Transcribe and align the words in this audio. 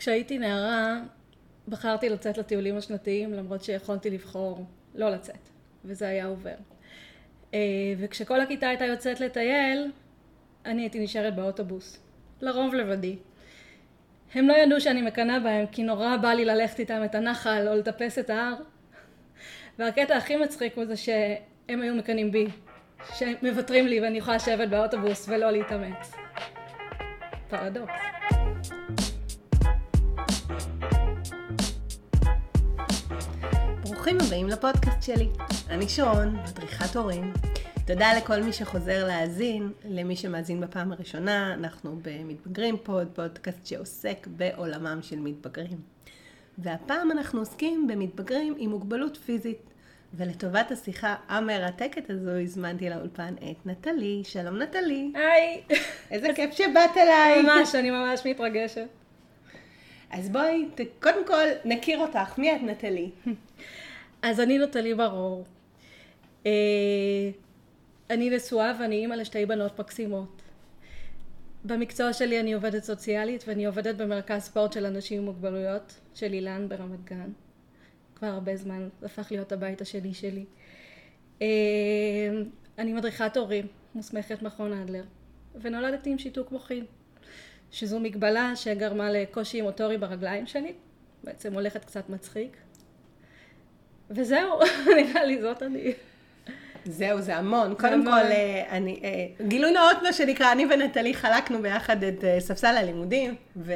כשהייתי 0.00 0.38
נערה, 0.38 1.00
בחרתי 1.68 2.08
לצאת 2.08 2.38
לטיולים 2.38 2.76
השנתיים, 2.76 3.32
למרות 3.32 3.64
שיכולתי 3.64 4.10
לבחור 4.10 4.64
לא 4.94 5.10
לצאת, 5.10 5.48
וזה 5.84 6.08
היה 6.08 6.26
עובר. 6.26 6.54
אה, 7.54 7.58
וכשכל 7.98 8.40
הכיתה 8.40 8.68
הייתה 8.68 8.84
יוצאת 8.84 9.20
לטייל, 9.20 9.90
אני 10.64 10.82
הייתי 10.82 11.00
נשארת 11.00 11.36
באוטובוס, 11.36 12.02
לרוב 12.40 12.74
לבדי. 12.74 13.16
הם 14.34 14.48
לא 14.48 14.54
ידעו 14.54 14.80
שאני 14.80 15.02
מקנאה 15.02 15.40
בהם, 15.40 15.66
כי 15.66 15.82
נורא 15.82 16.16
בא 16.16 16.28
לי 16.28 16.44
ללכת 16.44 16.78
איתם 16.78 17.02
את 17.04 17.14
הנחל 17.14 17.68
או 17.68 17.74
לטפס 17.74 18.18
את 18.18 18.30
ההר. 18.30 18.54
והקטע 19.78 20.16
הכי 20.16 20.36
מצחיק 20.36 20.76
הוא 20.76 20.84
זה 20.84 20.96
שהם 20.96 21.82
היו 21.82 21.94
מקנאים 21.94 22.30
בי, 22.30 22.46
שמוותרים 23.14 23.86
לי 23.86 24.00
ואני 24.00 24.18
יכולה 24.18 24.36
לשבת 24.36 24.68
באוטובוס 24.68 25.28
ולא 25.28 25.50
להתאמץ. 25.50 26.12
פרדוקס. 27.48 28.09
ברוכים 34.00 34.18
הבאים 34.26 34.48
לפודקאסט 34.48 35.02
שלי. 35.02 35.28
אני 35.70 35.88
שרון, 35.88 36.36
מדריכת 36.36 36.96
הורים. 36.96 37.32
תודה 37.86 38.14
לכל 38.16 38.42
מי 38.42 38.52
שחוזר 38.52 39.06
להאזין, 39.06 39.72
למי 39.84 40.16
שמאזין 40.16 40.60
בפעם 40.60 40.92
הראשונה, 40.92 41.54
אנחנו 41.54 41.98
במתבגרים 42.02 42.76
פוד, 42.82 43.08
פודקאסט 43.14 43.66
שעוסק 43.66 44.26
בעולמם 44.26 44.98
של 45.02 45.18
מתבגרים. 45.18 45.78
והפעם 46.58 47.10
אנחנו 47.10 47.38
עוסקים 47.38 47.86
במתבגרים 47.86 48.54
עם 48.58 48.70
מוגבלות 48.70 49.16
פיזית. 49.16 49.62
ולטובת 50.14 50.70
השיחה 50.70 51.16
המרתקת 51.28 52.10
הזו 52.10 52.30
הזמנתי 52.30 52.90
לאולפן 52.90 53.34
את 53.34 53.66
נטלי. 53.66 54.22
שלום 54.24 54.62
נטלי. 54.62 55.12
היי. 55.14 55.62
איזה 56.10 56.28
כיף 56.34 56.54
שבאת 56.54 56.96
אליי. 56.96 57.42
ממש, 57.42 57.74
אני 57.74 57.90
ממש 57.90 58.26
מתרגשת. 58.26 58.86
אז 60.10 60.28
בואי, 60.28 60.68
קודם 61.02 61.26
כל 61.26 61.44
נכיר 61.64 61.98
אותך. 61.98 62.38
מי 62.38 62.56
את 62.56 62.62
נטלי? 62.62 63.10
אז 64.22 64.40
אני 64.40 64.58
נטלי 64.58 64.94
ברור. 64.94 65.44
אה, 66.46 67.30
אני 68.10 68.30
נשואה 68.30 68.72
ואני 68.80 68.96
אימא 68.96 69.14
לשתי 69.14 69.46
בנות 69.46 69.80
מקסימות. 69.80 70.42
במקצוע 71.64 72.12
שלי 72.12 72.40
אני 72.40 72.52
עובדת 72.52 72.84
סוציאלית 72.84 73.44
ואני 73.48 73.66
עובדת 73.66 73.94
במרכז 73.94 74.42
ספורט 74.42 74.72
של 74.72 74.86
אנשים 74.86 75.18
עם 75.18 75.24
מוגבלויות 75.24 75.94
של 76.14 76.32
אילן 76.32 76.68
ברמת 76.68 77.04
גן. 77.04 77.30
כבר 78.14 78.26
הרבה 78.26 78.56
זמן, 78.56 78.88
זה 79.00 79.06
הפך 79.06 79.26
להיות 79.30 79.52
הבית 79.52 79.80
השני 79.80 80.14
שלי. 80.14 80.44
אה, 81.42 81.46
אני 82.78 82.92
מדריכת 82.92 83.36
הורים, 83.36 83.66
מוסמכת 83.94 84.42
מכון 84.42 84.72
אדלר, 84.72 85.04
ונולדתי 85.60 86.10
עם 86.10 86.18
שיתוק 86.18 86.52
מוחין, 86.52 86.84
שזו 87.70 88.00
מגבלה 88.00 88.56
שגרמה 88.56 89.10
לקושי 89.10 89.62
מוטורי 89.62 89.98
ברגליים 89.98 90.46
שלי, 90.46 90.72
בעצם 91.24 91.54
הולכת 91.54 91.84
קצת 91.84 92.10
מצחיק. 92.10 92.56
וזהו, 94.10 94.58
נראה 94.96 95.24
לי 95.24 95.40
זאת 95.40 95.62
אני. 95.62 95.92
זהו, 96.84 97.20
זה 97.20 97.36
המון. 97.36 97.74
קודם 97.74 98.04
כל, 98.04 98.10
אה, 98.10 98.64
אני, 98.70 99.00
אה, 99.04 99.46
גילוי 99.48 99.72
נאות 99.72 99.96
מה 100.02 100.12
שנקרא, 100.12 100.52
אני 100.52 100.66
ונטלי 100.70 101.14
חלקנו 101.14 101.62
ביחד 101.62 102.02
את 102.02 102.24
ספסל 102.38 102.76
הלימודים, 102.76 103.34
ו... 103.56 103.72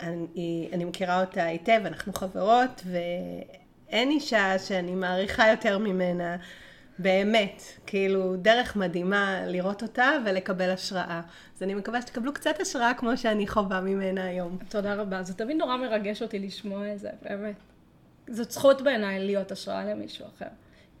אני, 0.00 0.68
אני 0.72 0.84
מכירה 0.84 1.20
אותה 1.20 1.44
היטב, 1.44 1.80
אנחנו 1.84 2.12
חברות, 2.12 2.82
ואין 2.86 4.10
אישה 4.10 4.58
שאני 4.58 4.94
מעריכה 4.94 5.48
יותר 5.48 5.78
ממנה, 5.78 6.36
באמת, 6.98 7.62
כאילו, 7.86 8.36
דרך 8.36 8.76
מדהימה 8.76 9.40
לראות 9.46 9.82
אותה 9.82 10.10
ולקבל 10.24 10.70
השראה. 10.70 11.20
אז 11.56 11.62
אני 11.62 11.74
מקווה 11.74 12.02
שתקבלו 12.02 12.32
קצת 12.34 12.60
השראה 12.60 12.94
כמו 12.94 13.16
שאני 13.16 13.46
חווה 13.46 13.80
ממנה 13.80 14.24
היום. 14.24 14.58
תודה 14.68 14.94
רבה, 14.94 15.22
זה 15.22 15.34
תמיד 15.34 15.56
נורא 15.56 15.76
מרגש 15.76 16.22
אותי 16.22 16.38
לשמוע 16.38 16.92
את 16.92 16.98
זה, 16.98 17.10
באמת. 17.22 17.54
זאת 18.28 18.50
זכות 18.50 18.82
בעיניי 18.82 19.26
להיות 19.26 19.52
השראה 19.52 19.84
למישהו 19.84 20.26
אחר. 20.26 20.48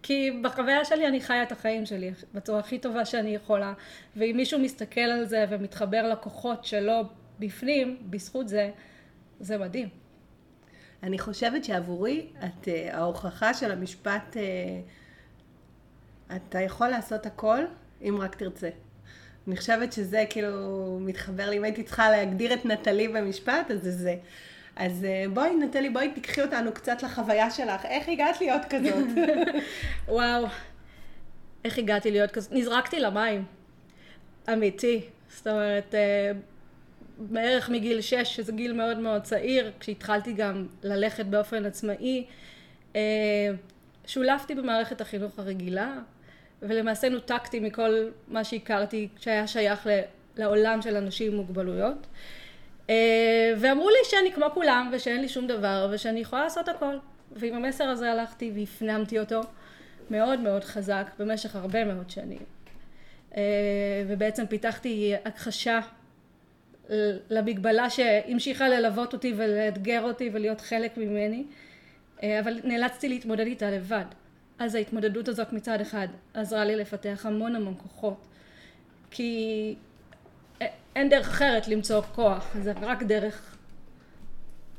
כי 0.02 0.30
בחוויה 0.42 0.84
שלי 0.84 1.08
אני 1.08 1.20
חיה 1.20 1.42
את 1.42 1.52
החיים 1.52 1.86
שלי 1.86 2.10
בצורה 2.34 2.60
הכי 2.60 2.78
טובה 2.78 3.04
שאני 3.04 3.34
יכולה, 3.34 3.72
ואם 4.16 4.34
מישהו 4.36 4.60
מסתכל 4.60 5.00
על 5.00 5.24
זה 5.24 5.44
ומתחבר 5.50 6.08
לכוחות 6.12 6.64
שלו 6.64 7.02
בפנים, 7.38 7.98
בזכות 8.10 8.48
זה, 8.48 8.70
זה 9.40 9.58
מדהים. 9.58 9.88
אני 11.02 11.18
חושבת 11.18 11.64
שעבורי, 11.64 12.26
את, 12.44 12.68
אה, 12.68 12.96
ההוכחה 12.96 13.54
של 13.54 13.72
המשפט, 13.72 14.36
אה, 14.36 14.42
אתה 16.36 16.60
יכול 16.60 16.88
לעשות 16.88 17.26
הכל, 17.26 17.64
אם 18.02 18.18
רק 18.20 18.34
תרצה. 18.34 18.68
אני 19.48 19.56
חושבת 19.56 19.92
שזה 19.92 20.24
כאילו 20.30 20.98
מתחבר 21.00 21.50
לי, 21.50 21.56
אם 21.56 21.64
הייתי 21.64 21.82
צריכה 21.82 22.10
להגדיר 22.10 22.54
את 22.54 22.64
נטלי 22.66 23.08
במשפט, 23.08 23.70
אז 23.70 23.82
זה 23.82 23.92
זה. 23.92 24.16
אז 24.76 25.04
אה, 25.04 25.24
בואי, 25.32 25.56
נטלי, 25.56 25.90
בואי 25.90 26.10
תיקחי 26.12 26.42
אותנו 26.42 26.72
קצת 26.72 27.02
לחוויה 27.02 27.50
שלך. 27.50 27.84
איך 27.84 28.08
הגעת 28.08 28.40
להיות 28.40 28.62
כזאת? 28.70 29.08
וואו, 30.08 30.46
איך 31.64 31.78
הגעתי 31.78 32.10
להיות 32.10 32.30
כזאת? 32.30 32.52
נזרקתי 32.52 33.00
למים. 33.00 33.44
אמיתי. 34.52 35.00
זאת 35.28 35.46
אומרת, 35.46 35.94
בערך 37.18 37.70
מגיל 37.70 38.00
6, 38.00 38.14
שזה 38.14 38.52
גיל 38.52 38.72
מאוד 38.72 38.98
מאוד 38.98 39.22
צעיר, 39.22 39.72
כשהתחלתי 39.80 40.32
גם 40.32 40.66
ללכת 40.82 41.26
באופן 41.26 41.64
עצמאי, 41.64 42.24
אה, 42.96 43.00
שולפתי 44.06 44.54
במערכת 44.54 45.00
החינוך 45.00 45.38
הרגילה, 45.38 45.98
ולמעשה 46.62 47.08
נותקתי 47.08 47.60
מכל 47.60 48.08
מה 48.28 48.44
שהכרתי 48.44 49.08
שהיה 49.18 49.46
שייך 49.46 49.88
לעולם 50.36 50.82
של 50.82 50.96
אנשים 50.96 51.32
עם 51.32 51.36
מוגבלויות. 51.36 52.06
אה, 52.90 53.54
ואמרו 53.58 53.90
לי 53.90 53.96
שאני 54.04 54.32
כמו 54.32 54.46
כולם, 54.54 54.90
ושאין 54.92 55.20
לי 55.20 55.28
שום 55.28 55.46
דבר, 55.46 55.88
ושאני 55.92 56.20
יכולה 56.20 56.44
לעשות 56.44 56.68
הכל. 56.68 56.96
ועם 57.32 57.54
המסר 57.54 57.84
הזה 57.84 58.12
הלכתי 58.12 58.52
והפנמתי 58.54 59.18
אותו 59.18 59.40
מאוד 60.10 60.40
מאוד 60.40 60.64
חזק 60.64 61.06
במשך 61.18 61.56
הרבה 61.56 61.84
מאוד 61.84 62.10
שנים. 62.10 62.42
אה, 63.36 63.42
ובעצם 64.08 64.46
פיתחתי 64.46 65.14
הכחשה 65.24 65.80
למגבלה 67.30 67.90
שהמשיכה 67.90 68.68
ללוות 68.68 69.12
אותי 69.12 69.34
ולאתגר 69.36 70.02
אותי 70.02 70.30
ולהיות 70.32 70.60
חלק 70.60 70.96
ממני, 70.96 71.44
אה, 72.22 72.40
אבל 72.40 72.60
נאלצתי 72.64 73.08
להתמודד 73.08 73.46
איתה 73.46 73.70
לבד. 73.70 74.04
אז 74.58 74.74
ההתמודדות 74.74 75.28
הזאת 75.28 75.52
מצד 75.52 75.80
אחד 75.80 76.08
עזרה 76.34 76.64
לי 76.64 76.76
לפתח 76.76 77.26
המון 77.26 77.56
המון 77.56 77.74
כוחות, 77.78 78.26
כי 79.10 79.74
אין 80.96 81.08
דרך 81.08 81.28
אחרת 81.28 81.68
למצוא 81.68 82.00
כוח, 82.00 82.56
זה 82.62 82.72
רק 82.80 83.02
דרך 83.02 83.56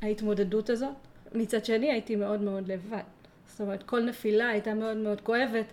ההתמודדות 0.02 0.70
הזאת. 0.70 0.94
מצד 1.34 1.66
שני 1.66 1.92
הייתי 1.92 2.16
מאוד 2.16 2.42
מאוד 2.42 2.68
לבד. 2.68 3.04
זאת 3.48 3.62
אומרת, 3.62 3.84
כל 3.84 4.02
נפילה 4.02 4.48
הייתה 4.48 4.74
מאוד 4.74 4.98
מאוד 4.98 5.22
כואבת, 5.22 5.66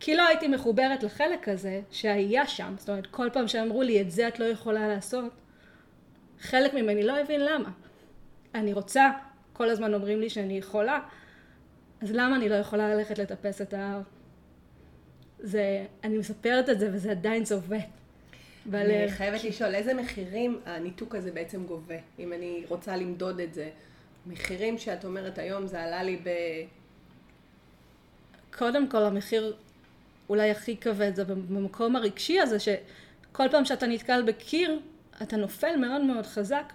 כי 0.00 0.16
לא 0.16 0.26
הייתי 0.28 0.48
מחוברת 0.48 1.02
לחלק 1.02 1.48
הזה 1.48 1.80
שהיה 1.90 2.46
שם. 2.46 2.74
זאת 2.78 2.88
אומרת, 2.88 3.06
כל 3.06 3.28
פעם 3.32 3.48
שאמרו 3.48 3.82
לי, 3.82 4.00
את 4.00 4.10
זה 4.10 4.28
את 4.28 4.38
לא 4.38 4.44
יכולה 4.44 4.88
לעשות, 4.88 5.32
חלק 6.40 6.74
ממני 6.74 7.02
לא 7.02 7.18
הבין 7.18 7.40
למה. 7.40 7.70
אני 8.54 8.72
רוצה, 8.72 9.10
כל 9.52 9.70
הזמן 9.70 9.94
אומרים 9.94 10.20
לי 10.20 10.30
שאני 10.30 10.58
יכולה, 10.58 11.00
אז 12.00 12.12
למה 12.12 12.36
אני 12.36 12.48
לא 12.48 12.54
יכולה 12.54 12.94
ללכת 12.94 13.18
לטפס 13.18 13.62
את 13.62 13.74
ההר? 13.74 14.00
זה, 15.38 15.86
אני 16.04 16.18
מספרת 16.18 16.68
את 16.68 16.78
זה 16.78 16.90
וזה 16.92 17.10
עדיין 17.10 17.44
צובט. 17.44 17.88
בלב. 18.70 18.90
אני 18.90 19.10
חייבת 19.10 19.44
לשאול, 19.44 19.74
איזה 19.74 19.94
מחירים 19.94 20.60
הניתוק 20.66 21.14
הזה 21.14 21.30
בעצם 21.30 21.64
גובה, 21.64 21.94
אם 22.18 22.32
אני 22.32 22.64
רוצה 22.68 22.96
למדוד 22.96 23.40
את 23.40 23.54
זה? 23.54 23.70
מחירים 24.26 24.78
שאת 24.78 25.04
אומרת 25.04 25.38
היום, 25.38 25.66
זה 25.66 25.82
עלה 25.82 26.02
לי 26.02 26.16
ב... 26.16 26.30
קודם 28.58 28.88
כל, 28.88 29.02
המחיר 29.02 29.56
אולי 30.28 30.50
הכי 30.50 30.76
כבד 30.76 31.14
זה 31.14 31.24
במקום 31.24 31.96
הרגשי 31.96 32.40
הזה, 32.40 32.58
שכל 32.60 33.48
פעם 33.50 33.64
שאתה 33.64 33.86
נתקל 33.86 34.22
בקיר, 34.22 34.80
אתה 35.22 35.36
נופל 35.36 35.76
מאוד 35.76 36.04
מאוד 36.04 36.26
חזק, 36.26 36.72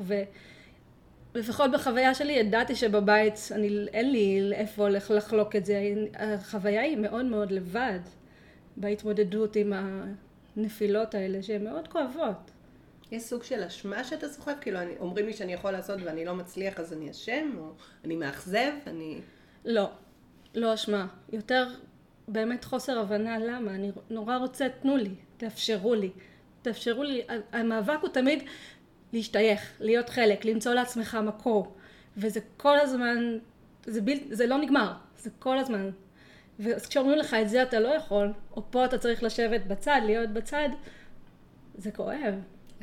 ולפחות 1.36 1.72
בחוויה 1.72 2.14
שלי 2.14 2.34
ידעתי 2.34 2.76
שבבית 2.76 3.50
אני, 3.52 3.86
אין 3.94 4.12
לי 4.12 4.52
איפה 4.54 4.90
לחלוק 4.90 5.56
את 5.56 5.66
זה, 5.66 5.94
החוויה 6.16 6.82
היא 6.82 6.98
מאוד 6.98 7.26
מאוד 7.26 7.52
לבד 7.52 8.00
בהתמודדות 8.78 9.56
עם 9.56 9.74
הנפילות 10.58 11.16
האלה 11.16 11.44
שהן 11.44 11.64
מאוד 11.64 11.88
כואבות. 11.88 12.52
יש 13.12 13.24
סוג 13.24 13.44
של 13.44 13.64
אשמה 13.64 14.04
שאתה 14.04 14.30
סוחב? 14.30 14.54
כאילו, 14.62 14.80
אני, 14.80 14.92
אומרים 15.00 15.26
לי 15.26 15.34
שאני 15.34 15.54
יכול 15.54 15.72
לעשות 15.72 16.00
ואני 16.04 16.26
לא 16.26 16.36
מצליח 16.36 16.80
אז 16.80 16.94
אני 16.94 17.12
אשם? 17.12 17.52
או 17.58 17.72
אני 18.06 18.16
מאכזב? 18.16 18.72
אני... 18.88 19.22
לא, 19.66 19.90
לא 20.56 20.74
אשמה. 20.74 21.08
יותר 21.32 21.68
באמת 22.28 22.64
חוסר 22.64 23.00
הבנה 23.00 23.40
למה. 23.40 23.72
אני 23.72 23.92
נורא 24.10 24.38
רוצה, 24.38 24.68
תנו 24.82 24.98
לי, 24.98 25.16
תאפשרו 25.38 25.96
לי. 25.96 26.12
תאפשרו 26.62 27.04
לי, 27.04 27.22
המאבק 27.52 27.98
הוא 28.02 28.10
תמיד 28.10 28.44
להשתייך, 29.14 29.72
להיות 29.80 30.10
חלק, 30.10 30.46
למצוא 30.46 30.74
לעצמך 30.74 31.18
מקור, 31.24 31.76
וזה 32.18 32.40
כל 32.58 32.80
הזמן, 32.80 33.38
זה, 33.86 34.02
בל, 34.02 34.18
זה 34.32 34.48
לא 34.48 34.58
נגמר, 34.58 34.94
זה 35.18 35.30
כל 35.40 35.58
הזמן. 35.58 35.90
וכשאומרים 36.60 37.18
לך 37.18 37.34
את 37.42 37.50
זה 37.50 37.64
אתה 37.64 37.80
לא 37.80 37.88
יכול, 37.88 38.34
או 38.56 38.72
פה 38.72 38.86
אתה 38.86 38.98
צריך 38.98 39.24
לשבת 39.24 39.62
בצד, 39.62 40.02
להיות 40.06 40.30
בצד, 40.30 40.70
זה 41.76 41.92
כואב. 41.92 42.36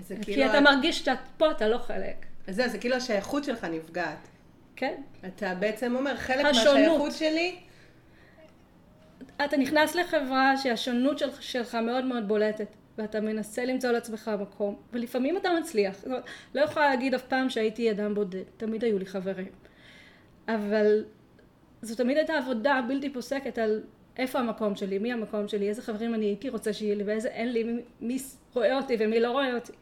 כי 0.09 0.15
כאילו 0.23 0.47
אתה 0.47 0.61
מרגיש 0.61 0.99
שאתה 0.99 1.15
פה 1.37 1.51
אתה 1.51 1.69
לא 1.69 1.79
חלק. 1.79 2.27
אז 2.47 2.57
זה, 2.57 2.69
זה 2.69 2.79
כאילו 2.79 2.97
השייכות 2.97 3.45
שלך 3.45 3.65
נפגעת. 3.65 4.29
כן. 4.77 4.95
אתה 5.27 5.55
בעצם 5.55 5.97
אומר, 5.97 6.17
חלק 6.17 6.45
השונות. 6.45 6.75
מהשייכות 6.75 7.13
שלי, 7.13 7.57
אתה 9.45 9.57
נכנס 9.57 9.95
לחברה 9.95 10.57
שהשונות 10.57 11.19
של, 11.19 11.31
שלך 11.41 11.75
מאוד 11.75 12.05
מאוד 12.05 12.29
בולטת, 12.29 12.67
ואתה 12.99 13.21
מנסה 13.21 13.65
למצוא 13.65 13.91
לעצמך 13.91 14.31
מקום, 14.41 14.77
ולפעמים 14.93 15.37
אתה 15.37 15.49
מצליח. 15.61 15.97
זאת 15.97 16.07
אומרת, 16.07 16.25
לא 16.55 16.61
יכולה 16.61 16.91
להגיד 16.91 17.15
אף 17.15 17.23
פעם 17.23 17.51
שהייתי 17.51 17.91
אדם 17.91 18.15
בודד, 18.15 18.43
תמיד 18.57 18.85
היו 18.85 18.99
לי 18.99 19.07
חברים. 19.07 19.51
אבל 20.49 21.05
זו 21.83 21.97
תמיד 21.97 22.17
הייתה 22.17 22.39
עבודה 22.39 22.81
בלתי 22.89 23.13
פוסקת 23.13 23.59
על 23.59 23.83
איפה 24.17 24.39
המקום 24.39 24.77
שלי, 24.77 24.99
מי 24.99 25.13
המקום 25.13 25.49
שלי, 25.49 25.69
איזה 25.69 25.83
חברים 25.83 26.15
אני 26.15 26.25
הייתי 26.25 26.49
רוצה 26.49 26.73
שיהיה 26.73 26.95
לי 26.95 27.05
ואיזה 27.05 27.29
אין 27.29 27.53
לי, 27.53 27.63
מי, 27.63 27.83
מי 28.01 28.19
רואה 28.55 28.77
אותי 28.77 28.97
ומי 29.01 29.21
לא 29.21 29.31
רואה 29.31 29.55
אותי. 29.55 29.73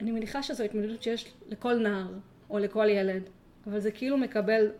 אני 0.00 0.10
מניחה 0.10 0.42
שזו 0.42 0.64
התמודדות 0.64 1.02
שיש 1.02 1.32
לכל 1.48 1.78
נער 1.78 2.12
או 2.50 2.58
לכל 2.58 2.88
ילד, 2.88 3.22
אבל 3.66 3.80
זה 3.80 3.90
כאילו 3.90 4.18
מקבל 4.18 4.70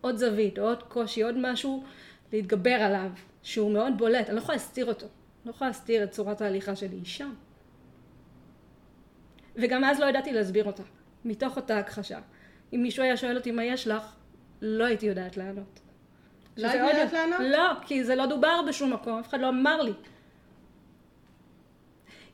עוד 0.00 0.16
זווית, 0.16 0.58
עוד 0.58 0.82
קושי, 0.82 1.22
עוד 1.22 1.34
משהו 1.38 1.84
להתגבר 2.32 2.70
עליו, 2.74 3.10
שהוא 3.42 3.70
מאוד 3.70 3.98
בולט, 3.98 4.26
אני 4.26 4.36
לא 4.36 4.40
יכולה 4.40 4.56
להסתיר 4.56 4.86
אותו, 4.86 5.06
אני 5.06 5.12
לא 5.44 5.50
יכולה 5.50 5.70
להסתיר 5.70 6.04
את 6.04 6.10
צורת 6.10 6.40
ההליכה 6.40 6.76
שלי, 6.76 7.04
שם. 7.04 7.34
וגם 9.56 9.84
אז 9.84 10.00
לא 10.00 10.06
ידעתי 10.06 10.32
להסביר 10.32 10.64
אותה, 10.64 10.82
מתוך 11.24 11.56
אותה 11.56 11.78
הכחשה. 11.78 12.18
אם 12.74 12.82
מישהו 12.82 13.02
היה 13.04 13.16
שואל 13.16 13.36
אותי 13.36 13.50
מה 13.50 13.64
יש 13.64 13.88
לך, 13.88 14.02
לא 14.62 14.84
הייתי 14.84 15.06
יודעת 15.06 15.36
לענות. 15.36 15.80
לא 16.56 16.68
שזה 16.68 16.72
היית 16.72 16.82
עוד- 16.82 16.90
יודעת 16.94 17.12
לענות? 17.12 17.40
לא, 17.40 17.84
כי 17.86 18.04
זה 18.04 18.14
לא 18.14 18.26
דובר 18.26 18.60
בשום 18.68 18.92
מקום, 18.92 19.18
אף 19.18 19.28
אחד 19.28 19.40
לא 19.40 19.48
אמר 19.48 19.82
לי. 19.82 19.92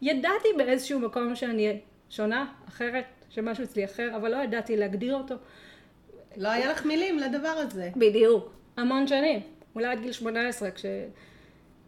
ידעתי 0.02 0.48
באיזשהו 0.56 1.00
מקום 1.00 1.34
שאני 1.36 1.80
שונה, 2.10 2.46
אחרת, 2.68 3.04
שמשהו 3.30 3.64
אצלי 3.64 3.84
אחר, 3.84 4.10
אבל 4.16 4.30
לא 4.30 4.42
ידעתי 4.42 4.76
להגדיר 4.76 5.14
אותו. 5.14 5.34
לא 6.36 6.48
היה 6.48 6.72
לך 6.72 6.86
מילים 6.86 7.18
לדבר 7.18 7.48
הזה. 7.48 7.90
בדיוק. 7.96 8.52
המון 8.76 9.06
שנים. 9.06 9.40
אולי 9.74 9.86
עד 9.86 10.00
גיל 10.00 10.12
18, 10.12 10.68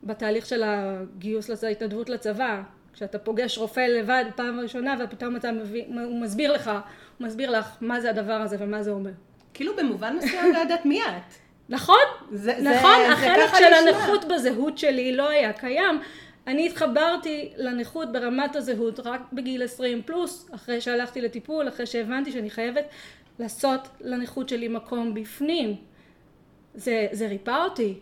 כשבתהליך 0.03 0.47
של 0.47 0.63
הגיוס 0.67 1.51
לצ- 1.51 1.65
ההתנדבות 1.67 2.09
לצבא, 2.09 2.63
כשאתה 2.93 3.19
פוגש 3.19 3.59
רופא 3.59 3.81
לבד 3.81 4.25
פעם 4.37 4.61
ראשונה, 4.61 4.95
ופתאום 5.05 5.37
אתה 5.37 5.53
מביא, 5.53 5.85
הוא 5.87 6.21
מסביר 6.23 6.53
לך, 6.53 6.71
הוא 7.19 7.27
מסביר 7.27 7.51
לך 7.51 7.67
מה 7.81 8.01
זה 8.01 8.11
הדבר 8.11 8.33
הזה 8.33 8.57
ומה 8.61 8.83
זה 8.83 8.91
אומר. 8.91 9.11
כאילו 9.55 9.77
במובן 9.77 10.17
מסוים 10.17 10.53
לא 10.53 10.59
ידעת 10.59 10.87
מי 10.87 11.03
את. 11.03 11.35
נכון, 11.69 11.97
זה- 12.33 12.53
נכון, 12.53 12.63
זה- 12.63 13.07
זה 13.07 13.13
החלק 13.13 13.47
ככה 13.49 13.57
של 13.57 13.65
נשמע. 13.65 13.91
הנכות 13.91 14.25
בזהות 14.25 14.79
שלי 14.79 15.17
לא 15.17 15.29
היה 15.29 15.53
קיים. 15.53 16.01
אני 16.47 16.67
התחברתי 16.67 17.53
לנכות 17.57 18.13
ברמת 18.13 18.57
הזהות 18.57 19.01
רק 19.01 19.21
בגיל 19.33 19.63
20 19.63 20.03
פלוס, 20.03 20.49
אחרי 20.55 20.81
שהלכתי 20.81 21.21
לטיפול, 21.21 21.69
אחרי 21.69 21.87
שהבנתי 21.87 22.33
שאני 22.33 22.51
חייבת 22.51 22.85
לעשות 23.39 23.89
לנכות 24.01 24.49
שלי 24.49 24.69
מקום 24.69 25.15
בפנים. 25.15 25.77
זה, 26.75 27.07
זה 27.13 27.27
ריפא 27.27 27.65
אותי. 27.65 27.95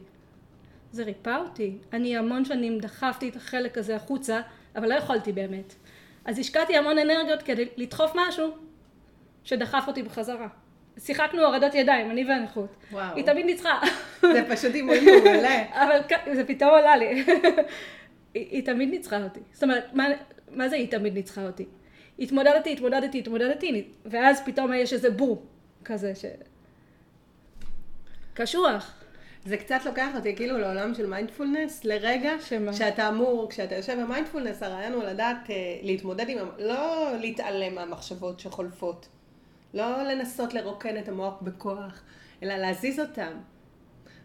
זה 0.92 1.04
ריפא 1.04 1.36
אותי. 1.36 1.76
אני 1.92 2.16
המון 2.16 2.44
שנים 2.44 2.78
דחפתי 2.78 3.28
את 3.28 3.36
החלק 3.36 3.78
הזה 3.78 3.96
החוצה, 3.96 4.40
אבל 4.76 4.88
לא 4.88 4.94
יכולתי 4.94 5.32
באמת. 5.32 5.74
אז 6.24 6.38
השקעתי 6.38 6.76
המון 6.76 6.98
אנרגיות 6.98 7.42
כדי 7.42 7.68
לדחוף 7.76 8.12
משהו 8.14 8.50
שדחף 9.44 9.84
אותי 9.88 10.02
בחזרה. 10.02 10.48
שיחקנו 10.98 11.44
הורדות 11.44 11.74
ידיים, 11.74 12.10
אני 12.10 12.24
והנכות. 12.24 12.76
וואו. 12.92 13.16
היא 13.16 13.24
תמיד 13.24 13.46
ניצחה. 13.46 13.80
זה 14.20 14.44
פשוט 14.48 14.74
אימון 14.74 14.96
מעולה. 15.04 15.64
אבל 15.82 16.00
זה 16.34 16.44
פתאום 16.44 16.70
עלה 16.74 16.96
לי. 16.96 17.06
היא, 18.34 18.46
היא 18.50 18.64
תמיד 18.64 18.90
ניצחה 18.90 19.22
אותי. 19.22 19.40
זאת 19.52 19.62
אומרת, 19.62 19.84
מה, 19.92 20.04
מה 20.50 20.68
זה 20.68 20.76
היא 20.76 20.90
תמיד 20.90 21.14
ניצחה 21.14 21.46
אותי? 21.46 21.66
התמודדתי, 22.18 22.72
התמודדתי, 22.72 23.18
התמודדתי, 23.18 23.88
ואז 24.06 24.42
פתאום 24.44 24.72
יש 24.72 24.92
איזה 24.92 25.10
בור 25.10 25.46
כזה 25.84 26.14
ש... 26.14 26.24
קשוח. 28.34 29.04
זה 29.44 29.56
קצת 29.56 29.80
לוקח 29.84 30.08
אותי 30.16 30.36
כאילו 30.36 30.58
לעולם 30.58 30.94
של 30.94 31.06
מיינדפולנס, 31.06 31.84
לרגע 31.84 32.30
שמה? 32.40 32.72
שאתה 32.72 33.08
אמור, 33.08 33.50
כשאתה 33.50 33.74
יושב 33.74 34.00
במיינדפולנס, 34.00 34.62
הרעיון 34.62 34.92
הוא 34.92 35.02
לדעת 35.02 35.50
אה, 35.50 35.54
להתמודד 35.82 36.28
עם, 36.28 36.38
לא 36.58 37.10
להתעלם 37.20 37.74
מהמחשבות 37.74 38.40
שחולפות, 38.40 39.08
לא 39.74 40.02
לנסות 40.02 40.54
לרוקן 40.54 40.98
את 40.98 41.08
המוח 41.08 41.34
בכוח, 41.42 42.02
אלא 42.42 42.54
להזיז 42.54 43.00
אותם. 43.00 43.32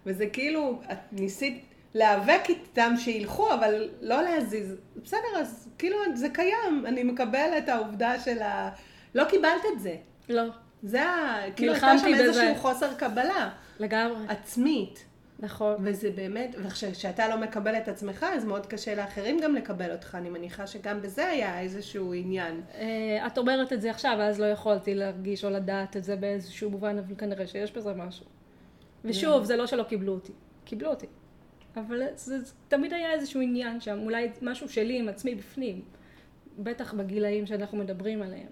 וזה 0.06 0.28
כאילו, 0.28 0.81
את 0.92 0.98
ניסית 1.12 1.66
להיאבק 1.94 2.42
איתם 2.50 2.94
שילכו, 2.98 3.54
אבל 3.54 3.90
לא 4.01 4.22
להזיז. 4.22 4.75
בסדר, 5.04 5.38
אז 5.40 5.69
כאילו 5.78 5.98
זה 6.16 6.30
קיים, 6.30 6.86
אני 6.86 7.04
מקבל 7.04 7.50
את 7.57 7.69
העובדה 7.69 8.19
של 8.19 8.42
ה... 8.42 8.69
לא 9.16 9.24
קיבלת 9.24 9.62
את 9.74 9.80
זה. 9.80 9.96
לא, 10.30 10.44
זה 10.84 11.04
ה... 11.04 11.42
כאילו 11.56 11.74
הייתה 11.74 11.98
שם 11.98 12.12
בזה. 12.13 12.24
איזשהו 12.24 12.56
חוסר 12.56 12.94
קבלה 12.94 13.50
לגמרי. 13.80 14.25
עצמית. 14.28 15.06
נכון. 15.39 15.75
וזה 15.80 16.12
באמת, 16.12 16.56
וכשאתה 16.63 17.27
לא 17.27 17.38
מקבל 17.38 17.77
את 17.77 17.88
עצמך, 17.88 18.25
אז 18.36 18.45
מאוד 18.45 18.65
קשה 18.65 18.95
לאחרים 18.95 19.39
גם 19.44 19.56
לקבל 19.56 19.91
אותך. 19.91 20.15
אני 20.15 20.30
מניחה 20.30 20.68
שגם 20.68 21.01
בזה 21.01 21.27
היה 21.27 21.59
איזשהו 21.59 22.13
עניין. 22.13 22.62
אה, 22.74 23.27
את 23.27 23.38
אומרת 23.38 23.74
את 23.74 23.81
זה 23.81 23.91
עכשיו, 23.91 24.18
אז 24.21 24.39
לא 24.39 24.45
יכולתי 24.45 24.95
להרגיש 24.95 25.45
או 25.45 25.50
לדעת 25.50 25.97
את 25.97 26.03
זה 26.03 26.15
באיזשהו 26.15 26.69
מובן, 26.69 26.97
אבל 26.97 27.15
כנראה 27.15 27.47
שיש 27.47 27.71
בזה 27.71 27.94
משהו. 27.94 28.25
ושוב, 29.06 29.44
זה 29.44 29.56
לא 29.56 29.68
שלא 29.68 29.83
קיבלו 29.83 30.13
אותי. 30.13 30.31
קיבלו 30.65 30.89
אותי. 30.89 31.07
אבל 31.75 32.03
זה, 32.15 32.39
זה 32.39 32.53
תמיד 32.68 32.94
היה 32.94 33.12
איזשהו 33.13 33.42
עניין 33.42 33.81
שם, 33.81 34.00
אולי 34.03 34.30
משהו 34.42 34.69
שלי 34.69 35.00
עם 35.00 35.09
עצמי 35.09 35.35
בפנים. 35.35 35.81
בטח 36.59 36.94
בגילאים 36.94 37.45
שאנחנו 37.45 37.77
מדברים 37.77 38.21
עליהם. 38.21 38.50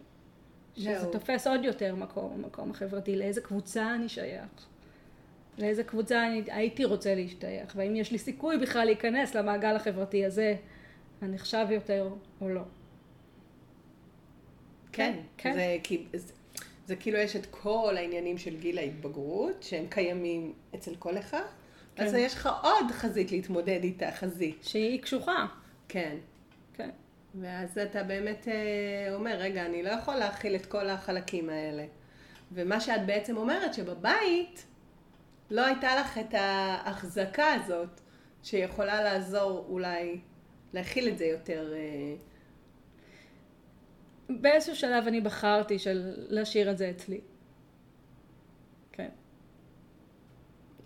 שזה. 0.78 1.12
תופס 1.12 1.48
עוד 1.48 1.64
יותר 1.64 1.96
מקום, 1.96 2.32
המקום 2.34 2.72
החברתי, 2.72 3.16
לאיזה 3.16 3.42
קבוצה 3.42 3.96
אני 3.96 4.10
שייך. 4.10 4.68
לאיזה 5.58 5.84
קבוצה 5.84 6.28
אני 6.28 6.44
הייתי 6.48 6.86
רוצה 6.86 7.16
להשתייך, 7.16 7.74
והאם 7.76 7.96
יש 7.96 8.12
לי 8.12 8.18
סיכוי 8.18 8.58
בכלל 8.58 8.86
להיכנס 8.86 9.36
למעגל 9.36 9.76
החברתי 9.76 10.26
הזה, 10.26 10.56
הנחשב 11.22 11.68
יותר 11.72 12.10
או 12.42 12.50
לא. 12.50 12.62
כן. 14.92 15.14
כן. 15.38 15.54
זה, 15.54 15.78
כי- 15.84 16.06
זה, 16.14 16.34
זה 16.86 16.96
כאילו 16.96 17.18
יש 17.18 17.36
את 17.36 17.46
כל 17.52 17.94
העניינים 17.98 18.38
של 18.38 18.58
גיל 18.60 18.78
ההתבגרות, 18.78 19.64
שהם 19.64 19.86
קיימים 19.90 20.54
אצל 20.76 20.96
כל 20.96 21.18
אחד. 21.18 21.42
כן. 21.96 22.04
אז 22.04 22.14
יש 22.14 22.34
לך 22.34 22.50
עוד 22.64 22.92
חזית 22.92 23.32
להתמודד 23.32 23.80
איתה, 23.84 24.12
חזית. 24.12 24.64
שהיא 24.64 25.02
קשוחה. 25.02 25.46
כן. 25.88 26.16
כן. 26.74 26.90
ואז 27.42 27.78
אתה 27.78 28.04
באמת 28.04 28.48
אה, 28.48 29.16
אומר, 29.16 29.36
רגע, 29.40 29.66
אני 29.66 29.84
לא 29.84 29.90
יכול 29.90 30.16
להכיל 30.16 30.56
את 30.56 30.66
כל 30.66 30.90
החלקים 30.90 31.50
האלה. 31.50 31.86
ומה 32.52 32.80
שאת 32.82 33.06
בעצם 33.06 33.38
אומרת, 33.38 33.74
שבבית 33.74 34.66
לא 35.50 35.66
הייתה 35.66 35.96
לך 35.96 36.18
את 36.18 36.34
ההחזקה 36.34 37.54
הזאת, 37.54 38.02
שיכולה 38.44 39.04
לעזור 39.04 39.66
אולי 39.70 40.20
להכיל 40.74 41.08
את 41.08 41.18
זה 41.18 41.26
יותר. 41.26 41.74
אה, 41.74 42.16
באיזשהו 44.30 44.76
שלב 44.76 45.08
אני 45.08 45.22
בחרתי 45.22 45.80
של 45.80 46.14
להשאיר 46.16 46.72
את 46.72 46.78
זה 46.78 46.90
אצלי. 46.90 47.22
כן, 48.92 49.10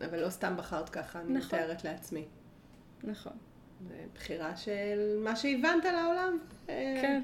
אבל 0.09 0.19
לא 0.19 0.29
סתם 0.29 0.57
בחרת 0.57 0.89
ככה, 0.89 1.19
אני 1.19 1.33
נכון. 1.33 1.59
מתארת 1.59 1.83
לעצמי. 1.83 2.25
נכון. 3.03 3.33
זו 3.87 3.93
בחירה 4.15 4.57
של 4.57 5.19
מה 5.23 5.35
שהבנת 5.35 5.85
לעולם. 5.85 6.37
אה, 6.69 6.99
כן. 7.01 7.23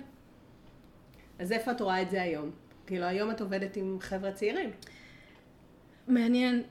אז 1.39 1.51
איפה 1.51 1.72
את 1.72 1.82
רואה 1.82 2.01
את 2.01 2.10
זה 2.10 2.22
היום? 2.22 2.51
כאילו, 2.86 3.06
היום 3.06 3.32
את 3.32 3.41
עובדת 3.41 3.75
עם 3.75 3.98
חבר'ה 4.01 4.32
צעירים. 4.32 4.72
מעניין 6.08 6.64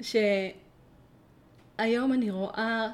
שהיום 1.78 2.12
אני 2.12 2.30
רואה 2.30 2.88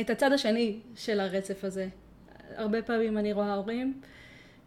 את 0.00 0.10
הצד 0.10 0.32
השני 0.32 0.80
של 0.94 1.20
הרצף 1.20 1.64
הזה. 1.64 1.88
הרבה 2.56 2.82
פעמים 2.82 3.18
אני 3.18 3.32
רואה 3.32 3.54
הורים 3.54 4.00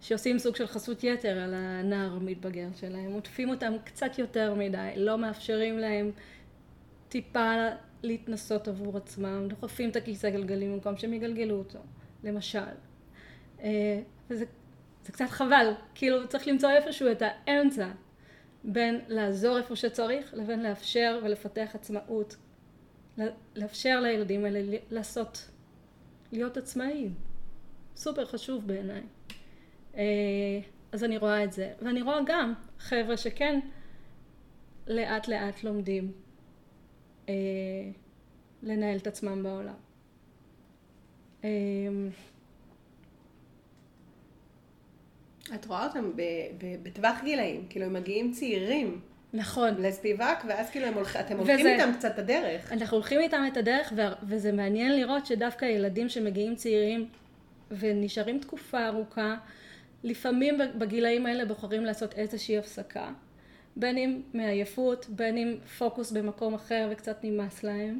שעושים 0.01 0.39
סוג 0.39 0.55
של 0.55 0.67
חסות 0.67 1.03
יתר 1.03 1.39
על 1.39 1.53
הנער 1.53 2.15
המתבגר 2.15 2.67
שלהם, 2.75 3.11
עוטפים 3.11 3.49
אותם 3.49 3.73
קצת 3.83 4.19
יותר 4.19 4.55
מדי, 4.55 4.91
לא 4.95 5.17
מאפשרים 5.17 5.77
להם 5.77 6.11
טיפה 7.09 7.55
להתנסות 8.03 8.67
עבור 8.67 8.97
עצמם, 8.97 9.47
דוחפים 9.47 9.89
את 9.89 9.95
הכיסא 9.95 10.29
גלגלים 10.29 10.73
במקום 10.73 10.97
שהם 10.97 11.13
יגלגלו 11.13 11.55
אותו, 11.55 11.79
למשל. 12.23 12.59
אה, 13.63 14.01
וזה 14.29 14.45
זה 15.03 15.11
קצת 15.11 15.29
חבל, 15.29 15.73
כאילו 15.95 16.27
צריך 16.27 16.47
למצוא 16.47 16.69
איפשהו 16.69 17.11
את 17.11 17.21
האמצע 17.25 17.87
בין 18.63 18.99
לעזור 19.07 19.57
איפה 19.57 19.75
שצריך 19.75 20.33
לבין 20.33 20.63
לאפשר 20.63 21.19
ולפתח 21.23 21.69
עצמאות. 21.73 22.35
לאפשר 23.55 23.99
לילדים 23.99 24.45
האלה 24.45 24.77
לעשות, 24.91 25.49
להיות 26.31 26.57
עצמאיים. 26.57 27.13
סופר 27.95 28.25
חשוב 28.25 28.67
בעיניי. 28.67 29.01
אה, 29.95 30.03
אז 30.91 31.03
אני 31.03 31.17
רואה 31.17 31.43
את 31.43 31.53
זה. 31.53 31.73
ואני 31.81 32.01
רואה 32.01 32.19
גם 32.25 32.53
חבר'ה 32.79 33.17
שכן 33.17 33.59
לאט 34.87 35.27
לאט 35.27 35.63
לומדים 35.63 36.11
אה, 37.29 37.33
לנהל 38.63 38.97
את 38.97 39.07
עצמם 39.07 39.43
בעולם. 39.43 39.75
אה, 41.43 41.49
את 45.55 45.65
רואה 45.65 45.87
אותם 45.87 46.11
בטווח 46.83 47.15
גילאים, 47.23 47.65
כאילו 47.69 47.85
הם 47.85 47.93
מגיעים 47.93 48.31
צעירים 48.31 48.99
נכון. 49.33 49.69
לספיבק, 49.81 50.43
ואז 50.47 50.69
כאילו 50.69 50.85
הם 50.85 50.93
הולכ... 50.93 51.15
אתם 51.15 51.37
הולכים 51.37 51.59
וזה- 51.59 51.73
איתם 51.73 51.91
קצת 51.97 52.11
את 52.13 52.19
הדרך. 52.19 52.71
אנחנו 52.71 52.97
הולכים 52.97 53.19
איתם 53.21 53.43
את 53.51 53.57
הדרך, 53.57 53.93
ו- 53.95 54.01
וזה 54.23 54.51
מעניין 54.51 54.95
לראות 54.95 55.25
שדווקא 55.25 55.65
ילדים 55.65 56.09
שמגיעים 56.09 56.55
צעירים 56.55 57.07
ונשארים 57.71 58.39
תקופה 58.39 58.87
ארוכה, 58.87 59.35
לפעמים 60.03 60.57
בגילאים 60.77 61.25
האלה 61.25 61.45
בוחרים 61.45 61.85
לעשות 61.85 62.13
איזושהי 62.13 62.57
הפסקה. 62.57 63.11
בין 63.75 63.97
אם 63.97 64.21
מעייפות, 64.33 65.05
בין 65.09 65.37
אם 65.37 65.55
פוקוס 65.77 66.11
במקום 66.11 66.53
אחר 66.53 66.87
וקצת 66.91 67.17
נמאס 67.23 67.63
להם. 67.63 67.99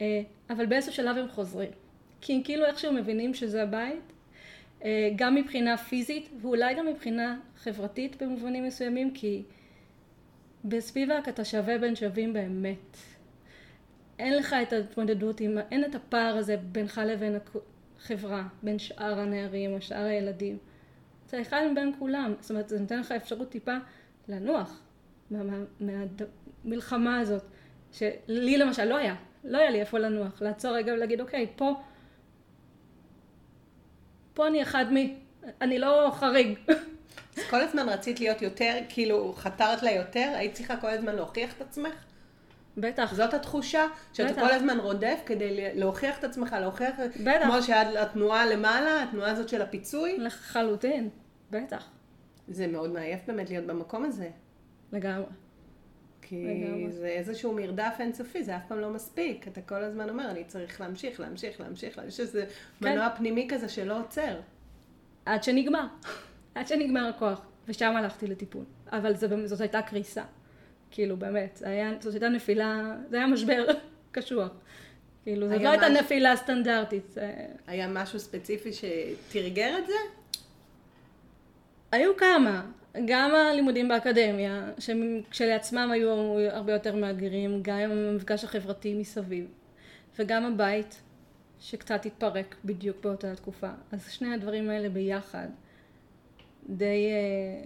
אה, 0.00 0.20
אבל 0.50 0.66
באיזשהו 0.66 0.92
שלב 0.92 1.16
הם 1.16 1.28
חוזרים. 1.28 1.70
כי 2.20 2.32
הם 2.34 2.42
כאילו 2.42 2.64
איכשהו 2.66 2.92
מבינים 2.92 3.34
שזה 3.34 3.62
הבית, 3.62 4.12
גם 5.16 5.34
מבחינה 5.34 5.76
פיזית 5.76 6.28
ואולי 6.40 6.74
גם 6.74 6.86
מבחינה 6.86 7.38
חברתית 7.56 8.22
במובנים 8.22 8.64
מסוימים, 8.64 9.10
כי 9.14 9.42
בספיבק 10.64 11.28
אתה 11.28 11.44
שווה 11.44 11.78
בין 11.78 11.96
שווים 11.96 12.32
באמת. 12.32 12.96
אין 14.18 14.36
לך 14.36 14.56
את 14.62 14.72
ההתמודדות 14.72 15.40
עם, 15.40 15.58
אין 15.70 15.84
את 15.84 15.94
הפער 15.94 16.36
הזה 16.36 16.56
בינך 16.56 17.00
לבין 17.06 17.36
החברה, 17.98 18.48
בין 18.62 18.78
שאר 18.78 19.20
הנערים 19.20 19.72
או 19.72 19.82
שאר 19.82 20.04
הילדים. 20.04 20.58
אתה 21.26 21.40
אחד 21.40 21.62
מבין 21.72 21.94
כולם, 21.98 22.34
זאת 22.40 22.50
אומרת 22.50 22.68
זה 22.68 22.80
נותן 22.80 23.00
לך 23.00 23.12
אפשרות 23.12 23.48
טיפה 23.48 23.76
לנוח 24.28 24.80
מהמלחמה 25.30 27.10
מה, 27.10 27.18
הזאת, 27.18 27.42
שלי 27.92 28.58
למשל 28.58 28.84
לא 28.84 28.96
היה, 28.96 29.14
לא 29.44 29.58
היה 29.58 29.70
לי 29.70 29.80
איפה 29.80 29.98
לנוח, 29.98 30.42
לעצור 30.42 30.70
רגע 30.72 30.92
ולהגיד 30.92 31.20
אוקיי, 31.20 31.46
פה, 31.56 31.74
פה 34.38 34.46
אני 34.46 34.62
אחד 34.62 34.92
מי, 34.92 35.14
אני 35.60 35.78
לא 35.78 36.10
חריג. 36.14 36.58
אז 37.36 37.42
כל 37.50 37.60
הזמן 37.60 37.88
רצית 37.88 38.20
להיות 38.20 38.42
יותר, 38.42 38.74
כאילו 38.88 39.32
חתרת 39.36 39.82
ליותר, 39.82 40.32
היית 40.34 40.54
צריכה 40.54 40.76
כל 40.76 40.90
הזמן 40.90 41.14
להוכיח 41.14 41.52
את 41.56 41.62
עצמך? 41.62 42.04
בטח. 42.76 43.14
זאת 43.14 43.34
התחושה? 43.34 43.86
שאתה 44.12 44.32
בטח. 44.32 44.40
כל 44.40 44.50
הזמן 44.50 44.80
רודף 44.80 45.18
כדי 45.26 45.74
להוכיח 45.74 46.18
את 46.18 46.24
עצמך, 46.24 46.56
להוכיח... 46.60 46.94
בטח. 47.24 47.44
כמו 47.44 47.62
שהתנועה 47.62 48.46
למעלה, 48.46 49.02
התנועה 49.02 49.30
הזאת 49.30 49.48
של 49.48 49.62
הפיצוי? 49.62 50.18
לחלוטין, 50.18 51.08
בטח. 51.50 51.88
זה 52.48 52.66
מאוד 52.66 52.90
מעייף 52.90 53.20
באמת 53.26 53.50
להיות 53.50 53.64
במקום 53.64 54.04
הזה. 54.04 54.30
לגמרי. 54.92 55.26
כי 56.28 56.44
לגמרי. 56.44 56.92
זה 56.92 57.06
איזשהו 57.06 57.52
מרדף 57.52 57.96
אינסופי, 58.00 58.44
זה 58.44 58.56
אף 58.56 58.62
פעם 58.68 58.80
לא 58.80 58.90
מספיק. 58.90 59.48
אתה 59.48 59.60
כל 59.60 59.84
הזמן 59.84 60.08
אומר, 60.08 60.30
אני 60.30 60.44
צריך 60.44 60.80
להמשיך, 60.80 61.20
להמשיך, 61.20 61.60
להמשיך. 61.60 62.00
יש 62.08 62.20
איזה 62.20 62.44
כן. 62.80 62.88
מנוע 62.88 63.10
פנימי 63.16 63.46
כזה 63.50 63.68
שלא 63.68 64.00
עוצר. 64.00 64.40
עד 65.26 65.42
שנגמר. 65.42 65.86
עד 66.54 66.68
שנגמר 66.68 67.08
הכוח. 67.08 67.40
ושם 67.68 67.96
הלכתי 67.96 68.26
לטיפול. 68.26 68.64
אבל 68.92 69.16
זה, 69.16 69.46
זאת 69.46 69.60
הייתה 69.60 69.82
קריסה. 69.82 70.24
כאילו, 70.90 71.16
באמת. 71.16 71.62
היה, 71.64 71.92
זאת 72.00 72.14
הייתה 72.14 72.28
נפילה, 72.28 72.96
זה 73.10 73.16
היה 73.16 73.26
משבר 73.26 73.66
קשוח. 74.12 74.50
כאילו, 75.22 75.48
זאת 75.48 75.60
לא 75.60 75.68
הייתה 75.68 75.88
נפילה 75.88 76.36
סטנדרטית. 76.36 77.14
היה 77.66 77.88
משהו 77.88 78.18
ספציפי 78.18 78.70
שתרגר 78.72 79.78
את 79.78 79.86
זה? 79.86 79.92
היו 81.92 82.16
כמה. 82.16 82.62
גם 83.06 83.34
הלימודים 83.34 83.88
באקדמיה, 83.88 84.70
שהם 84.78 85.20
כשלעצמם 85.30 85.90
היו 85.92 86.10
הרבה 86.50 86.72
יותר 86.72 86.96
מאתגרים, 86.96 87.60
גם 87.62 87.90
המפגש 87.90 88.44
החברתי 88.44 88.94
מסביב, 88.94 89.46
וגם 90.18 90.44
הבית, 90.44 91.02
שקצת 91.60 92.06
התפרק 92.06 92.56
בדיוק 92.64 92.96
באותה 93.02 93.34
תקופה. 93.34 93.70
אז 93.92 94.10
שני 94.10 94.34
הדברים 94.34 94.70
האלה 94.70 94.88
ביחד, 94.88 95.48
די... 96.68 97.10
אה, 97.10 97.64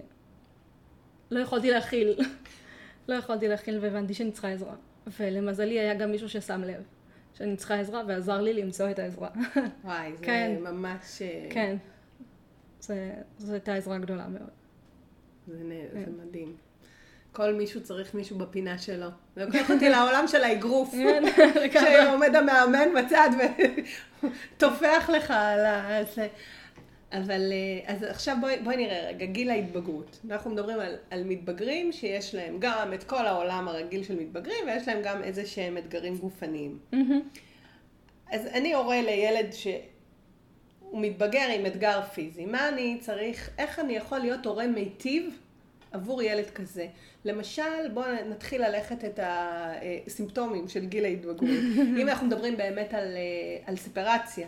לא 1.31 1.39
יכולתי 1.39 1.71
להכיל. 1.71 2.13
לא 3.07 3.15
יכולתי 3.15 3.47
להכיל 3.47 3.79
והבנתי 3.81 4.13
שאני 4.13 4.31
צריכה 4.31 4.49
עזרה. 4.49 4.75
ולמזלי 5.19 5.79
היה 5.79 5.93
גם 5.93 6.11
מישהו 6.11 6.29
ששם 6.29 6.61
לב 6.61 6.83
שאני 7.33 7.57
צריכה 7.57 7.79
עזרה 7.79 8.03
ועזר 8.07 8.41
לי 8.41 8.53
למצוא 8.53 8.89
את 8.91 8.99
העזרה. 8.99 9.29
וואי, 9.83 10.17
זה 10.17 10.25
כן. 10.25 10.55
ממש... 10.61 11.21
אה, 11.21 11.47
כן. 11.49 11.77
זו 12.79 13.53
הייתה 13.53 13.75
עזרה 13.75 13.97
גדולה 13.97 14.27
מאוד. 14.27 14.62
זה, 15.47 15.57
כן. 15.93 15.99
זה 16.05 16.23
מדהים. 16.25 16.55
כל 17.31 17.53
מישהו 17.53 17.83
צריך 17.83 18.15
מישהו 18.15 18.37
בפינה 18.37 18.77
שלו. 18.77 19.07
זה 19.35 19.45
לוקח 19.45 19.71
אותי 19.71 19.89
לעולם 19.89 20.27
של 20.27 20.43
האגרוף. 20.43 20.93
כן. 21.73 22.05
שעומד 22.05 22.35
המאמן 22.35 22.87
בצד 22.97 23.29
וטופח 24.23 25.09
לך 25.09 25.31
על 25.31 25.65
ה... 25.65 26.01
אבל 27.13 27.51
אה, 27.51 27.93
אז 27.93 28.03
עכשיו 28.03 28.37
בואי, 28.41 28.59
בואי 28.63 28.77
נראה 28.77 29.07
רגע, 29.07 29.25
גיל 29.25 29.49
ההתבגרות. 29.49 30.19
אנחנו 30.29 30.51
מדברים 30.51 30.79
על, 30.79 30.95
על 31.09 31.23
מתבגרים 31.23 31.91
שיש 31.91 32.35
להם 32.35 32.55
גם 32.59 32.93
את 32.93 33.03
כל 33.03 33.27
העולם 33.27 33.67
הרגיל 33.67 34.03
של 34.03 34.19
מתבגרים 34.19 34.65
ויש 34.65 34.87
להם 34.87 34.99
גם 35.03 35.23
איזה 35.23 35.45
שהם 35.45 35.77
אתגרים 35.77 36.17
גופניים. 36.17 36.79
מהמם. 36.91 37.21
אז 38.31 38.45
אני 38.45 38.73
הורה 38.73 39.01
לילד 39.01 39.53
שהוא 40.93 41.01
מתבגר 41.01 41.47
עם 41.55 41.65
אתגר 41.65 42.01
פיזי. 42.01 42.45
מה 42.45 42.69
אני 42.69 42.97
צריך, 43.01 43.49
איך 43.57 43.79
אני 43.79 43.95
יכול 43.95 44.19
להיות 44.19 44.45
הורה 44.45 44.67
מיטיב 44.67 45.39
עבור 45.91 46.21
ילד 46.21 46.49
כזה? 46.49 46.87
למשל, 47.25 47.61
בואו 47.93 48.05
נתחיל 48.29 48.61
ללכת 48.67 49.05
את 49.05 49.19
הסימפטומים 49.23 50.67
של 50.67 50.85
גיל 50.85 51.05
ההתבגרות. 51.05 51.49
אם 52.01 52.09
אנחנו 52.09 52.27
מדברים 52.27 52.57
באמת 52.57 52.93
על, 52.93 53.07
אה, 53.07 53.17
על 53.65 53.75
ספרציה. 53.75 54.47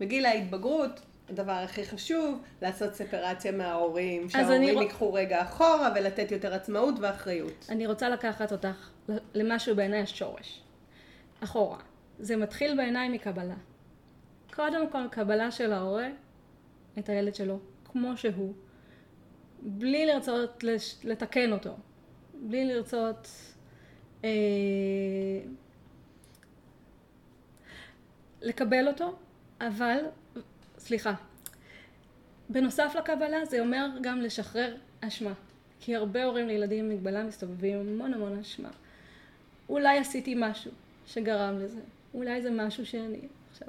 בגיל 0.00 0.26
ההתבגרות, 0.26 1.00
הדבר 1.28 1.52
הכי 1.52 1.84
חשוב, 1.84 2.38
לעשות 2.62 2.94
ספרציה 2.94 3.52
מההורים, 3.52 4.30
שההורים 4.30 4.78
רוצ- 4.78 4.82
ייקחו 4.82 5.12
רגע 5.12 5.42
אחורה 5.42 5.92
ולתת 5.94 6.30
יותר 6.32 6.54
עצמאות 6.54 6.94
ואחריות. 7.00 7.66
אני 7.68 7.86
רוצה 7.86 8.08
לקחת 8.08 8.52
אותך 8.52 8.90
למשהו 9.34 9.76
בעיניי 9.76 10.00
השורש. 10.00 10.60
אחורה. 11.40 11.78
זה 12.18 12.36
מתחיל 12.36 12.76
בעיניי 12.76 13.08
מקבלה. 13.08 13.54
קודם 14.54 14.90
כל 14.90 15.08
קבלה 15.10 15.50
של 15.50 15.72
ההורה 15.72 16.08
את 16.98 17.08
הילד 17.08 17.34
שלו 17.34 17.58
כמו 17.84 18.16
שהוא, 18.16 18.54
בלי 19.62 20.06
לרצות 20.06 20.64
לש... 20.64 20.96
לתקן 21.04 21.52
אותו, 21.52 21.76
בלי 22.34 22.64
לרצות 22.64 23.28
אה... 24.24 24.30
לקבל 28.42 28.88
אותו, 28.88 29.14
אבל, 29.60 29.98
סליחה, 30.78 31.14
בנוסף 32.48 32.94
לקבלה 32.98 33.44
זה 33.44 33.60
אומר 33.60 33.86
גם 34.02 34.20
לשחרר 34.20 34.76
אשמה. 35.00 35.32
כי 35.80 35.96
הרבה 35.96 36.24
הורים 36.24 36.48
לילדים 36.48 36.84
עם 36.84 36.90
מגבלה 36.90 37.24
מסתובבים 37.24 37.80
עם 37.80 37.88
המון 37.88 38.14
המון 38.14 38.38
אשמה. 38.38 38.70
אולי 39.68 39.98
עשיתי 39.98 40.34
משהו 40.38 40.70
שגרם 41.06 41.58
לזה, 41.58 41.80
אולי 42.14 42.42
זה 42.42 42.50
משהו 42.50 42.86
שאני 42.86 43.20
עכשיו. 43.50 43.68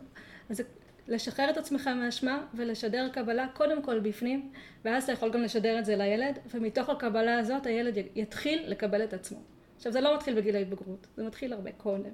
אז 0.49 0.61
לשחרר 1.07 1.49
את 1.49 1.57
עצמך 1.57 1.87
מהאשמה 1.87 2.45
ולשדר 2.53 3.09
קבלה 3.09 3.47
קודם 3.53 3.81
כל 3.81 3.99
בפנים, 3.99 4.51
ואז 4.85 5.03
אתה 5.03 5.11
יכול 5.11 5.31
גם 5.31 5.41
לשדר 5.41 5.79
את 5.79 5.85
זה 5.85 5.95
לילד, 5.95 6.39
ומתוך 6.51 6.89
הקבלה 6.89 7.39
הזאת 7.39 7.65
הילד 7.65 7.93
יתחיל 8.15 8.63
לקבל 8.67 9.03
את 9.03 9.13
עצמו. 9.13 9.39
עכשיו 9.75 9.91
זה 9.91 10.01
לא 10.01 10.15
מתחיל 10.15 10.35
בגיל 10.35 10.55
ההתבגרות, 10.55 11.07
זה 11.15 11.23
מתחיל 11.23 11.53
הרבה 11.53 11.71
קודם. 11.71 12.13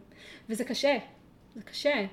וזה 0.49 0.63
קשה, 0.63 0.97
זה 1.55 1.61
קשה. 1.61 2.05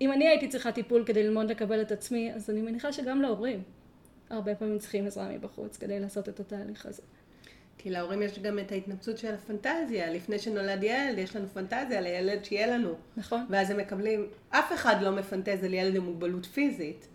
אם 0.00 0.12
אני 0.12 0.28
הייתי 0.28 0.48
צריכה 0.48 0.72
טיפול 0.72 1.04
כדי 1.06 1.22
ללמוד 1.22 1.50
לקבל 1.50 1.82
את 1.82 1.92
עצמי, 1.92 2.32
אז 2.34 2.50
אני 2.50 2.62
מניחה 2.62 2.92
שגם 2.92 3.22
להורים 3.22 3.62
הרבה 4.30 4.54
פעמים 4.54 4.78
צריכים 4.78 5.06
עזרה 5.06 5.28
מבחוץ 5.28 5.76
כדי 5.76 6.00
לעשות 6.00 6.28
את 6.28 6.40
התהליך 6.40 6.86
הזה. 6.86 7.02
כי 7.78 7.90
להורים 7.90 8.22
יש 8.22 8.38
גם 8.38 8.58
את 8.58 8.72
ההתנפצות 8.72 9.18
של 9.18 9.34
הפנטזיה. 9.34 10.10
לפני 10.10 10.38
שנולד 10.38 10.82
ילד, 10.82 11.18
יש 11.18 11.36
לנו 11.36 11.46
פנטזיה 11.48 12.00
לילד 12.00 12.44
שיהיה 12.44 12.66
לנו. 12.66 12.94
נכון? 13.16 13.46
ואז 13.50 13.70
הם 13.70 13.76
מקבלים, 13.76 14.26
אף 14.50 14.72
אחד 14.72 15.02
לא 15.02 15.10
מפנטז 15.10 15.64
על 15.64 15.74
ילד 15.74 15.96
עם 15.96 16.02
מוגבלות 16.02 16.46
פיזית. 16.46 17.08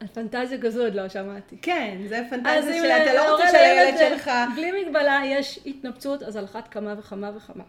על 0.00 0.06
פנטזיה 0.06 0.58
כזו 0.62 0.84
עוד 0.84 0.94
לא 0.94 1.08
שמעתי. 1.08 1.56
כן, 1.62 1.98
זה 2.08 2.22
פנטזיה 2.30 2.82
שאתה 2.82 3.14
לא 3.14 3.32
רוצה 3.32 3.48
שלילד 3.48 3.94
לילד 3.94 3.98
שלך... 3.98 4.30
בלי 4.56 4.82
מגבלה 4.82 5.20
יש 5.26 5.60
התנפצות, 5.66 6.22
אז 6.22 6.36
על 6.36 6.44
אחת 6.44 6.68
כמה 6.68 6.94
וכמה 6.98 7.30
וכמה. 7.36 7.64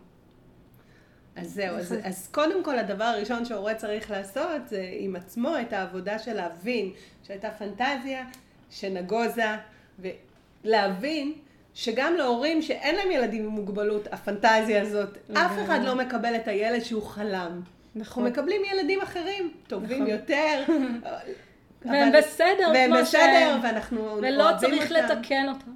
אז 1.35 1.53
זהו, 1.53 1.77
אז, 1.77 1.93
נכון. 1.93 2.05
אז 2.05 2.27
קודם 2.31 2.63
כל 2.63 2.79
הדבר 2.79 3.03
הראשון 3.03 3.45
שהורה 3.45 3.75
צריך 3.75 4.11
לעשות 4.11 4.67
זה 4.67 4.89
עם 4.99 5.15
עצמו 5.15 5.55
את 5.61 5.73
העבודה 5.73 6.19
של 6.19 6.33
להבין 6.33 6.91
שהייתה 7.23 7.49
פנטזיה 7.51 8.25
שנגוזה, 8.69 9.55
ולהבין 9.99 11.33
שגם 11.73 12.15
להורים 12.15 12.61
שאין 12.61 12.95
להם 12.95 13.11
ילדים 13.11 13.43
עם 13.43 13.49
מוגבלות, 13.49 14.07
הפנטזיה 14.11 14.81
הזאת, 14.81 15.17
אף. 15.33 15.51
אחד 15.65 15.79
לא 15.83 15.95
מקבל 15.95 16.35
את 16.35 16.47
הילד 16.47 16.83
שהוא 16.83 17.03
חלם. 17.03 17.61
אנחנו 17.97 18.21
נכון. 18.21 18.25
מקבלים 18.31 18.61
ילדים 18.73 19.01
אחרים, 19.01 19.51
טובים 19.67 19.91
נכון. 20.03 20.07
יותר. 20.07 20.63
והם 21.85 22.07
אבל- 22.07 22.17
בסדר 22.21 22.71
והם 22.73 22.91
כמו 22.91 23.01
בסדר, 23.01 23.21
שהם. 23.21 23.59
ואנחנו 23.63 24.17
ולא 24.21 24.49
אוהבים 24.49 24.69
צריך 24.79 24.91
אותם. 24.91 25.03
לתקן 25.19 25.45
אותם. 25.49 25.71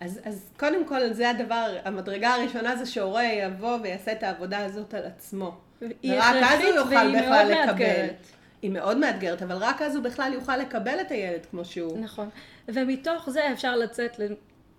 אז, 0.00 0.20
אז 0.24 0.50
קודם 0.58 0.84
כל 0.84 1.12
זה 1.12 1.30
הדבר, 1.30 1.76
המדרגה 1.84 2.34
הראשונה 2.34 2.76
זה 2.76 2.86
שהורה 2.86 3.24
יבוא 3.24 3.78
ויעשה 3.82 4.12
את 4.12 4.22
העבודה 4.22 4.64
הזאת 4.64 4.94
על 4.94 5.02
עצמו. 5.06 5.54
ורק 5.82 5.92
אז 6.42 6.60
הוא 6.60 6.68
יוכל 6.74 7.18
בכלל 7.18 7.46
לקבל. 7.50 7.66
מאתגרת. 7.66 8.16
היא 8.62 8.70
מאוד 8.70 8.96
מאתגרת, 8.96 9.42
אבל 9.42 9.56
רק 9.56 9.82
אז 9.82 9.96
הוא 9.96 10.04
בכלל 10.04 10.32
יוכל 10.32 10.56
לקבל 10.56 11.00
את 11.00 11.10
הילד 11.10 11.46
כמו 11.50 11.64
שהוא. 11.64 11.98
נכון. 12.00 12.28
ומתוך 12.68 13.30
זה 13.30 13.52
אפשר 13.52 13.76
לצאת 13.76 14.20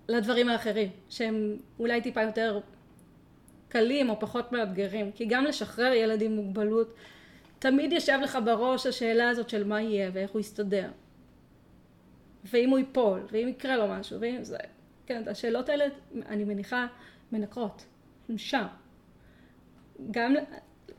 לדברים 0.09 0.49
האחרים, 0.49 0.89
שהם 1.09 1.57
אולי 1.79 2.01
טיפה 2.01 2.21
יותר 2.21 2.59
קלים 3.69 4.09
או 4.09 4.19
פחות 4.19 4.51
מאתגרים. 4.51 5.11
כי 5.11 5.25
גם 5.25 5.45
לשחרר 5.45 5.93
ילד 5.93 6.21
עם 6.21 6.31
מוגבלות, 6.31 6.95
תמיד 7.59 7.93
ישב 7.93 8.19
לך 8.23 8.37
בראש 8.45 8.85
השאלה 8.85 9.29
הזאת 9.29 9.49
של 9.49 9.63
מה 9.63 9.81
יהיה 9.81 10.09
ואיך 10.13 10.31
הוא 10.31 10.39
יסתדר. 10.39 10.89
ואם 12.43 12.69
הוא 12.69 12.77
ייפול, 12.77 13.21
ואם 13.31 13.47
יקרה 13.47 13.77
לו 13.77 13.87
משהו, 13.87 14.19
ואם 14.19 14.43
זה... 14.43 14.57
כן, 15.05 15.23
השאלות 15.27 15.69
האלה, 15.69 15.85
אני 16.25 16.43
מניחה, 16.43 16.87
מנקרות. 17.31 17.85
הם 18.29 18.37
שם. 18.37 18.65
גם, 20.11 20.35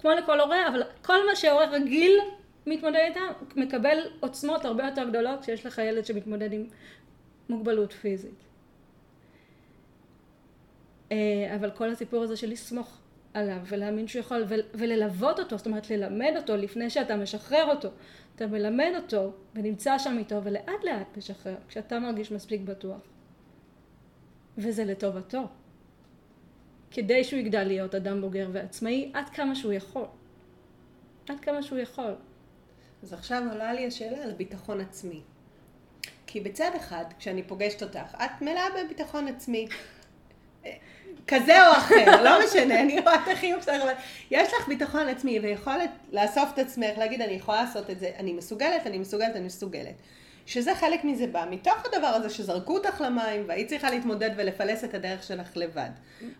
כמו 0.00 0.10
לכל 0.10 0.40
הורה, 0.40 0.68
אבל 0.68 0.82
כל 1.02 1.26
מה 1.26 1.36
שהורה 1.36 1.66
רגיל 1.66 2.18
מתמודד 2.66 3.00
איתם, 3.08 3.26
מקבל 3.56 3.98
עוצמות 4.20 4.64
הרבה 4.64 4.86
יותר 4.86 5.08
גדולות 5.08 5.40
כשיש 5.40 5.66
לך 5.66 5.78
ילד 5.78 6.06
שמתמודד 6.06 6.52
עם 6.52 6.64
מוגבלות 7.48 7.92
פיזית. 7.92 8.44
אה, 11.12 11.16
אבל 11.56 11.70
כל 11.70 11.90
הסיפור 11.90 12.22
הזה 12.22 12.36
של 12.36 12.50
לסמוך 12.50 12.98
עליו 13.34 13.58
ולהאמין 13.66 14.08
שהוא 14.08 14.20
יכול 14.20 14.44
וללוות 14.74 15.38
אותו, 15.38 15.58
זאת 15.58 15.66
אומרת 15.66 15.90
ללמד 15.90 16.32
אותו 16.36 16.56
לפני 16.56 16.90
שאתה 16.90 17.16
משחרר 17.16 17.70
אותו. 17.70 17.88
אתה 18.36 18.46
מלמד 18.46 18.92
אותו 18.96 19.32
ונמצא 19.54 19.98
שם 19.98 20.18
איתו 20.18 20.44
ולאט 20.44 20.84
לאט 20.84 21.16
משחרר 21.16 21.54
כשאתה 21.68 21.98
מרגיש 21.98 22.32
מספיק 22.32 22.60
בטוח. 22.60 23.00
וזה 24.58 24.84
לטובתו. 24.84 25.42
כדי 26.90 27.24
שהוא 27.24 27.40
יגדל 27.40 27.64
להיות 27.64 27.94
אדם 27.94 28.20
בוגר 28.20 28.48
ועצמאי 28.52 29.10
עד 29.14 29.28
כמה 29.28 29.54
שהוא 29.54 29.72
יכול. 29.72 30.06
עד 31.28 31.40
כמה 31.40 31.62
שהוא 31.62 31.78
יכול. 31.78 32.14
אז 33.02 33.12
עכשיו 33.12 33.42
עולה 33.52 33.72
לי 33.72 33.86
השאלה 33.86 34.22
על 34.22 34.32
ביטחון 34.32 34.80
עצמי. 34.80 35.20
כי 36.26 36.40
בצד 36.40 36.70
אחד, 36.76 37.04
כשאני 37.18 37.42
פוגשת 37.42 37.82
אותך, 37.82 38.14
את 38.24 38.42
מלאה 38.42 38.64
בביטחון 38.76 39.28
עצמי. 39.28 39.68
כזה 41.26 41.66
או 41.68 41.72
אחר, 41.72 42.22
לא 42.22 42.44
משנה, 42.44 42.80
אני 42.80 43.00
רואה 43.00 43.14
את 43.14 43.28
החיוך 43.32 43.64
שלך, 43.64 43.82
אבל 43.82 43.92
יש 44.30 44.48
לך 44.52 44.68
ביטחון 44.68 45.08
עצמי 45.08 45.40
ויכולת 45.40 45.90
לאסוף 46.12 46.50
את 46.54 46.58
עצמך, 46.58 46.98
להגיד 46.98 47.22
אני 47.22 47.32
יכולה 47.32 47.62
לעשות 47.62 47.90
את 47.90 47.98
זה, 47.98 48.10
אני 48.18 48.32
מסוגלת, 48.32 48.86
אני 48.86 48.98
מסוגלת, 48.98 49.36
אני 49.36 49.46
מסוגלת. 49.46 49.94
שזה 50.46 50.74
חלק 50.74 51.04
מזה 51.04 51.26
בא, 51.26 51.44
מתוך 51.50 51.86
הדבר 51.86 52.06
הזה 52.06 52.30
שזרקו 52.30 52.74
אותך 52.74 53.00
למים 53.00 53.44
והיית 53.46 53.68
צריכה 53.68 53.90
להתמודד 53.90 54.30
ולפלס 54.36 54.84
את 54.84 54.94
הדרך 54.94 55.22
שלך 55.22 55.56
לבד. 55.56 55.90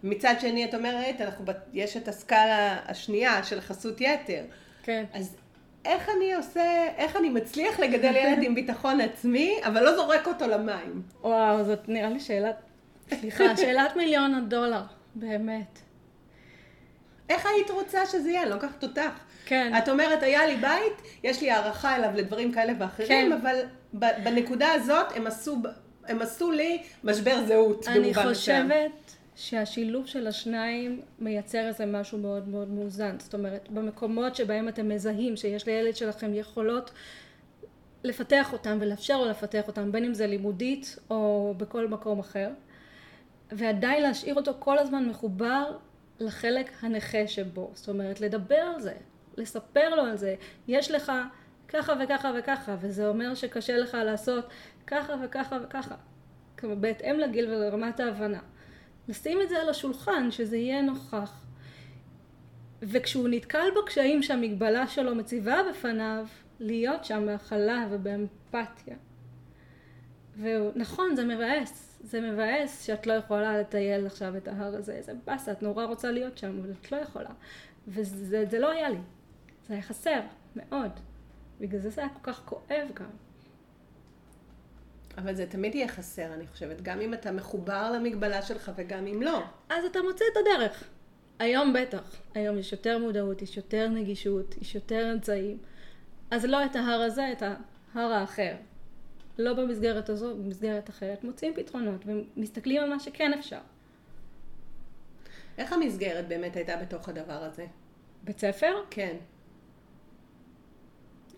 מצד 0.02 0.34
שני, 0.40 0.64
את 0.64 0.74
אומרת, 0.74 1.20
אנחנו, 1.20 1.44
יש 1.72 1.96
את 1.96 2.08
הסקאלה 2.08 2.78
השנייה 2.86 3.44
של 3.44 3.60
חסות 3.60 4.00
יתר. 4.00 4.44
כן. 4.82 5.04
אז 5.12 5.36
איך 5.86 6.08
אני 6.16 6.34
עושה, 6.34 6.86
איך 6.96 7.16
אני 7.16 7.28
מצליח 7.28 7.80
לגדל 7.80 8.16
ילד 8.16 8.42
עם 8.42 8.54
ביטחון 8.54 9.00
עצמי, 9.00 9.58
אבל 9.64 9.84
לא 9.84 9.96
זורק 9.96 10.26
אותו 10.26 10.46
למים? 10.46 11.02
וואו, 11.22 11.64
זאת 11.64 11.88
נראה 11.88 12.10
לי 12.10 12.20
שאלה 12.20 12.50
סליחה, 13.14 13.56
שאלת 13.56 13.96
מיליון 13.96 14.34
הדולר, 14.34 14.82
באמת. 15.14 15.78
איך 17.28 17.46
היית 17.46 17.70
רוצה 17.70 18.06
שזה 18.06 18.30
יהיה? 18.30 18.42
אני 18.42 18.50
לוקחת 18.50 18.82
אותך. 18.82 19.20
כן. 19.46 19.72
את 19.78 19.88
אומרת, 19.88 20.22
היה 20.22 20.46
לי 20.46 20.56
בית, 20.56 21.02
יש 21.22 21.40
לי 21.40 21.50
הערכה 21.50 21.96
אליו 21.96 22.10
לדברים 22.14 22.52
כאלה 22.52 22.72
ואחרים, 22.78 23.08
כן. 23.08 23.32
אבל 23.32 23.60
בנקודה 24.24 24.72
הזאת 24.72 25.06
הם 25.14 25.26
עשו, 25.26 25.56
הם 26.06 26.22
עשו 26.22 26.50
לי 26.50 26.82
משבר 27.04 27.46
זהות 27.46 27.88
אני 27.88 28.14
חושבת 28.14 29.05
שהשילוב 29.36 30.06
של 30.06 30.26
השניים 30.26 31.00
מייצר 31.18 31.68
איזה 31.68 31.86
משהו 31.86 32.18
מאוד 32.18 32.48
מאוד 32.48 32.68
מאוזן. 32.70 33.16
זאת 33.20 33.34
אומרת, 33.34 33.68
במקומות 33.70 34.36
שבהם 34.36 34.68
אתם 34.68 34.88
מזהים 34.88 35.36
שיש 35.36 35.66
לילד 35.66 35.96
שלכם 35.96 36.34
יכולות 36.34 36.90
לפתח 38.04 38.52
אותם 38.52 38.78
ולאפשר 38.80 39.18
לו 39.18 39.30
לפתח 39.30 39.66
אותם, 39.66 39.92
בין 39.92 40.04
אם 40.04 40.14
זה 40.14 40.26
לימודית 40.26 40.98
או 41.10 41.54
בכל 41.56 41.88
מקום 41.88 42.18
אחר. 42.18 42.50
ועדיין 43.52 44.02
להשאיר 44.02 44.34
אותו 44.34 44.52
כל 44.58 44.78
הזמן 44.78 45.08
מחובר 45.08 45.76
לחלק 46.20 46.70
הנכה 46.80 47.26
שבו. 47.26 47.70
זאת 47.74 47.88
אומרת, 47.88 48.20
לדבר 48.20 48.72
על 48.74 48.80
זה, 48.80 48.94
לספר 49.36 49.94
לו 49.94 50.02
על 50.02 50.16
זה. 50.16 50.34
יש 50.68 50.90
לך 50.90 51.12
ככה 51.68 51.92
וככה 52.04 52.32
וככה, 52.38 52.76
וזה 52.80 53.08
אומר 53.08 53.34
שקשה 53.34 53.76
לך 53.76 53.96
לעשות 54.04 54.44
ככה 54.86 55.14
וככה 55.24 55.58
וככה. 55.64 55.94
בהתאם 56.62 57.18
לגיל 57.18 57.50
ולרמת 57.50 58.00
ההבנה. 58.00 58.40
לשים 59.08 59.42
את 59.42 59.48
זה 59.48 59.58
על 59.58 59.68
השולחן, 59.68 60.30
שזה 60.30 60.56
יהיה 60.56 60.82
נוכח. 60.82 61.46
וכשהוא 62.82 63.28
נתקל 63.28 63.66
בקשיים 63.82 64.22
שהמגבלה 64.22 64.86
שלו 64.86 65.14
מציבה 65.14 65.56
בפניו, 65.70 66.26
להיות 66.60 67.04
שם 67.04 67.26
בהכלה 67.26 67.86
ובאמפתיה. 67.90 68.96
ונכון, 70.40 71.16
זה 71.16 71.24
מבאס, 71.24 71.98
זה 72.04 72.20
מבאס 72.20 72.82
שאת 72.82 73.06
לא 73.06 73.12
יכולה 73.12 73.60
לטייל 73.60 74.06
עכשיו 74.06 74.36
את 74.36 74.48
ההר 74.48 74.76
הזה, 74.76 75.02
זה 75.02 75.12
באסה, 75.24 75.52
את 75.52 75.62
נורא 75.62 75.84
רוצה 75.84 76.10
להיות 76.10 76.38
שם, 76.38 76.58
אבל 76.58 76.72
את 76.80 76.92
לא 76.92 76.96
יכולה. 76.96 77.30
וזה 77.88 78.58
לא 78.58 78.70
היה 78.70 78.88
לי, 78.88 78.98
זה 79.68 79.74
היה 79.74 79.82
חסר, 79.82 80.20
מאוד. 80.56 80.90
בגלל 81.60 81.80
זה 81.80 81.90
זה 81.90 82.00
היה 82.00 82.10
כל 82.10 82.32
כך 82.32 82.42
כואב 82.44 82.88
גם. 82.94 83.25
אבל 85.18 85.34
זה 85.34 85.46
תמיד 85.46 85.74
יהיה 85.74 85.88
חסר, 85.88 86.34
אני 86.34 86.46
חושבת, 86.46 86.82
גם 86.82 87.00
אם 87.00 87.14
אתה 87.14 87.32
מחובר 87.32 87.90
למגבלה 87.90 88.42
שלך 88.42 88.72
וגם 88.76 89.06
אם 89.06 89.22
לא. 89.22 89.42
אז 89.68 89.84
אתה 89.84 89.98
מוצא 90.02 90.24
את 90.32 90.36
הדרך. 90.36 90.84
היום 91.38 91.72
בטח. 91.72 92.16
היום 92.34 92.58
יש 92.58 92.72
יותר 92.72 92.98
מודעות, 92.98 93.42
יש 93.42 93.56
יותר 93.56 93.88
נגישות, 93.88 94.54
יש 94.62 94.74
יותר 94.74 95.12
אמצעים. 95.12 95.58
אז 96.30 96.44
לא 96.44 96.64
את 96.64 96.76
ההר 96.76 97.00
הזה, 97.00 97.32
את 97.32 97.42
ההר 97.42 98.12
האחר. 98.12 98.54
לא 99.38 99.54
במסגרת 99.54 100.08
הזו, 100.08 100.36
במסגרת 100.36 100.90
אחרת, 100.90 101.24
מוצאים 101.24 101.54
פתרונות 101.54 102.04
ומסתכלים 102.06 102.82
על 102.82 102.88
מה 102.88 103.00
שכן 103.00 103.32
אפשר. 103.32 103.60
איך 105.58 105.72
המסגרת 105.72 106.28
באמת 106.28 106.56
הייתה 106.56 106.76
בתוך 106.76 107.08
הדבר 107.08 107.42
הזה? 107.44 107.66
בית 108.24 108.38
ספר? 108.38 108.74
כן. 108.90 109.16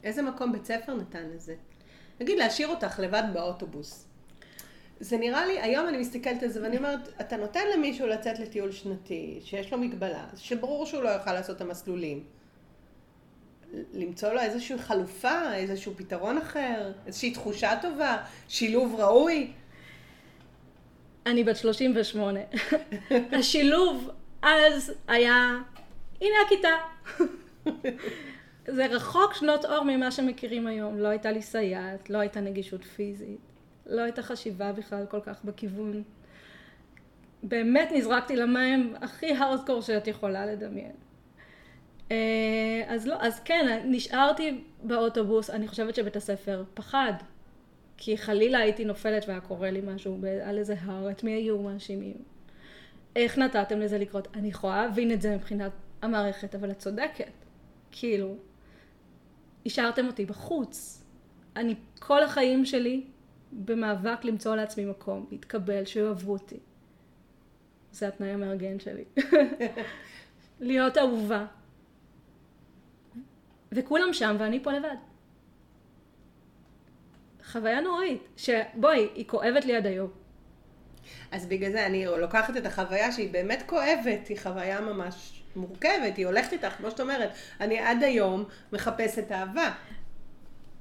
איזה 0.05 0.23
מקום 0.23 0.53
בית 0.53 0.65
ספר 0.65 0.95
נתן 0.95 1.31
לזה? 1.31 1.55
נגיד 2.21 2.39
להשאיר 2.39 2.69
אותך 2.69 3.01
לבד 3.01 3.23
באוטובוס. 3.33 4.05
זה 5.01 5.17
נראה 5.17 5.47
לי, 5.47 5.61
היום 5.61 5.89
אני 5.89 5.99
מסתכלת 5.99 6.43
על 6.43 6.49
זה 6.49 6.63
ואני 6.63 6.77
אומרת, 6.77 7.09
אתה 7.21 7.37
נותן 7.37 7.61
למישהו 7.75 8.07
לצאת 8.07 8.39
לטיול 8.39 8.73
שנתי, 8.73 9.41
שיש 9.45 9.73
לו 9.73 9.79
מגבלה, 9.79 10.25
שברור 10.37 10.87
שהוא 10.87 11.03
לא 11.03 11.09
יוכל 11.09 11.33
לעשות 11.33 11.57
את 11.57 11.61
המסלולים. 11.61 12.25
למצוא 13.93 14.33
לו 14.33 14.41
איזושהי 14.41 14.79
חלופה, 14.79 15.55
איזשהו 15.55 15.93
פתרון 15.97 16.39
אחר, 16.39 16.93
איזושהי 17.07 17.31
תחושה 17.31 17.79
טובה, 17.83 18.17
שילוב 18.49 18.95
ראוי. 18.99 19.53
אני 21.27 21.45
בת 21.45 21.57
38. 21.57 22.41
השילוב 23.33 24.11
אז 24.43 24.93
היה, 25.09 25.55
הנה 26.21 26.35
הכיתה. 26.47 26.77
זה 28.69 28.87
רחוק 28.87 29.35
שנות 29.35 29.65
אור 29.65 29.85
ממה 29.85 30.11
שמכירים 30.11 30.67
היום. 30.67 30.99
לא 30.99 31.09
הייתה 31.09 31.33
לי 31.33 31.43
סייעת, 31.43 32.11
לא 32.11 32.19
הייתה 32.19 32.41
נגישות 32.41 32.85
פיזית, 32.85 33.41
לא 33.87 34.01
הייתה 34.01 34.23
חשיבה 34.23 34.73
בכלל 34.73 35.07
כל 35.07 35.21
כך 35.21 35.45
בכיוון. 35.45 36.03
באמת 37.43 37.89
נזרקתי 37.95 38.37
למים 38.37 38.95
הכי 39.01 39.33
הארדקור 39.33 39.83
שאת 39.83 40.07
יכולה 40.07 40.47
לדמיין. 40.47 40.93
אה, 42.11 42.85
אז 42.87 43.07
לא, 43.07 43.17
אז 43.21 43.41
כן, 43.41 43.83
נשארתי 43.85 44.65
באוטובוס, 44.83 45.51
אני 45.51 45.69
חושבת 45.69 45.95
שבית 45.95 46.17
הספר 46.17 46.65
פחד, 46.75 47.13
כי 47.97 48.19
חלילה 48.19 48.59
הייתי 48.59 48.85
נופלת 48.85 49.25
והיה 49.29 49.41
קורה 49.41 49.71
לי 49.71 49.81
משהו 49.85 50.19
על 50.45 50.59
איזה 50.59 50.75
הר, 50.81 51.11
את 51.11 51.25
מי 51.25 51.31
היו 51.31 51.59
מאשימים? 51.59 52.17
איך 53.17 53.39
נתתם 53.39 53.81
לזה 53.81 53.99
לקרות? 53.99 54.29
אני 54.35 54.49
יכולה 54.49 54.87
להבין 54.87 55.13
את 55.13 55.23
זה 55.23 55.35
מבחינת 55.35 55.73
המערכת, 56.03 56.55
אבל 56.55 56.71
את 56.71 56.79
צודקת. 56.79 57.33
כאילו, 57.91 58.37
השארתם 59.67 60.07
אותי 60.07 60.25
בחוץ. 60.25 61.05
אני 61.57 61.75
כל 61.99 62.23
החיים 62.23 62.65
שלי 62.65 63.05
במאבק 63.53 64.25
למצוא 64.25 64.57
לעצמי 64.57 64.85
מקום, 64.85 65.27
להתקבל, 65.31 65.85
שאוהבו 65.85 66.33
אותי. 66.33 66.59
זה 67.93 68.09
התנאי 68.09 68.31
המארגן 68.31 68.81
שלי. 68.81 69.05
להיות 70.61 70.99
אהובה. 70.99 71.47
וכולם 73.73 74.13
שם 74.13 74.37
ואני 74.39 74.63
פה 74.63 74.73
לבד. 74.73 74.97
חוויה 77.45 77.81
נוראית, 77.81 78.23
שבואי, 78.37 79.09
היא 79.15 79.29
כואבת 79.29 79.65
לי 79.65 79.77
עד 79.77 79.87
היום. 79.87 80.11
אז 81.31 81.47
בגלל 81.47 81.73
זה 81.73 81.87
אני 81.87 82.07
לוקחת 82.07 82.57
את 82.57 82.67
החוויה 82.67 83.13
שהיא 83.13 83.33
באמת 83.33 83.63
כואבת, 83.67 84.29
היא 84.29 84.39
חוויה 84.39 84.81
ממש 84.81 85.38
מורכבת, 85.59 86.17
היא 86.17 86.27
הולכת 86.27 86.53
איתך, 86.53 86.69
כמו 86.69 86.91
שאת 86.91 87.01
אומרת, 87.01 87.31
אני 87.61 87.79
עד 87.79 88.03
היום 88.03 88.45
מחפשת 88.73 89.33
אהבה. 89.33 89.71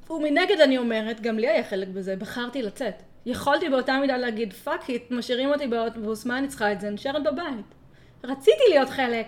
ומנגד 0.10 0.62
אני 0.62 0.78
אומרת, 0.78 1.22
גם 1.22 1.40
לי 1.40 1.48
היה 1.48 1.64
חלק 1.64 1.88
בזה, 1.88 2.16
בחרתי 2.16 2.62
לצאת. 2.62 3.04
יכולתי 3.26 3.70
באותה 3.70 4.00
מידה 4.00 4.18
להגיד, 4.18 4.54
fuck 4.54 4.90
it, 4.90 5.12
משאירים 5.12 5.50
אותי 5.50 5.68
באוטובוס, 5.68 6.26
מה 6.26 6.38
אני 6.38 6.48
צריכה 6.48 6.72
את 6.72 6.82
זה? 6.82 6.90
נשארת 6.90 7.24
בבית. 7.24 7.76
רציתי 8.24 8.64
להיות 8.70 8.90
חלק. 8.90 9.28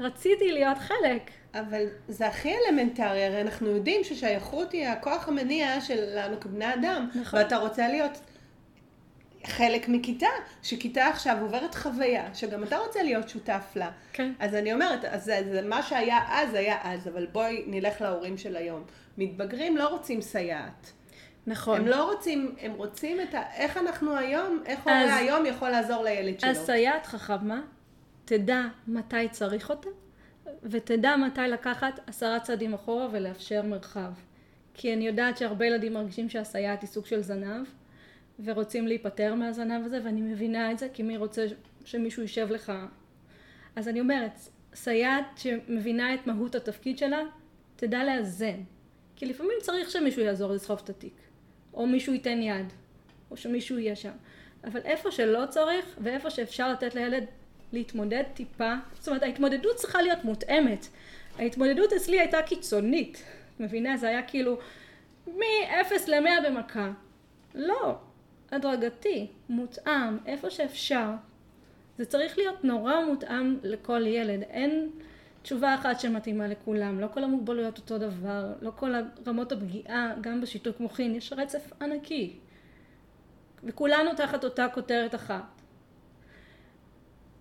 רציתי 0.00 0.52
להיות 0.52 0.78
חלק. 0.78 1.30
אבל 1.54 1.86
זה 2.08 2.26
הכי 2.26 2.54
אלמנטרי, 2.56 3.24
הרי 3.24 3.40
אנחנו 3.40 3.68
יודעים 3.68 4.04
ששייכות 4.04 4.72
היא 4.72 4.88
הכוח 4.88 5.28
המניע 5.28 5.80
שלנו 5.80 6.40
כבני 6.40 6.74
אדם. 6.74 7.08
נכון. 7.14 7.38
ואתה 7.38 7.56
רוצה 7.56 7.88
להיות 7.88 8.20
חלק 9.46 9.88
מכיתה, 9.88 10.26
שכיתה 10.62 11.06
עכשיו 11.06 11.36
עוברת 11.40 11.74
חוויה, 11.74 12.34
שגם 12.34 12.62
אתה 12.62 12.78
רוצה 12.78 13.02
להיות 13.02 13.28
שותף 13.28 13.72
לה. 13.76 13.90
כן. 14.12 14.32
אז 14.38 14.54
אני 14.54 14.72
אומרת, 14.72 15.04
אז 15.04 15.24
זה 15.24 15.62
מה 15.64 15.82
שהיה 15.82 16.18
אז, 16.28 16.54
היה 16.54 16.78
אז, 16.82 17.08
אבל 17.08 17.26
בואי 17.32 17.64
נלך 17.66 18.00
להורים 18.00 18.38
של 18.38 18.56
היום. 18.56 18.82
מתבגרים 19.18 19.76
לא 19.76 19.88
רוצים 19.88 20.22
סייעת. 20.22 20.92
נכון. 21.46 21.80
הם 21.80 21.86
לא 21.86 22.12
רוצים, 22.12 22.54
הם 22.60 22.72
רוצים 22.72 23.20
את 23.20 23.34
ה... 23.34 23.42
איך 23.56 23.76
אנחנו 23.76 24.16
היום, 24.16 24.62
איך 24.66 24.80
אז- 24.86 25.02
הורה 25.10 25.16
היום 25.16 25.46
יכול 25.46 25.68
לעזור 25.70 26.04
לילד 26.04 26.40
שלו. 26.40 26.50
אז 26.50 26.56
סייעת 26.58 27.06
חכמה 27.06 27.60
תדע 28.24 28.62
מתי 28.88 29.28
צריך 29.30 29.70
אותה, 29.70 29.88
ותדע 30.62 31.16
מתי 31.16 31.40
לקחת 31.40 32.00
עשרה 32.06 32.40
צעדים 32.40 32.74
אחורה 32.74 33.06
ולאפשר 33.12 33.62
מרחב. 33.62 34.10
כי 34.74 34.94
אני 34.94 35.06
יודעת 35.06 35.38
שהרבה 35.38 35.66
ילדים 35.66 35.94
מרגישים 35.94 36.28
שהסייעת 36.28 36.82
היא 36.82 36.88
סוג 36.88 37.06
של 37.06 37.22
זנב, 37.22 37.66
ורוצים 38.44 38.86
להיפטר 38.86 39.34
מהזנב 39.34 39.84
הזה, 39.84 40.00
ואני 40.04 40.20
מבינה 40.20 40.72
את 40.72 40.78
זה, 40.78 40.88
כי 40.92 41.02
מי 41.02 41.16
רוצה 41.16 41.46
שמישהו 41.84 42.22
יישב 42.22 42.50
לך. 42.50 42.72
אז 43.76 43.88
אני 43.88 44.00
אומרת, 44.00 44.38
סייעת 44.74 45.24
שמבינה 45.36 46.14
את 46.14 46.26
מהות 46.26 46.54
התפקיד 46.54 46.98
שלה, 46.98 47.22
תדע 47.76 48.04
לאזן. 48.04 48.60
כי 49.16 49.26
לפעמים 49.26 49.56
צריך 49.62 49.90
שמישהו 49.90 50.22
יעזור 50.22 50.52
לסחוב 50.52 50.80
את 50.84 50.90
התיק, 50.90 51.20
או 51.74 51.86
מישהו 51.86 52.12
ייתן 52.12 52.42
יד, 52.42 52.72
או 53.30 53.36
שמישהו 53.36 53.78
יהיה 53.78 53.96
שם. 53.96 54.12
אבל 54.64 54.80
איפה 54.84 55.10
שלא 55.10 55.46
צריך, 55.48 55.96
ואיפה 56.00 56.30
שאפשר 56.30 56.72
לתת 56.72 56.94
לילד 56.94 57.24
להתמודד 57.72 58.22
טיפה, 58.34 58.74
זאת 58.94 59.08
אומרת 59.08 59.22
ההתמודדות 59.22 59.76
צריכה 59.76 60.02
להיות 60.02 60.24
מותאמת. 60.24 60.86
ההתמודדות 61.38 61.92
אצלי 61.92 62.20
הייתה 62.20 62.42
קיצונית, 62.42 63.22
מבינה? 63.60 63.96
זה 63.96 64.08
היה 64.08 64.22
כאילו 64.22 64.58
מ-0 65.26 65.92
ל-100 66.06 66.48
במכה. 66.48 66.90
לא, 67.54 67.98
הדרגתי, 68.56 69.26
מותאם, 69.48 70.18
איפה 70.26 70.50
שאפשר. 70.50 71.10
זה 71.98 72.04
צריך 72.04 72.38
להיות 72.38 72.64
נורא 72.64 73.04
מותאם 73.04 73.58
לכל 73.62 74.06
ילד. 74.06 74.42
אין 74.42 74.90
תשובה 75.42 75.74
אחת 75.74 76.00
שמתאימה 76.00 76.48
לכולם. 76.48 77.00
לא 77.00 77.06
כל 77.14 77.24
המוגבלויות 77.24 77.78
אותו 77.78 77.98
דבר, 77.98 78.52
לא 78.60 78.72
כל 78.76 78.94
רמות 79.26 79.52
הפגיעה, 79.52 80.14
גם 80.20 80.40
בשיתוק 80.40 80.80
מוחין, 80.80 81.14
יש 81.14 81.32
רצף 81.32 81.72
ענקי. 81.82 82.36
וכולנו 83.64 84.14
תחת 84.16 84.44
אותה 84.44 84.66
כותרת 84.74 85.14
אחת. 85.14 85.42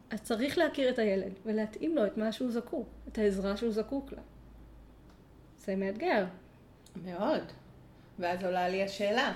אז 0.09 0.21
צריך 0.21 0.57
להכיר 0.57 0.89
את 0.89 0.99
הילד 0.99 1.31
ולהתאים 1.45 1.95
לו 1.95 2.05
את 2.05 2.17
מה 2.17 2.31
שהוא 2.31 2.51
זקוק, 2.51 2.87
את 3.07 3.17
העזרה 3.17 3.57
שהוא 3.57 3.71
זקוק 3.71 4.11
לה. 4.11 4.21
זה 5.59 5.75
מאתגר. 5.75 6.25
מאוד. 7.05 7.43
ואז 8.19 8.43
עולה 8.43 8.69
לי 8.69 8.83
השאלה, 8.83 9.33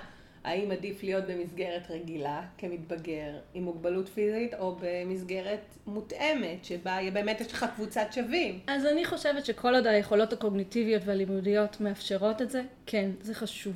האם 0.49 0.71
עדיף 0.71 1.03
להיות 1.03 1.23
במסגרת 1.27 1.91
רגילה 1.91 2.41
כמתבגר 2.57 3.31
עם 3.53 3.63
מוגבלות 3.63 4.09
פיזית, 4.09 4.53
או 4.53 4.75
במסגרת 4.81 5.59
מותאמת, 5.87 6.65
שבה 6.65 6.97
באמת 7.13 7.41
יש 7.41 7.53
לך 7.53 7.65
קבוצת 7.75 8.07
שווים? 8.11 8.59
אז 8.67 8.85
אני 8.85 9.05
חושבת 9.05 9.45
שכל 9.45 9.75
עוד 9.75 9.87
היכולות 9.87 10.33
הקוגניטיביות 10.33 11.01
והלימודיות 11.05 11.81
מאפשרות 11.81 12.41
את 12.41 12.49
זה, 12.49 12.61
כן, 12.85 13.09
זה 13.21 13.33
חשוב. 13.33 13.73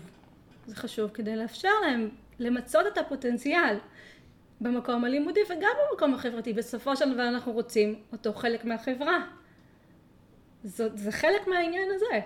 זה 0.67 0.75
חשוב 0.75 1.11
כדי 1.13 1.35
לאפשר 1.35 1.69
להם 1.85 2.09
למצות 2.39 2.87
את 2.87 2.97
הפוטנציאל 2.97 3.77
במקום 4.61 5.05
הלימודי 5.05 5.39
וגם 5.49 5.71
במקום 5.91 6.13
החברתי. 6.13 6.53
בסופו 6.53 6.95
של 6.95 7.13
דבר 7.13 7.27
אנחנו 7.27 7.51
רוצים 7.51 7.95
אותו 8.11 8.33
חלק 8.33 8.65
מהחברה. 8.65 9.25
זאת, 10.63 10.97
זה 10.97 11.11
חלק 11.11 11.47
מהעניין 11.47 11.89
הזה. 11.95 12.19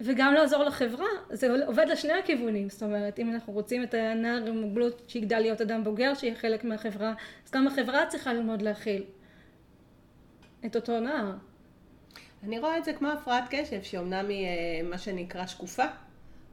וגם 0.00 0.34
לעזור 0.34 0.64
לחברה, 0.64 1.06
זה 1.30 1.64
עובד 1.66 1.86
לשני 1.88 2.12
הכיוונים, 2.12 2.68
זאת 2.68 2.82
אומרת, 2.82 3.18
אם 3.18 3.34
אנחנו 3.34 3.52
רוצים 3.52 3.82
את 3.82 3.94
הנער 3.94 4.46
עם 4.46 4.60
מוגבלות 4.60 5.02
שיגדל 5.08 5.38
להיות 5.38 5.60
אדם 5.60 5.84
בוגר, 5.84 6.14
שיהיה 6.14 6.34
חלק 6.34 6.64
מהחברה, 6.64 7.14
אז 7.46 7.50
גם 7.52 7.66
החברה 7.66 8.06
צריכה 8.06 8.32
ללמוד 8.32 8.62
להכיל 8.62 9.04
את 10.66 10.76
אותו 10.76 11.00
נער. 11.00 11.32
אני 12.44 12.58
רואה 12.58 12.78
את 12.78 12.84
זה 12.84 12.92
כמו 12.92 13.08
הפרעת 13.08 13.44
קשב, 13.50 13.82
שאומנם 13.82 14.28
היא 14.28 14.46
אה, 14.46 14.88
מה 14.88 14.98
שנקרא 14.98 15.46
שקופה, 15.46 15.84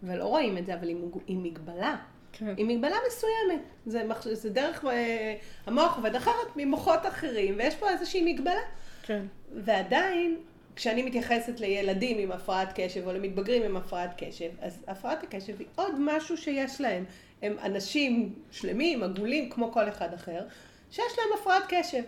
ולא 0.03 0.25
רואים 0.25 0.57
את 0.57 0.65
זה, 0.65 0.73
אבל 0.73 0.87
היא, 0.87 1.37
מגבלה. 1.37 1.95
כן. 2.33 2.53
היא 2.57 2.65
מגבלה 2.65 2.95
מסוימת. 3.07 3.63
זה, 3.85 4.03
מח... 4.03 4.27
זה 4.27 4.49
דרך, 4.49 4.85
אה, 4.85 5.35
המוח 5.65 5.97
עובד 5.97 6.15
אחרת 6.15 6.55
ממוחות 6.55 7.05
אחרים, 7.05 7.55
ויש 7.57 7.75
פה 7.75 7.89
איזושהי 7.89 8.33
מגבלה. 8.33 8.61
כן. 9.03 9.25
ועדיין, 9.55 10.37
כשאני 10.75 11.03
מתייחסת 11.03 11.59
לילדים 11.59 12.17
עם 12.17 12.31
הפרעת 12.31 12.69
קשב, 12.75 13.07
או 13.07 13.13
למתבגרים 13.13 13.63
עם 13.63 13.77
הפרעת 13.77 14.09
קשב, 14.17 14.49
אז 14.61 14.83
הפרעת 14.87 15.23
הקשב 15.23 15.59
היא 15.59 15.67
עוד 15.75 15.95
משהו 15.99 16.37
שיש 16.37 16.81
להם. 16.81 17.05
הם 17.41 17.55
אנשים 17.63 18.33
שלמים, 18.51 19.03
עגולים, 19.03 19.49
כמו 19.49 19.71
כל 19.71 19.89
אחד 19.89 20.13
אחר, 20.13 20.45
שיש 20.91 21.13
להם 21.17 21.39
הפרעת 21.39 21.63
קשב. 21.67 22.03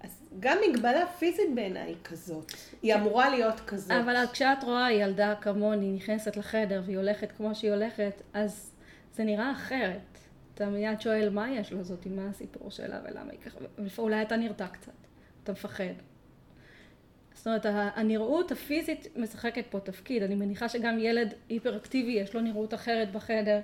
אז 0.00 0.22
גם 0.40 0.58
מגבלה 0.68 1.06
פיזית 1.06 1.54
בעיניי 1.54 1.82
היא 1.82 1.96
כזאת. 2.04 2.52
היא 2.82 2.94
אמורה 2.94 3.30
להיות 3.30 3.60
כזאת. 3.66 3.90
אבל 3.90 4.24
כשאת 4.32 4.64
רואה 4.64 4.92
ילדה 4.92 5.34
כמוני 5.40 5.92
נכנסת 5.92 6.36
לחדר 6.36 6.82
והיא 6.84 6.96
הולכת 6.96 7.32
כמו 7.32 7.54
שהיא 7.54 7.70
הולכת, 7.72 8.22
אז 8.34 8.70
זה 9.14 9.24
נראה 9.24 9.52
אחרת. 9.52 10.18
אתה 10.54 10.66
מיד 10.66 11.00
שואל 11.00 11.28
מה 11.30 11.50
יש 11.50 11.72
לו 11.72 11.78
מה 12.06 12.28
הסיפור 12.28 12.70
שלה 12.70 13.00
ולמה 13.04 13.32
היא 13.32 13.40
ככה, 13.40 13.58
ואולי 13.78 14.22
אתה 14.22 14.36
נרתע 14.36 14.66
קצת, 14.66 14.92
אתה 15.44 15.52
מפחד. 15.52 15.84
זאת 17.38 17.46
אומרת, 17.46 17.66
הנראות 17.96 18.52
הפיזית 18.52 19.06
משחקת 19.16 19.64
פה 19.70 19.80
תפקיד. 19.80 20.22
אני 20.22 20.34
מניחה 20.34 20.68
שגם 20.68 20.98
ילד 20.98 21.34
היפראקטיבי 21.48 22.12
יש 22.12 22.34
לו 22.34 22.40
נראות 22.40 22.74
אחרת 22.74 23.12
בחדר, 23.12 23.60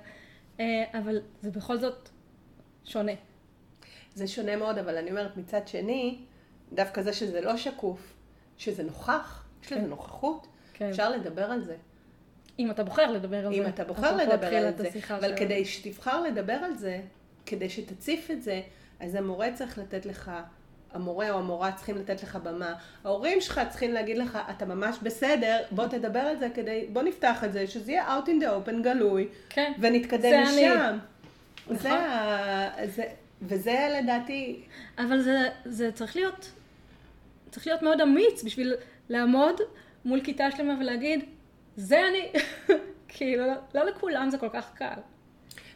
אה, 0.59 0.83
אבל 0.93 1.21
זה 1.41 1.51
בכל 1.51 1.77
זאת 1.77 2.09
שונה. 2.85 3.11
זה 4.13 4.27
שונה 4.27 4.55
מאוד, 4.55 4.77
אבל 4.77 4.97
אני 4.97 5.09
אומרת, 5.09 5.37
מצד 5.37 5.67
שני, 5.67 6.19
דווקא 6.73 7.01
זה 7.01 7.13
שזה 7.13 7.41
לא 7.41 7.57
שקוף, 7.57 8.13
שזה 8.57 8.83
נוכח, 8.83 9.45
יש 9.63 9.71
לזה 9.71 9.81
כן. 9.81 9.87
נוכחות, 9.87 10.47
כן. 10.73 10.89
אפשר 10.89 11.09
לדבר 11.09 11.51
על 11.51 11.63
זה. 11.63 11.75
אם 12.59 12.71
אתה 12.71 12.83
בוחר 12.83 13.11
לדבר 13.11 13.45
על 13.45 13.55
זה. 13.55 13.61
אם 13.61 13.67
אתה 13.67 13.83
בוחר 13.83 14.17
לדבר 14.17 14.55
על 14.55 14.77
זה, 14.77 14.89
אבל 15.09 15.21
שלנו. 15.21 15.37
כדי 15.37 15.65
שתבחר 15.65 16.21
לדבר 16.21 16.53
על 16.53 16.75
זה, 16.75 17.01
כדי 17.45 17.69
שתציף 17.69 18.31
את 18.31 18.43
זה, 18.43 18.61
אז 18.99 19.15
המורה 19.15 19.53
צריך 19.53 19.77
לתת 19.77 20.05
לך, 20.05 20.31
המורה 20.95 21.29
או 21.31 21.37
המורה 21.39 21.71
צריכים 21.71 21.97
לתת 21.97 22.23
לך 22.23 22.35
במה, 22.35 22.73
ההורים 23.03 23.41
שלך 23.41 23.61
צריכים 23.69 23.93
להגיד 23.93 24.17
לך, 24.17 24.39
אתה 24.49 24.65
ממש 24.65 24.97
בסדר, 25.03 25.57
בוא 25.71 25.87
תדבר 25.87 26.19
על 26.19 26.37
זה 26.37 26.47
כדי, 26.55 26.85
בוא 26.93 27.01
נפתח 27.01 27.43
את 27.43 27.53
זה, 27.53 27.67
שזה 27.67 27.91
יהיה 27.91 28.19
out 28.19 28.27
in 28.27 28.43
the 28.43 28.69
open 28.69 28.83
גלוי, 28.83 29.27
כן. 29.49 29.71
ונתקדם 29.79 30.21
זה 30.21 30.43
אני. 30.49 30.67
נכון. 30.75 30.99
זה, 31.77 31.91
ה- 31.93 32.87
זה, 32.87 33.03
וזה 33.41 33.99
לדעתי, 34.01 34.61
אבל 34.97 35.21
זה, 35.21 35.39
זה 35.65 35.91
צריך 35.91 36.15
להיות, 36.15 36.51
צריך 37.51 37.67
להיות 37.67 37.81
מאוד 37.81 38.01
אמיץ 38.01 38.43
בשביל 38.43 38.73
לעמוד 39.09 39.61
מול 40.05 40.21
כיתה 40.21 40.51
שלמה 40.51 40.73
ולהגיד, 40.79 41.25
זה 41.77 42.01
אני. 42.07 42.31
כאילו, 43.07 43.43
לא 43.75 43.85
לכולם 43.85 44.29
זה 44.29 44.37
כל 44.37 44.49
כך 44.53 44.73
קל. 44.75 44.99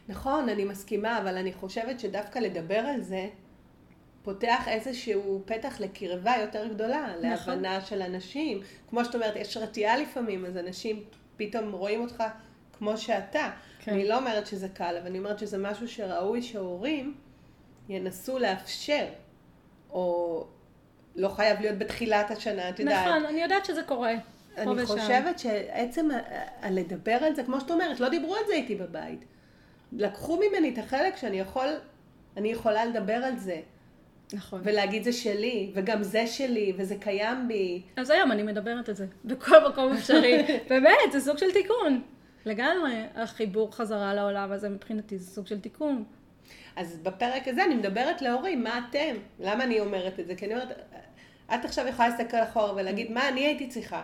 נכון, 0.10 0.50
אני 0.50 0.64
מסכימה, 0.66 1.18
אבל 1.18 1.38
אני 1.38 1.54
חושבת 1.54 2.00
שדווקא 2.00 2.40
לדבר 2.40 2.80
על 2.80 3.02
זה, 3.02 3.28
פותח 4.24 4.68
איזשהו 4.68 5.42
פתח 5.46 5.80
לקרבה 5.80 6.34
יותר 6.42 6.68
גדולה, 6.68 7.14
נכון. 7.22 7.54
להבנה 7.54 7.82
של 7.82 8.02
אנשים. 8.02 8.62
כמו 8.90 9.06
שאת 9.06 9.16
אומרת, 9.16 9.36
יש 9.36 9.58
רתיעה 9.58 9.98
לפעמים, 9.98 10.46
אז 10.46 10.58
אנשים 10.58 11.04
פתאום 11.38 11.72
רואים 11.72 12.02
אותך 12.02 12.24
כמו 12.78 12.98
שאתה. 12.98 13.50
כן. 13.80 13.94
אני 13.94 14.08
לא 14.08 14.18
אומרת 14.18 14.48
שזה 14.48 14.70
קל, 14.70 14.96
אבל 15.00 15.08
אני 15.08 15.18
אומרת 15.18 15.40
שזה 15.40 15.58
משהו 15.58 15.88
שראוי 15.88 16.42
שהורים 16.42 17.16
ינסו 17.90 18.40
לאפשר, 18.40 19.06
או 19.90 20.46
לא 21.16 21.30
חייב 21.30 21.62
להיות 21.62 21.78
בתחילת 21.78 22.32
השנה, 22.32 22.70
את 22.70 22.80
יודעת. 22.80 23.08
נכון, 23.08 23.26
אני 23.26 23.42
יודעת 23.42 23.66
שזה 23.66 23.84
קורה. 23.84 24.14
אני. 24.58 24.86
חושבת 24.86 25.40
שעצם 25.40 26.10
לדבר 26.72 27.18
על 27.22 27.36
זה, 27.36 27.44
כמו 27.44 27.60
שאת 27.60 27.72
אומרת, 27.72 28.00
לא 28.00 28.10
דיברו 28.10 28.36
על 28.36 28.42
זה 28.48 28.54
איתי 28.54 28.76
בבית. 28.76 29.26
לקחו 29.92 30.40
ממני 30.40 30.70
את 30.74 30.78
החלק 30.78 31.18
שאני 31.18 31.40
יכול, 31.40 31.68
אני 32.38 32.52
יכולה 32.52 32.86
לדבר 32.86 33.14
על 33.14 33.38
זה, 33.38 33.62
נכון. 34.34 34.62
ולהגיד 34.64 35.04
זה 35.04 35.14
שלי, 35.14 35.72
וגם 35.74 36.04
זה 36.04 36.28
שלי, 36.28 36.74
וזה 36.78 36.96
קיים 36.96 37.48
בי. 37.48 37.82
אז 37.96 38.10
היום 38.10 38.32
אני 38.32 38.44
מדברת 38.44 38.90
על 38.90 38.96
זה, 38.96 39.06
בכל 39.26 39.70
מקום 39.70 39.94
אפשרי. 39.94 40.46
באמת, 40.70 41.12
זה 41.12 41.20
סוג 41.20 41.38
של 41.38 41.52
תיקון. 41.52 42.02
לגמרי, 42.46 43.04
החיבור 43.16 43.76
חזרה 43.76 44.14
לעולם 44.14 44.52
הזה 44.52 44.70
מבחינתי 44.70 45.18
זה 45.18 45.32
סוג 45.32 45.48
של 45.48 45.60
תיקון. 45.60 46.04
אז 46.76 47.00
בפרק 47.04 47.48
הזה 47.48 47.66
אני 47.66 47.76
מדברת 47.76 48.22
להורים, 48.22 48.64
מה 48.64 48.88
אתם? 48.90 49.16
למה 49.40 49.64
אני 49.64 49.80
אומרת 49.80 50.20
את 50.20 50.28
זה? 50.28 50.36
כי 50.36 50.46
אני 50.46 50.54
אומרת, 50.54 50.78
את 51.54 51.66
עכשיו 51.66 51.88
יכולה 51.88 52.10
להסתכל 52.10 52.38
אחורה 52.44 52.74
ולהגיד, 52.76 53.12
מה 53.12 53.28
אני 53.28 53.46
הייתי 53.46 53.68
צריכה? 53.68 54.02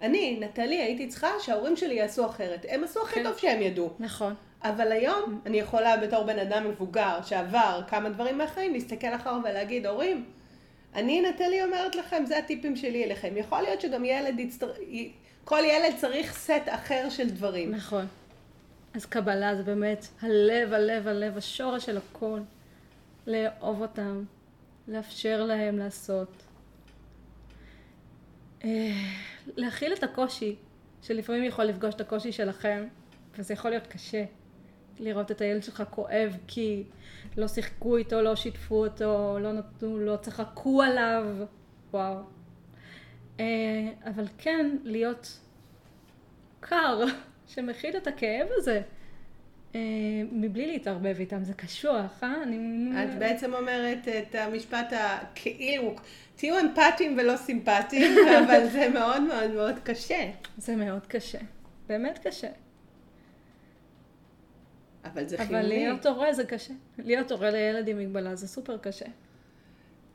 אני, 0.00 0.38
נטלי, 0.40 0.76
הייתי 0.76 1.08
צריכה 1.08 1.28
שההורים 1.40 1.76
שלי 1.76 1.94
יעשו 1.94 2.26
אחרת. 2.26 2.66
הם 2.68 2.84
עשו 2.84 3.02
הכי 3.02 3.14
כן. 3.14 3.22
טוב 3.22 3.38
שהם 3.38 3.62
ידעו. 3.62 3.90
נכון. 3.98 4.34
אבל 4.62 4.92
היום 4.92 5.40
אני 5.46 5.58
יכולה 5.58 5.96
בתור 5.96 6.24
בן 6.24 6.38
אדם 6.38 6.68
מבוגר 6.68 7.18
שעבר 7.24 7.82
כמה 7.88 8.08
דברים 8.08 8.38
מהחיים, 8.38 8.72
להסתכל 8.72 9.14
אחורה 9.14 9.38
ולהגיד, 9.38 9.86
הורים, 9.86 10.24
אני, 10.94 11.20
נטלי 11.20 11.64
אומרת 11.64 11.94
לכם, 11.94 12.24
זה 12.26 12.38
הטיפים 12.38 12.76
שלי 12.76 13.04
אליכם. 13.04 13.36
יכול 13.36 13.60
להיות 13.60 13.80
שגם 13.80 14.04
ילד 14.04 14.40
יצטר... 14.40 14.72
כל 15.44 15.60
ילד 15.64 15.96
צריך 15.96 16.32
סט 16.32 16.62
אחר 16.66 17.08
של 17.10 17.30
דברים. 17.30 17.70
נכון. 17.70 18.06
אז 18.94 19.06
קבלה 19.06 19.56
זה 19.56 19.62
באמת 19.62 20.06
הלב, 20.22 20.72
הלב, 20.72 21.08
הלב, 21.08 21.36
השורש 21.36 21.86
של 21.86 21.96
הכל. 21.96 22.40
לאהוב 23.26 23.82
אותם, 23.82 24.24
לאפשר 24.88 25.44
להם 25.44 25.78
לעשות. 25.78 26.42
אה, 28.64 28.68
להכיל 29.56 29.92
את 29.92 30.02
הקושי, 30.02 30.56
שלפעמים 31.02 31.44
יכול 31.44 31.64
לפגוש 31.64 31.94
את 31.94 32.00
הקושי 32.00 32.32
שלכם, 32.32 32.84
וזה 33.38 33.54
יכול 33.54 33.70
להיות 33.70 33.86
קשה. 33.86 34.24
לראות 34.98 35.30
את 35.30 35.40
הילד 35.40 35.62
שלך 35.62 35.82
כואב 35.90 36.36
כי 36.46 36.84
לא 37.36 37.48
שיחקו 37.48 37.96
איתו, 37.96 38.22
לא 38.22 38.36
שיתפו 38.36 38.86
אותו, 38.86 39.38
לא 39.40 39.52
נתנו, 39.52 39.98
לא 39.98 40.16
צחקו 40.16 40.82
עליו, 40.82 41.24
וואו. 41.90 42.16
אה, 43.40 43.44
אבל 44.06 44.24
כן, 44.38 44.76
להיות 44.84 45.38
קר, 46.60 47.04
שמכיל 47.52 47.96
את 47.96 48.06
הכאב 48.06 48.46
הזה, 48.50 48.82
אה, 49.74 49.80
מבלי 50.32 50.66
להתערבב 50.66 51.16
איתם, 51.18 51.44
זה 51.44 51.54
קשוח, 51.54 52.22
אה? 52.22 52.42
אני... 52.42 52.90
את 53.04 53.18
בעצם 53.18 53.54
אומרת 53.54 54.08
את 54.08 54.34
המשפט 54.34 54.92
הכאילו, 54.92 55.94
תהיו 56.36 56.60
אמפתיים 56.60 57.18
ולא 57.18 57.36
סימפטיים, 57.36 58.16
אבל 58.46 58.68
זה 58.68 58.88
מאוד 58.94 59.22
מאוד 59.22 59.50
מאוד 59.50 59.74
קשה. 59.84 60.30
זה 60.58 60.76
מאוד 60.76 61.06
קשה, 61.06 61.38
באמת 61.86 62.18
קשה. 62.26 62.48
אבל 65.12 65.28
זה 65.28 65.36
חיוני. 65.36 65.58
אבל 65.58 65.68
להיות 65.68 66.06
הורה 66.06 66.32
זה 66.32 66.44
קשה. 66.44 66.74
להיות 66.98 67.30
הורה 67.32 67.50
לילד 67.50 67.88
עם 67.88 67.98
מגבלה 67.98 68.34
זה 68.34 68.48
סופר 68.48 68.78
קשה. 68.78 69.06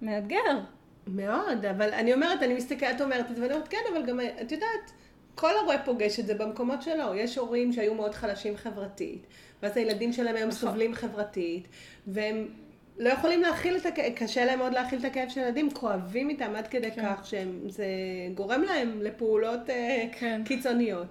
מאתגר. 0.01 0.59
מאוד, 1.07 1.65
אבל 1.65 1.93
אני 1.93 2.13
אומרת, 2.13 2.43
אני 2.43 2.53
מסתכלת, 2.53 2.95
את 2.95 3.01
אומרת 3.01 3.31
את 3.31 3.35
זה, 3.35 3.41
ואני 3.41 3.53
אומרת, 3.53 3.67
כן, 3.67 3.77
אבל 3.93 4.05
גם, 4.05 4.19
את 4.41 4.51
יודעת, 4.51 4.91
כל 5.35 5.51
הורה 5.61 5.77
פוגש 5.85 6.19
את 6.19 6.25
זה 6.25 6.33
במקומות 6.33 6.81
שלו. 6.81 7.15
יש 7.15 7.37
הורים 7.37 7.73
שהיו 7.73 7.93
מאוד 7.93 8.15
חלשים 8.15 8.57
חברתית, 8.57 9.27
ואז 9.63 9.77
הילדים 9.77 10.13
שלהם 10.13 10.35
היום 10.35 10.49
נכון. 10.49 10.69
סובלים 10.69 10.93
חברתית, 10.93 11.67
והם 12.07 12.47
לא 12.97 13.09
יכולים 13.09 13.41
להכיל 13.41 13.77
את 13.77 13.85
הכאב, 13.85 14.13
קשה 14.15 14.45
להם 14.45 14.59
מאוד 14.59 14.73
להכיל 14.73 14.99
את 14.99 15.05
הכאב 15.05 15.29
של 15.29 15.41
ילדים, 15.41 15.71
כואבים 15.71 16.29
איתם 16.29 16.55
עד 16.55 16.67
כדי 16.67 16.91
כן. 16.91 17.15
כך 17.15 17.25
שזה 17.25 17.85
גורם 18.33 18.61
להם 18.61 19.01
לפעולות 19.01 19.69
אה, 19.69 20.05
כן. 20.19 20.41
קיצוניות. 20.45 21.07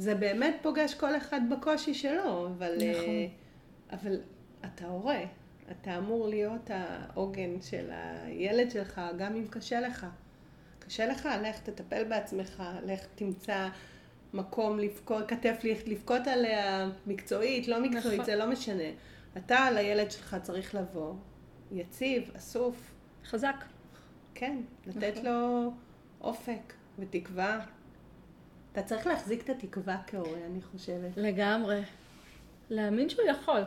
זה 0.00 0.14
באמת 0.14 0.56
פוגש 0.62 0.94
כל 0.94 1.16
אחד 1.16 1.40
בקושי 1.50 1.94
שלו, 1.94 2.46
אבל, 2.46 2.74
נכון. 2.74 3.04
uh, 3.04 3.94
אבל 3.94 4.20
אתה 4.64 4.86
הורה, 4.86 5.20
אתה 5.70 5.98
אמור 5.98 6.28
להיות 6.28 6.70
העוגן 6.70 7.60
של 7.60 7.90
הילד 7.92 8.70
שלך, 8.70 9.00
גם 9.18 9.36
אם 9.36 9.46
קשה 9.50 9.80
לך. 9.80 10.06
קשה 10.78 11.06
לך, 11.06 11.28
לך 11.42 11.58
תטפל 11.58 12.04
בעצמך, 12.04 12.62
לך 12.86 13.06
תמצא 13.14 13.68
מקום 14.34 14.78
לבכות, 14.78 15.28
כתף 15.28 15.58
לבכות 15.86 16.26
עליה, 16.26 16.90
מקצועית, 17.06 17.68
לא 17.68 17.82
מקצועית, 17.82 18.20
נכון. 18.20 18.24
זה 18.24 18.36
לא 18.36 18.46
משנה. 18.46 18.90
אתה 19.36 19.70
לילד 19.70 20.10
שלך 20.10 20.36
צריך 20.42 20.74
לבוא, 20.74 21.14
יציב, 21.72 22.30
אסוף. 22.36 22.94
חזק. 23.24 23.64
כן, 24.34 24.56
לתת 24.86 25.12
נכון. 25.12 25.24
לו 25.24 25.72
אופק 26.20 26.72
ותקווה. 26.98 27.60
אתה 28.80 28.88
צריך 28.88 29.06
להחזיק 29.06 29.42
את 29.42 29.50
התקווה 29.50 29.96
כהורה, 30.06 30.38
אני 30.46 30.62
חושבת. 30.62 31.16
לגמרי. 31.16 31.80
להאמין 32.70 33.08
שהוא 33.08 33.24
יכול. 33.26 33.60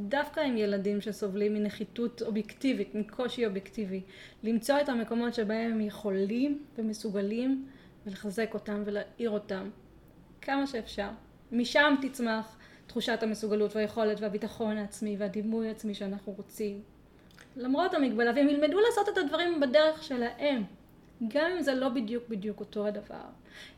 דווקא 0.00 0.40
עם 0.40 0.56
ילדים 0.56 1.00
שסובלים 1.00 1.54
מנחיתות 1.54 2.22
אובייקטיבית, 2.22 2.94
מקושי 2.94 3.46
אובייקטיבי. 3.46 4.00
למצוא 4.42 4.80
את 4.80 4.88
המקומות 4.88 5.34
שבהם 5.34 5.72
הם 5.72 5.80
יכולים 5.80 6.64
ומסוגלים 6.78 7.68
ולחזק 8.06 8.54
אותם 8.54 8.82
ולהעיר 8.84 9.30
אותם 9.30 9.70
כמה 10.42 10.66
שאפשר. 10.66 11.08
משם 11.52 11.94
תצמח 12.02 12.56
תחושת 12.86 13.22
המסוגלות 13.22 13.76
והיכולת 13.76 14.20
והביטחון 14.20 14.76
העצמי 14.76 15.16
והדימוי 15.18 15.68
העצמי 15.68 15.94
שאנחנו 15.94 16.32
רוצים. 16.32 16.82
למרות 17.56 17.94
המגבלה, 17.94 18.32
והם 18.36 18.48
ילמדו 18.48 18.80
לעשות 18.80 19.08
את 19.08 19.18
הדברים 19.18 19.60
בדרך 19.60 20.02
שלהם. 20.02 20.64
גם 21.28 21.50
אם 21.56 21.62
זה 21.62 21.74
לא 21.74 21.88
בדיוק 21.88 22.24
בדיוק 22.28 22.60
אותו 22.60 22.86
הדבר. 22.86 23.24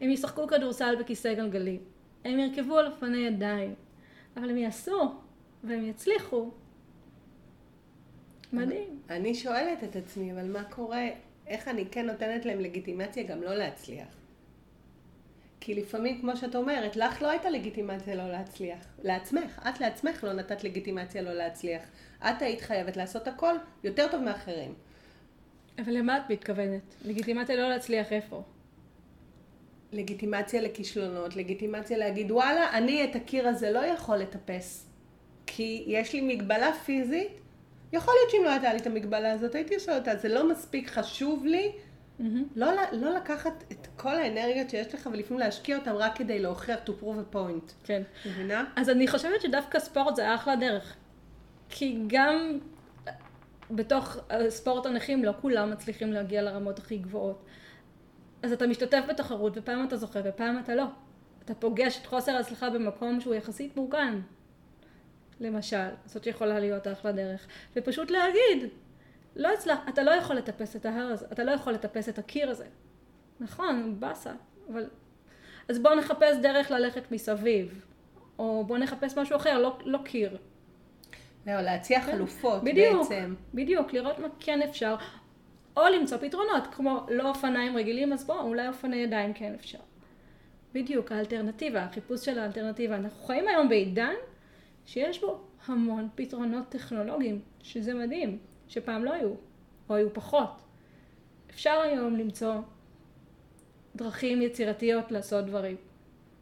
הם 0.01 0.11
ישחקו 0.11 0.47
כדורסל 0.47 0.97
בכיסא 1.01 1.35
גלגלים, 1.35 1.81
הם 2.25 2.39
ירכבו 2.39 2.79
על 2.79 2.87
אופני 2.87 3.19
ידיים, 3.19 3.75
אבל 4.37 4.51
הם 4.51 4.57
יעשו, 4.57 5.15
והם 5.65 5.85
יצליחו. 5.85 6.51
מדהים. 8.53 9.01
אני 9.11 9.35
שואלת 9.35 9.85
את 9.85 9.97
עצמי, 9.97 10.33
אבל 10.33 10.53
מה 10.53 10.65
קורה, 10.65 11.09
איך 11.47 11.69
אני 11.69 11.87
כן 11.91 12.07
נותנת 12.07 12.45
להם 12.45 12.61
לגיטימציה 12.61 13.23
גם 13.23 13.43
לא 13.43 13.55
להצליח? 13.55 14.09
כי 15.61 15.75
לפעמים, 15.75 16.21
כמו 16.21 16.37
שאת 16.37 16.55
אומרת, 16.55 16.97
לך 16.97 17.23
לא 17.23 17.31
הייתה 17.31 17.51
לגיטימציה 17.51 18.15
לא 18.15 18.29
להצליח. 18.29 18.87
לעצמך, 19.03 19.67
את 19.69 19.81
לעצמך 19.81 20.25
לא 20.25 20.33
נתת 20.33 20.65
לגיטימציה 20.65 21.23
לא 21.23 21.33
להצליח. 21.33 21.83
את 22.19 22.43
היית 22.43 22.61
חייבת 22.61 22.97
לעשות 22.97 23.29
הכל 23.29 23.55
יותר 23.85 24.07
טוב 24.11 24.23
מאחרים. 24.23 24.75
אבל 25.79 25.93
למה 25.97 26.17
את 26.17 26.23
מתכוונת? 26.31 26.95
לגיטימציה 27.05 27.57
לא 27.57 27.69
להצליח 27.69 28.13
איפה? 28.13 28.43
לגיטימציה 29.93 30.61
לכישלונות, 30.61 31.37
לגיטימציה 31.37 31.99
להגיד 31.99 32.31
וואלה, 32.31 32.71
אני 32.73 33.05
את 33.05 33.17
הקיר 33.17 33.49
הזה 33.49 33.71
לא 33.71 33.79
יכול 33.79 34.17
לטפס, 34.17 34.87
כי 35.47 35.85
יש 35.87 36.13
לי 36.13 36.21
מגבלה 36.21 36.73
פיזית, 36.85 37.29
יכול 37.93 38.15
להיות 38.19 38.31
שאם 38.31 38.45
לא 38.45 38.51
הייתה 38.51 38.73
לי 38.73 38.79
את 38.79 38.87
המגבלה 38.87 39.33
הזאת, 39.33 39.55
הייתי 39.55 39.75
עושה 39.75 39.99
אותה, 39.99 40.17
זה 40.17 40.29
לא 40.29 40.51
מספיק 40.51 40.91
חשוב 40.91 41.45
לי 41.45 41.73
mm-hmm. 41.73 42.23
לא, 42.57 42.67
לא 42.93 43.15
לקחת 43.15 43.65
את 43.73 43.87
כל 43.97 44.17
האנרגיות 44.17 44.71
שיש 44.71 44.95
לך 44.95 45.09
ולפעמים 45.13 45.41
להשקיע 45.41 45.79
אותם 45.79 45.95
רק 45.95 46.17
כדי 46.17 46.39
להוכיח 46.39 46.79
to 46.87 46.91
prove 47.03 47.33
a 47.33 47.35
point. 47.35 47.73
כן. 47.85 48.03
מבינה? 48.27 48.65
אז 48.77 48.91
אני 48.91 49.09
חושבת 49.09 49.41
שדווקא 49.41 49.79
ספורט 49.79 50.17
זה 50.17 50.35
אחלה 50.35 50.57
דרך. 50.57 50.97
כי 51.69 51.99
גם 52.07 52.59
בתוך 53.73 54.17
ספורט 54.49 54.87
הנכים 54.87 55.25
לא 55.25 55.33
כולם 55.41 55.71
מצליחים 55.71 56.13
להגיע 56.13 56.43
לרמות 56.43 56.79
הכי 56.79 56.99
גבוהות. 56.99 57.45
אז 58.43 58.53
אתה 58.53 58.67
משתתף 58.67 59.05
בתחרות 59.09 59.53
ופעם 59.57 59.87
אתה 59.87 59.97
זוכה 59.97 60.21
ופעם 60.25 60.59
אתה 60.59 60.75
לא. 60.75 60.85
אתה 61.45 61.55
פוגש 61.55 61.99
את 62.01 62.07
חוסר 62.07 62.33
ההצלחה 62.33 62.71
במקום 62.71 63.21
שהוא 63.21 63.35
יחסית 63.35 63.77
מורגן. 63.77 64.21
למשל, 65.41 65.89
זאת 66.07 66.27
יכולה 66.27 66.61
להיות 66.61 66.89
אחלה 66.89 67.13
דרך. 67.13 67.47
ופשוט 67.77 68.11
להגיד, 68.11 68.69
לא 69.37 69.53
הצלח, 69.53 69.79
אתה 69.89 70.03
לא 70.03 70.11
יכול 70.11 70.37
לטפס 70.37 70.77
את 70.77 70.87
ההר 70.87 71.07
הזה, 71.07 71.27
אתה 71.33 71.45
לא 71.45 71.51
יכול 71.51 71.73
לטפס 71.73 72.09
את 72.09 72.19
הקיר 72.19 72.51
הזה. 72.51 72.67
נכון, 73.41 74.01
באסה, 74.01 74.33
אבל... 74.71 74.87
אז 75.69 75.79
בואו 75.79 75.95
נחפש 75.95 76.37
דרך 76.43 76.71
ללכת 76.71 77.13
מסביב. 77.13 77.85
או 78.39 78.65
בואו 78.67 78.79
נחפש 78.79 79.19
משהו 79.19 79.37
אחר, 79.37 79.59
לא, 79.59 79.79
לא 79.85 79.99
קיר. 80.05 80.37
לא, 81.47 81.61
להציע 81.61 82.01
כן. 82.01 82.13
חלופות 82.13 82.65
בדיוק, 82.65 82.99
בעצם. 82.99 83.35
בדיוק, 83.55 83.93
לראות 83.93 84.19
מה 84.19 84.29
כן 84.41 84.63
אפשר, 84.63 84.97
או 85.77 85.83
למצוא 85.89 86.19
פתרונות, 86.19 86.67
כמו 86.73 87.07
לא 87.09 87.29
אופניים 87.29 87.77
רגילים, 87.77 88.13
אז 88.13 88.25
בואו, 88.25 88.43
אולי 88.43 88.69
אופני 88.69 88.97
ידיים 88.97 89.33
כן 89.33 89.55
אפשר. 89.55 89.79
בדיוק, 90.75 91.13
האלטרנטיבה, 91.13 91.83
החיפוש 91.83 92.25
של 92.25 92.39
האלטרנטיבה. 92.39 92.97
אנחנו 92.97 93.27
חיים 93.27 93.49
היום 93.49 93.69
בעידן 93.69 94.15
שיש 94.87 95.21
בו 95.21 95.41
המון 95.67 96.09
פתרונות 96.15 96.69
טכנולוגיים, 96.69 97.41
שזה 97.63 97.95
מדהים, 97.95 98.39
שפעם 98.69 99.05
לא 99.05 99.13
היו, 99.13 99.35
או 99.89 99.95
היו 99.95 100.15
פחות. 100.15 100.63
אפשר 101.51 101.81
היום 101.81 102.17
למצוא 102.17 102.55
דרכים 103.97 104.43
יצירתיות 104.43 105.13
לעשות 105.13 105.47
דברים. 105.47 105.77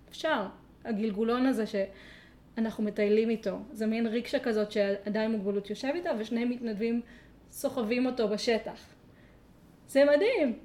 אפשר. 0.09 0.47
הגלגולון 0.85 1.47
הזה 1.47 1.67
ש... 1.67 1.75
אנחנו 2.61 2.85
מטיילים 2.85 3.31
איתו. 3.31 3.59
זה 3.73 3.87
מין 3.87 4.07
ריקשה 4.07 4.39
כזאת 4.39 4.73
שאדם 4.73 5.23
עם 5.23 5.33
מוגבלות 5.33 5.71
יושב 5.71 5.89
איתה 5.95 6.11
ושני 6.19 6.45
מתנדבים 6.45 7.01
סוחבים 7.51 8.07
אותו 8.07 8.29
בשטח. 8.29 8.87
זה 9.87 10.05
מדהים. 10.05 10.59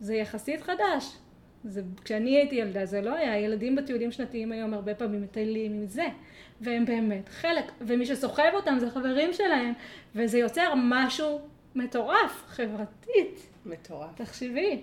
זה 0.00 0.14
יחסית 0.14 0.60
חדש. 0.60 1.16
זה, 1.64 1.82
כשאני 2.04 2.36
הייתי 2.36 2.54
ילדה 2.54 2.86
זה 2.86 3.00
לא 3.00 3.14
היה, 3.14 3.38
ילדים 3.38 3.76
בטיולים 3.76 4.12
שנתיים 4.12 4.52
היום 4.52 4.74
הרבה 4.74 4.94
פעמים 4.94 5.22
מטיילים 5.22 5.72
עם 5.72 5.86
זה, 5.86 6.06
והם 6.60 6.84
באמת 6.84 7.28
חלק, 7.28 7.72
ומי 7.80 8.06
שסוחב 8.06 8.50
אותם 8.54 8.76
זה 8.78 8.90
חברים 8.90 9.32
שלהם, 9.32 9.72
וזה 10.14 10.38
יוצר 10.38 10.72
משהו 10.76 11.40
מטורף, 11.74 12.42
חברתית. 12.46 13.46
מטורף. 13.66 14.10
תחשבי. 14.14 14.80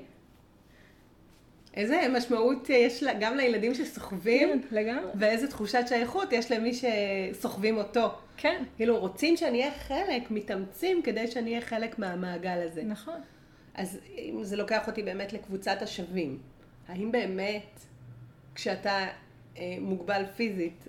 איזה 1.78 2.08
משמעות 2.18 2.70
יש 2.70 3.04
לה, 3.04 3.14
גם 3.20 3.38
לילדים 3.38 3.74
שסוחבים, 3.74 4.62
כן, 4.62 4.76
לגמרי. 4.76 5.12
ואיזה 5.16 5.48
תחושת 5.48 5.84
שייכות 5.88 6.34
יש 6.34 6.52
למי 6.52 6.72
שסוחבים 6.74 7.78
אותו. 7.78 8.10
כן. 8.38 8.64
כאילו, 8.76 9.00
רוצים 9.00 9.38
שאני 9.38 9.62
אהיה 9.62 9.72
חלק, 9.72 10.32
מתאמצים 10.32 11.02
כדי 11.02 11.28
שאני 11.28 11.50
אהיה 11.50 11.62
חלק 11.62 12.00
מהמעגל 12.00 12.62
הזה. 12.66 12.84
נכון. 12.84 13.22
אז 13.74 14.00
אם 14.18 14.44
זה 14.44 14.56
לוקח 14.56 14.88
אותי 14.88 15.04
באמת 15.04 15.34
לקבוצת 15.34 15.82
השווים, 15.82 16.40
האם 16.88 17.12
באמת, 17.12 17.80
כשאתה 18.56 19.08
אה, 19.58 19.78
מוגבל 19.82 20.24
פיזית, 20.36 20.88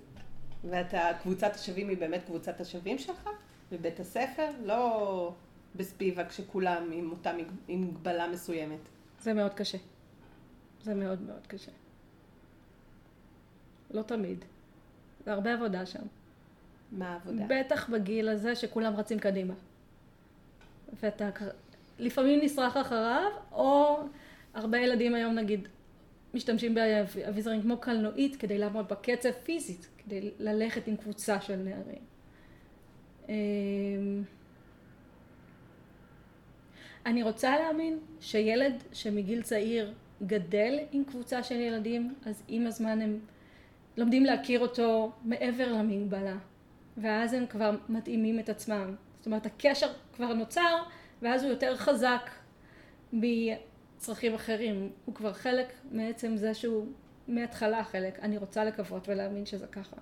ואתה, 0.63 1.11
קבוצת 1.21 1.55
השווים 1.55 1.89
היא 1.89 1.97
באמת 1.97 2.21
קבוצת 2.25 2.61
השווים 2.61 2.97
שלך? 2.97 3.29
בבית 3.71 3.99
הספר? 3.99 4.47
לא... 4.63 5.33
בספיבה 5.75 6.25
כשכולם 6.25 6.89
עם 6.93 7.11
אותה 7.11 7.31
מגבלה 7.69 8.27
מסוימת? 8.27 8.79
זה 9.19 9.33
מאוד 9.33 9.53
קשה. 9.53 9.77
זה 10.83 10.95
מאוד 10.95 11.21
מאוד 11.21 11.47
קשה. 11.47 11.71
לא 13.91 14.01
תמיד. 14.01 14.45
זה 15.25 15.33
הרבה 15.33 15.53
עבודה 15.53 15.85
שם. 15.85 16.03
מה 16.91 17.13
העבודה? 17.13 17.45
בטח 17.49 17.89
בגיל 17.89 18.29
הזה 18.29 18.55
שכולם 18.55 18.95
רצים 18.95 19.19
קדימה. 19.19 19.53
ואתה 21.03 21.29
לפעמים 21.99 22.39
נשרח 22.43 22.77
אחריו, 22.77 23.31
או 23.51 23.99
הרבה 24.53 24.77
ילדים 24.77 25.15
היום 25.15 25.35
נגיד 25.35 25.67
משתמשים 26.33 26.75
באביזרים 26.75 27.61
כמו 27.61 27.77
קלנועית 27.77 28.35
כדי 28.35 28.57
לעמוד 28.57 28.87
בקצב 28.89 29.31
פיזית, 29.31 29.87
כדי 29.97 30.31
ללכת 30.39 30.87
עם 30.87 30.95
קבוצה 30.95 31.41
של 31.41 31.55
נערים. 31.55 32.03
אמ, 33.29 34.23
אני 37.05 37.23
רוצה 37.23 37.59
להאמין 37.59 37.99
שילד 38.19 38.83
שמגיל 38.93 39.41
צעיר 39.41 39.93
גדל 40.23 40.79
עם 40.91 41.03
קבוצה 41.03 41.43
של 41.43 41.55
ילדים, 41.55 42.15
אז 42.25 42.43
עם 42.47 42.67
הזמן 42.67 43.01
הם 43.01 43.19
לומדים 43.97 44.25
להכיר 44.25 44.59
אותו 44.59 45.11
מעבר 45.23 45.73
למגבלה, 45.73 46.35
ואז 46.97 47.33
הם 47.33 47.47
כבר 47.47 47.71
מתאימים 47.89 48.39
את 48.39 48.49
עצמם. 48.49 48.95
זאת 49.17 49.25
אומרת, 49.25 49.45
הקשר 49.45 49.87
כבר 50.15 50.33
נוצר, 50.33 50.83
ואז 51.21 51.43
הוא 51.43 51.51
יותר 51.51 51.77
חזק 51.77 52.29
מצרכים 53.13 54.33
אחרים. 54.33 54.91
הוא 55.05 55.15
כבר 55.15 55.33
חלק 55.33 55.67
מעצם 55.91 56.37
זה 56.37 56.53
שהוא 56.53 56.85
מההתחלה 57.27 57.83
חלק. 57.83 58.19
אני 58.19 58.37
רוצה 58.37 58.63
לקוות 58.63 59.09
ולהאמין 59.09 59.45
שזה 59.45 59.67
ככה. 59.67 59.95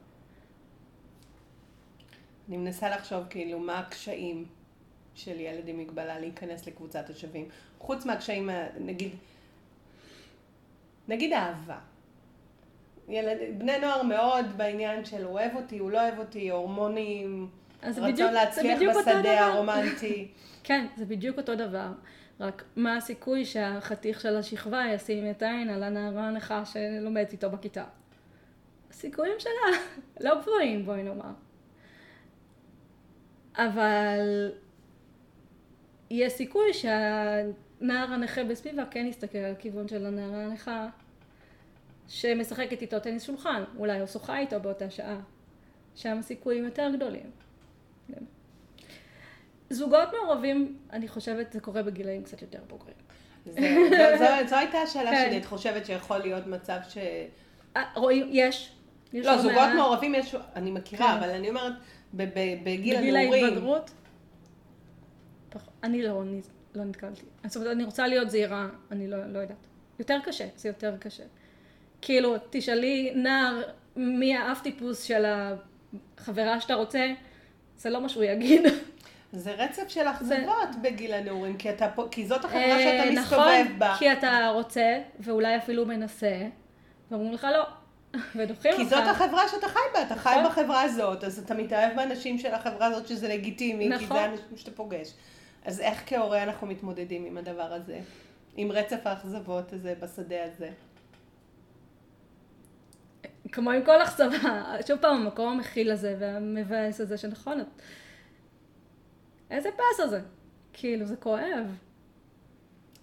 אני 2.48 2.58
מנסה 2.58 2.90
לחשוב 2.90 3.24
כאילו 3.30 3.60
מה 3.60 3.80
הקשיים 3.80 4.46
של 5.16 5.40
ילד 5.40 5.68
עם 5.68 5.78
מגבלה 5.78 6.20
להיכנס 6.20 6.68
לקבוצת 6.68 7.10
השווים. 7.10 7.50
חוץ 7.80 8.06
מהקשיים, 8.06 8.50
נגיד, 8.80 9.12
נגיד 11.08 11.34
אהבה. 11.34 11.78
ילד, 13.10 13.38
בני 13.58 13.80
נוער 13.80 14.04
מאוד 14.04 14.46
בעניין 14.58 15.06
של 15.06 15.24
הוא 15.24 15.34
אוהב 15.34 15.56
אותי, 15.56 15.78
הוא 15.78 15.92
לא 15.92 16.02
אוהב 16.02 16.20
אותי, 16.20 16.50
הורמונים, 16.50 17.50
רצון 17.84 18.12
בדיוק- 18.12 18.32
להצליח. 18.32 18.80
בשדה 19.00 19.46
הרומנטי. 19.46 20.28
כן, 20.64 20.86
זה 20.98 21.06
בדיוק 21.06 21.38
אותו 21.38 21.56
דבר. 21.56 21.88
רק 22.40 22.64
מה 22.76 22.96
הסיכוי 22.98 23.46
שהחתיך 23.46 24.22
של 24.22 24.36
השכבה 24.36 24.84
ישים 24.94 25.30
את 25.30 25.42
העין 25.42 25.70
על 25.70 25.84
הנערה 25.84 26.28
הנכה 26.28 26.64
שלומדת 26.66 27.32
איתו 27.32 27.50
בכיתה? 27.50 27.84
הסיכויים 28.90 29.36
שלה 29.40 29.78
לא 30.30 30.42
גבוהים, 30.42 30.86
בואי 30.86 31.04
נאמר. 31.04 31.32
אבל 33.58 34.52
יש 36.10 36.34
סיכוי 36.34 36.74
שהנער 37.80 38.14
הנכה 38.14 38.44
בסביבה 38.44 38.84
כן 38.92 39.06
יסתכל 39.06 39.38
על 39.38 39.56
כיוון 39.60 39.88
של 39.88 40.06
הנערה 40.06 40.44
הנכה 40.46 40.88
שמשחקת 42.08 42.82
איתו 42.82 43.00
טניס 43.00 43.24
שולחן, 43.24 43.64
אולי 43.78 44.02
או 44.02 44.08
שוחה 44.08 44.40
איתו 44.40 44.60
באותה 44.60 44.90
שעה. 44.90 45.20
שם 45.96 46.18
הסיכויים 46.20 46.66
יותר 46.66 46.90
גדולים. 46.96 47.32
זוגות 49.70 50.10
מעורבים, 50.14 50.78
אני 50.94 51.08
חושבת, 51.08 51.52
זה 51.54 51.60
קורה 51.60 51.84
בגילאים 51.84 52.24
קצת 52.24 52.42
יותר 52.42 52.60
בוגרים. 52.68 52.96
זו- 54.48 54.56
הייתה 54.56 54.78
השאלה 54.78 55.12
כן. 55.12 55.26
שלי, 55.30 55.38
את 55.38 55.46
חושבת 55.46 55.86
שיכול 55.86 56.18
להיות 56.18 56.48
מצב 56.48 56.78
ש... 56.90 56.98
אה, 57.78 57.84
רואים, 57.96 58.28
יש. 58.32 58.72
לא, 59.14 59.22
לא 59.22 59.38
זוגות. 59.38 59.70
מעורבים 59.76 60.16
יש, 60.16 60.36
אני 60.56 60.72
מכירה, 60.72 61.08
כן. 61.08 61.18
אבל 61.24 61.30
אני 61.30 61.50
אומרת, 61.50 61.74
בגיל 62.14 62.60
בגיל 62.64 62.96
הנעורים, 63.16 63.46
ההתבגרות? 63.46 63.92
פח- 65.50 65.70
אני 65.84 66.04
לא, 66.04 66.24
לא 66.78 66.84
נתקלתי. 66.84 67.22
זאת 67.46 67.56
אומרת, 67.56 67.72
אני 67.72 67.84
רוצה 67.84 68.08
להיות 68.08 68.30
זהירה, 68.30 68.68
אני 68.92 69.08
לא, 69.08 69.18
לא 69.26 69.40
יודעת. 69.40 69.68
יותר 70.00 70.20
קשה, 70.24 70.46
זה 70.56 70.70
יותר 70.70 70.98
קשה. 71.00 71.24
כאילו, 72.02 72.36
תשאלי 72.50 73.12
נער 73.16 73.62
מי 73.96 74.38
האף 74.38 74.62
טיפוס 74.62 75.04
של 75.04 75.26
החברה 76.18 76.62
שאתה 76.62 76.74
רוצה, 76.74 77.14
זה 77.78 77.90
לא 77.90 78.02
מה 78.02 78.10
שהוא 78.10 78.24
יגיד. 78.24 78.62
זה 79.32 79.52
רצף 79.52 79.88
של 79.88 80.08
אכזבות 80.08 80.70
בגיל 80.82 81.14
הנעורים, 81.14 81.58
כי 81.58 81.70
אתה 81.70 81.90
כי 82.12 82.28
זאת 82.28 82.46
החברה 82.46 82.80
שאתה 82.80 83.04
אה, 83.04 83.12
מסתובב 83.12 83.64
נכון, 83.66 83.80
בה. 83.80 83.96
כי 84.00 84.12
אתה 84.12 84.52
רוצה, 84.54 85.00
ואולי 85.20 85.58
אפילו 85.58 85.86
מנסה, 85.86 86.48
ואומרים 87.12 87.34
לך 87.34 87.48
לא, 87.54 87.64
ודוחים 88.36 88.72
אותך. 88.72 88.84
כי 88.84 88.90
זאת 88.90 89.04
החברה 89.08 89.48
שאתה 89.48 89.68
חי 89.68 89.80
בה, 89.94 90.02
אתה 90.02 90.16
חי 90.16 90.30
נכון. 90.30 90.52
בחברה 90.52 90.82
הזאת, 90.82 91.24
אז 91.24 91.40
אתה 91.40 91.54
מתאהב 91.54 91.96
באנשים 91.96 92.38
של 92.38 92.54
החברה 92.54 92.88
הזאת 92.88 93.08
שזה 93.08 93.28
לגיטימי, 93.28 93.84
כי 93.84 94.06
נכון. 94.06 94.18
זה 94.18 94.24
האנשים 94.24 94.58
שאתה 94.58 94.72
פוגש. 94.72 95.14
אז 95.68 95.80
איך 95.80 96.04
כהורה 96.06 96.44
אנחנו 96.44 96.68
מתמודדים 96.68 97.26
עם 97.26 97.38
הדבר 97.38 97.74
הזה? 97.74 98.00
עם 98.56 98.72
רצף 98.72 99.00
האכזבות 99.08 99.74
הזה 99.74 99.96
בשדה 100.02 100.44
הזה? 100.46 100.70
כמו 103.52 103.72
עם 103.72 103.86
כל 103.86 104.02
אכזבה, 104.04 104.76
שוב 104.88 105.00
פעם, 105.02 105.16
המקום 105.22 105.48
המכיל 105.54 105.92
הזה 105.92 106.16
והמבאס 106.20 107.02
הזה, 107.02 107.18
שנכון, 107.18 107.62
את- 107.62 107.66
איזה 109.52 109.70
באסה 109.78 110.08
זה. 110.08 110.22
כאילו, 110.74 111.06
זה 111.06 111.16
כואב. 111.16 111.42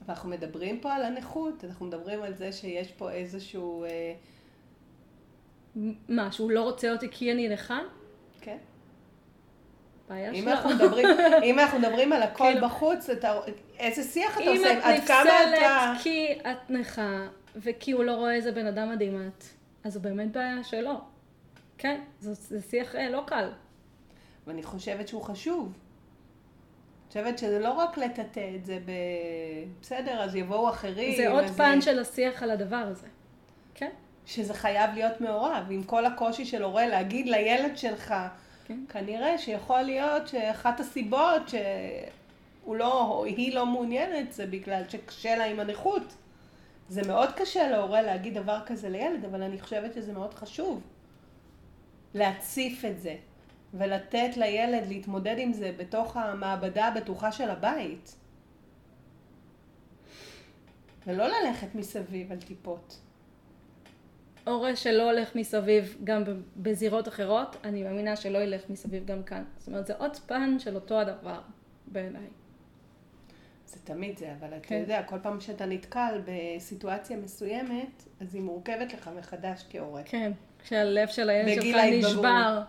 אבל 0.05 0.09
אנחנו 0.15 0.29
מדברים 0.29 0.81
פה 0.81 0.93
על 0.95 1.03
הנכות, 1.03 1.65
אנחנו 1.65 1.87
מדברים 1.87 2.23
על 2.23 2.35
זה 2.35 2.53
שיש 2.53 2.93
פה 2.93 3.11
איזשהו... 3.11 3.85
אה, 3.85 4.15
מה, 6.09 6.33
שהוא 6.33 6.51
לא 6.51 6.63
רוצה 6.63 6.93
אותי 6.93 7.09
כי 7.11 7.33
אני 7.33 7.49
נכה? 7.49 7.81
כן. 8.41 8.59
בעיה 10.09 10.31
אם 10.31 10.49
שלו. 10.65 10.71
מדברים, 10.71 11.07
אם 11.49 11.59
אנחנו 11.59 11.79
מדברים 11.79 12.13
על 12.13 12.23
הכל 12.23 12.45
כאילו- 12.45 12.67
בחוץ, 12.67 13.11
אתה, 13.11 13.41
איזה 13.79 14.03
שיח 14.03 14.39
אתה 14.39 14.43
אם 14.43 14.57
עושה? 14.57 14.97
את 14.97 15.05
כמה 15.07 15.23
אתה... 15.23 15.51
נפסלת 15.51 16.03
כי 16.03 16.39
את 16.41 16.71
נכה, 16.71 17.27
וכי 17.57 17.93
הוא 17.93 18.05
לא 18.05 18.13
רואה 18.13 18.35
איזה 18.35 18.53
בן 18.53 18.67
אדם 18.67 18.91
מדהים 18.91 19.29
את, 19.29 19.45
אז 19.85 19.93
זו 19.93 20.01
באמת 20.01 20.33
בעיה 20.33 20.65
שלו. 20.65 20.95
כן, 21.79 22.01
זה, 22.21 22.35
זה 22.35 22.61
שיח 22.71 22.95
אה, 22.95 23.09
לא 23.09 23.23
קל. 23.27 23.51
ואני 24.47 24.63
חושבת 24.63 25.09
שהוא 25.09 25.23
חשוב. 25.23 25.73
אני 27.15 27.23
חושבת 27.23 27.39
שזה 27.39 27.59
לא 27.59 27.73
רק 27.73 27.99
לטאטא 27.99 28.51
את 28.57 28.65
זה 28.65 28.79
ב... 28.85 28.91
בסדר, 29.81 30.23
אז 30.23 30.37
יבואו 30.37 30.69
אחרים. 30.71 31.17
זה 31.17 31.31
עוד 31.31 31.45
פן 31.57 31.81
של 31.81 31.99
השיח 31.99 32.43
על 32.43 32.51
הדבר 32.51 32.77
הזה. 32.77 33.07
כן, 33.75 33.91
שזה 34.27 34.55
חייב 34.55 34.91
להיות 34.95 35.21
מעורב, 35.21 35.67
עם 35.71 35.83
כל 35.83 36.07
הקושי 36.07 36.45
של 36.45 36.63
הורה 36.63 36.87
להגיד 36.87 37.27
לילד 37.27 37.79
שלך, 37.79 38.15
כן. 38.65 38.85
כנראה 38.89 39.39
שיכול 39.39 39.83
להיות 39.83 40.29
שאחת 40.29 40.81
הסיבות 40.81 41.43
שהוא 41.49 42.77
לא, 42.77 43.03
או 43.07 43.25
היא 43.25 43.55
לא 43.55 43.67
מעוניינת 43.67 44.33
זה 44.33 44.47
בגלל 44.47 44.83
שקשה 44.89 45.37
לה 45.37 45.45
עם 45.45 45.61
הנכות. 45.61 46.15
זה 46.89 47.03
מאוד 47.07 47.29
קשה 47.37 47.69
להורה 47.69 48.03
להגיד 48.03 48.35
דבר 48.35 48.61
כזה 48.67 48.89
לילד, 48.89 49.25
אבל 49.25 49.43
אני 49.43 49.61
חושבת 49.61 49.95
שזה 49.95 50.13
מאוד 50.13 50.35
חשוב 50.35 50.81
להציף 52.15 52.85
את 52.85 53.01
זה 53.01 53.17
ולתת 53.75 54.37
לילד 54.37 54.89
להתמודד 54.89 55.35
עם 55.39 55.53
זה 55.53 55.73
בתוך 55.77 56.17
המעבדה 56.17 56.87
הבטוחה 56.87 57.33
של 57.33 57.51
הבית. 57.51 58.17
ולא 61.07 61.29
ללכת 61.29 61.75
מסביב 61.75 62.33
על 62.33 62.41
טיפות. 62.41 62.99
הורה 64.45 64.77
שלא 64.77 65.11
הולך 65.11 65.37
מסביב 65.37 65.97
גם 66.05 66.23
בזירות 66.57 67.09
אחרות, 67.09 67.57
אני 67.65 67.83
מאמינה 67.83 68.17
שלא 68.17 68.39
ילך 68.39 68.63
מסביב 68.71 69.07
גם 69.07 69.23
כאן. 69.23 69.45
זאת 69.59 69.69
אומרת, 69.69 69.87
זה 69.87 69.95
עוד 69.99 70.17
פן 70.17 70.59
של 70.59 70.75
אותו 70.75 71.01
הדבר 71.01 71.41
בעיניי. 71.87 72.27
זה 73.67 73.81
תמיד 73.85 74.19
זה, 74.19 74.33
אבל 74.41 74.49
אתה 74.49 74.69
כן. 74.69 74.75
יודע, 74.75 75.03
כל 75.03 75.17
פעם 75.23 75.41
שאתה 75.41 75.67
נתקל 75.67 76.21
בסיטואציה 76.25 77.17
מסוימת, 77.17 78.05
אז 78.21 78.35
היא 78.35 78.43
מורכבת 78.43 78.93
לך 78.95 79.11
מחדש 79.19 79.65
כהורה. 79.71 80.03
כן, 80.05 80.33
כשהלב 80.65 81.09
של 81.09 81.31
הילד 81.31 81.63
שלך. 81.63 82.11
נשבר. 82.11 82.63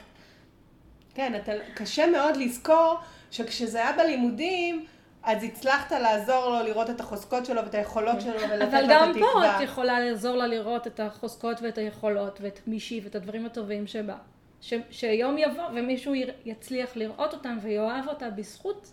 כן, 1.14 1.36
אתה, 1.36 1.52
קשה 1.74 2.08
מאוד 2.08 2.36
לזכור 2.36 2.96
שכשזה 3.32 3.78
היה 3.78 3.98
בלימודים, 3.98 4.86
אז 5.26 5.44
הצלחת 5.44 5.92
לעזור 5.92 6.50
לו 6.50 6.64
לראות 6.64 6.90
את 6.90 7.00
החוזקות 7.00 7.46
שלו 7.46 7.62
ואת 7.64 7.76
היכולות 7.76 8.22
שלו 8.22 8.34
ולתת 8.34 8.60
לו 8.60 8.64
את 8.66 8.72
כן. 8.72 8.78
אבל 8.78 8.86
גם 8.90 9.10
התקווה. 9.10 9.28
פה 9.34 9.56
את 9.56 9.62
יכולה 9.62 10.00
לעזור 10.00 10.36
לה 10.36 10.48
לראות 10.48 10.88
את 10.88 11.00
החוזקות 11.00 11.62
ואת 11.62 11.78
היכולות 11.78 12.40
ואת 12.42 12.60
מישהי 12.68 13.02
ואת 13.04 13.16
הדברים 13.16 13.46
הטובים 13.46 13.88
שבה. 13.88 14.16
ש, 14.62 14.74
שיום 14.90 15.38
יבוא 15.38 15.64
ומישהו 15.76 16.14
יצליח 16.46 16.96
לראות 16.96 17.34
אותם 17.34 17.58
ויאהב 17.62 18.08
אותה 18.08 18.30
בזכות 18.30 18.92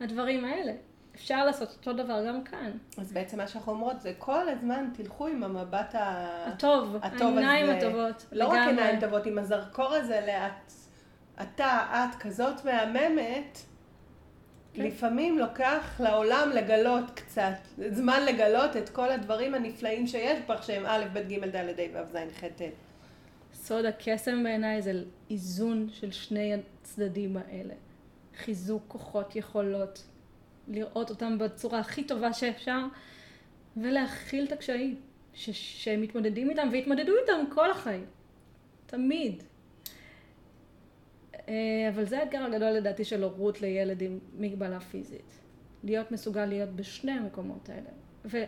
הדברים 0.00 0.44
האלה. 0.44 0.72
אפשר 1.14 1.44
לעשות 1.44 1.70
אותו 1.70 1.92
דבר 1.92 2.26
גם 2.28 2.44
כאן. 2.44 2.70
אז 2.98 3.12
בעצם 3.12 3.38
מה 3.38 3.46
שאנחנו 3.46 3.72
אומרות 3.72 4.00
זה 4.00 4.12
כל 4.18 4.48
הזמן 4.48 4.88
תלכו 4.94 5.26
עם 5.26 5.44
המבט 5.44 5.94
ה... 5.94 6.28
הטוב, 6.46 6.96
הטוב 7.02 7.36
העיניים 7.36 7.64
הזה. 7.64 7.88
הטובות. 7.88 8.26
לא 8.32 8.46
רק. 8.48 8.68
עיניים 8.68 9.00
טובות, 9.00 9.26
עם 9.26 9.38
הזרקור 9.38 9.92
הזה 9.92 10.20
לאט. 10.26 10.72
אתה, 11.42 12.04
את 12.10 12.22
כזאת 12.22 12.64
מהממת, 12.64 13.58
כן. 14.74 14.82
לפעמים 14.82 15.38
לוקח 15.38 16.00
לעולם 16.00 16.50
לגלות 16.54 17.04
קצת, 17.14 17.52
זמן 17.90 18.24
לגלות 18.28 18.76
את 18.76 18.88
כל 18.88 19.10
הדברים 19.10 19.54
הנפלאים 19.54 20.06
שיש 20.06 20.38
בך, 20.48 20.62
שהם 20.62 20.86
א', 20.86 21.04
ב', 21.12 21.18
ג', 21.18 21.44
ד', 21.44 21.56
ה', 21.56 22.02
ו', 22.02 22.06
ז', 22.12 22.16
ח', 22.40 22.44
ט'. 22.44 22.62
סוד 23.54 23.84
הקסם 23.84 24.42
בעיניי 24.44 24.82
זה 24.82 25.02
איזון 25.30 25.88
של 25.92 26.10
שני 26.12 26.54
הצדדים 26.54 27.36
האלה. 27.36 27.74
חיזוק 28.36 28.82
כוחות, 28.88 29.36
יכולות, 29.36 30.02
לראות 30.68 31.10
אותם 31.10 31.38
בצורה 31.38 31.78
הכי 31.78 32.04
טובה 32.04 32.32
שאפשר, 32.32 32.80
ולהכיל 33.76 34.44
את 34.44 34.52
הקשיים 34.52 34.96
ש- 35.34 35.84
שהם 35.84 36.00
מתמודדים 36.02 36.50
איתם, 36.50 36.68
והתמודדו 36.72 37.12
איתם 37.22 37.44
כל 37.54 37.70
החיים. 37.70 38.04
תמיד. 38.86 39.42
אה, 41.48 41.54
אבל 41.94 42.04
זה 42.04 42.18
האתגר 42.18 42.44
הגדול 42.44 42.70
לדעתי 42.70 43.04
של 43.04 43.22
הורות 43.22 43.60
לילד 43.60 44.02
עם 44.02 44.18
מגבלה 44.38 44.80
פיזית. 44.80 45.42
להיות 45.84 46.12
מסוגל 46.12 46.46
להיות 46.46 46.68
בשני 46.68 47.12
המקומות 47.12 47.68
האלה. 47.68 48.40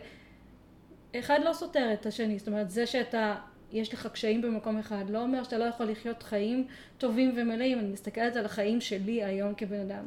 ואחד 1.13 1.39
לא 1.45 1.53
סותר 1.53 1.93
את 1.93 2.05
השני, 2.05 2.39
זאת 2.39 2.47
אומרת 2.47 2.69
זה 2.69 2.85
שאתה, 2.85 3.35
יש 3.71 3.93
לך 3.93 4.07
קשיים 4.07 4.41
במקום 4.41 4.77
אחד, 4.77 5.09
לא 5.09 5.21
אומר 5.21 5.43
שאתה 5.43 5.57
לא 5.57 5.63
יכול 5.63 5.85
לחיות 5.85 6.23
חיים 6.23 6.67
טובים 6.97 7.33
ומלאים, 7.35 7.79
אני 7.79 7.87
מסתכלת 7.87 8.35
על 8.35 8.45
החיים 8.45 8.81
שלי 8.81 9.23
היום 9.23 9.53
כבן 9.55 9.79
אדם. 9.79 10.05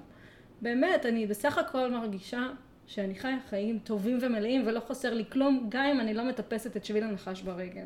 באמת, 0.62 1.06
אני 1.06 1.26
בסך 1.26 1.58
הכל 1.58 1.90
מרגישה 1.90 2.48
שאני 2.86 3.14
חיה 3.14 3.38
חיים 3.48 3.78
טובים 3.78 4.18
ומלאים 4.22 4.66
ולא 4.66 4.80
חסר 4.80 5.14
לי 5.14 5.24
כלום, 5.32 5.66
גם 5.68 5.84
אם 5.84 6.00
אני 6.00 6.14
לא 6.14 6.24
מטפסת 6.24 6.76
את 6.76 6.84
שביל 6.84 7.04
הנחש 7.04 7.42
ברגל. 7.42 7.84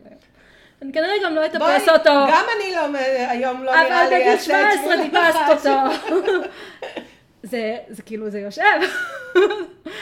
אני 0.83 0.93
כנראה 0.93 1.15
גם 1.25 1.35
לא 1.35 1.47
אטפס 1.47 1.89
אותו. 1.89 2.11
גם 2.11 2.45
אני 2.57 2.75
לא, 2.75 2.99
היום 3.29 3.65
לא 3.65 3.73
נראה 3.73 4.09
לי 4.09 4.17
אבל 4.17 4.21
בגיל 4.21 4.39
17 4.39 5.03
טיפסת 5.03 5.67
אותו. 5.69 6.43
זה, 7.43 7.77
זה 7.89 8.03
כאילו, 8.03 8.31
זה 8.31 8.41
יושב. 8.41 8.63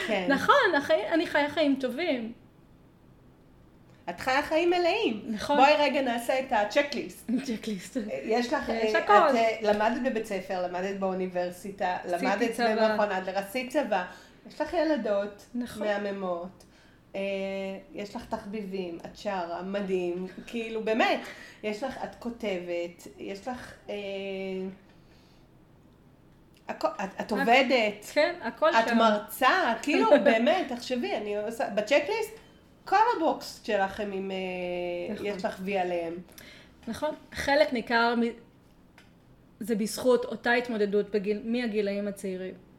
כן. 0.07 0.25
נכון, 0.29 0.75
החיים, 0.77 1.05
אני 1.11 1.27
חיה 1.27 1.49
חיים 1.49 1.75
טובים. 1.79 2.31
את 4.09 4.19
חיה 4.19 4.41
חיים 4.41 4.69
מלאים. 4.69 5.21
נכון. 5.27 5.57
בואי 5.57 5.73
רגע 5.79 6.01
נעשה 6.01 6.39
את 6.39 6.51
הצ'קליסט. 6.51 7.29
צ'קליסט. 7.43 7.97
יש 8.23 8.53
לך, 8.53 8.69
יש 8.69 8.95
אה, 8.95 8.99
הכל. 8.99 9.13
את 9.13 9.35
אה, 9.35 9.57
למדת 9.61 10.01
בבית 10.11 10.25
ספר, 10.25 10.67
למדת 10.67 10.99
באוניברסיטה, 10.99 11.97
למדת. 12.05 12.59
במכון 12.59 13.11
אדלר, 13.11 13.37
עשית 13.37 13.71
צבא, 13.71 14.03
יש 14.47 14.61
לך 14.61 14.73
ילדות 14.73 15.45
נכון. 15.55 15.87
מהממות, 15.87 16.63
יש 17.93 18.15
לך 18.15 18.25
תחביבים, 18.29 18.97
את 19.05 19.17
שרה, 19.17 19.61
מדהים, 19.61 20.27
כאילו 20.47 20.83
באמת, 20.83 21.19
יש 21.63 21.83
לך, 21.83 21.97
את 22.03 22.15
כותבת, 22.19 23.07
יש 23.17 23.47
לך, 23.47 23.73
אה, 23.89 23.95
הכ- 26.69 27.03
את, 27.03 27.09
את 27.21 27.31
עובדת, 27.31 28.05
כן, 28.13 28.35
הכל 28.41 28.69
את 28.69 28.87
שם. 28.89 28.97
מרצה, 28.97 29.73
כאילו 29.81 30.09
באמת, 30.23 30.71
תחשבי, 30.71 31.15
אני 31.15 31.37
עושה, 31.37 31.69
בצ'קליסט, 31.69 32.31
כל 32.85 32.95
הבוקס 33.17 33.63
שלך 33.63 33.99
הם 33.99 34.11
עם, 34.11 34.31
אה, 34.31 35.13
נכון. 35.13 35.25
יש 35.25 35.45
לך 35.45 35.57
וי 35.63 35.77
עליהם. 35.77 36.13
נכון. 36.87 37.15
חלק 37.33 37.73
ניכר 37.73 38.15
מ... 38.15 38.21
זה 39.59 39.75
בזכות 39.75 40.25
אותה 40.25 40.53
התמודדות 40.53 41.09
בגיל, 41.09 41.41
מהגילאים 41.45 42.07
הצעירים 42.07 42.53
אה, 42.53 42.70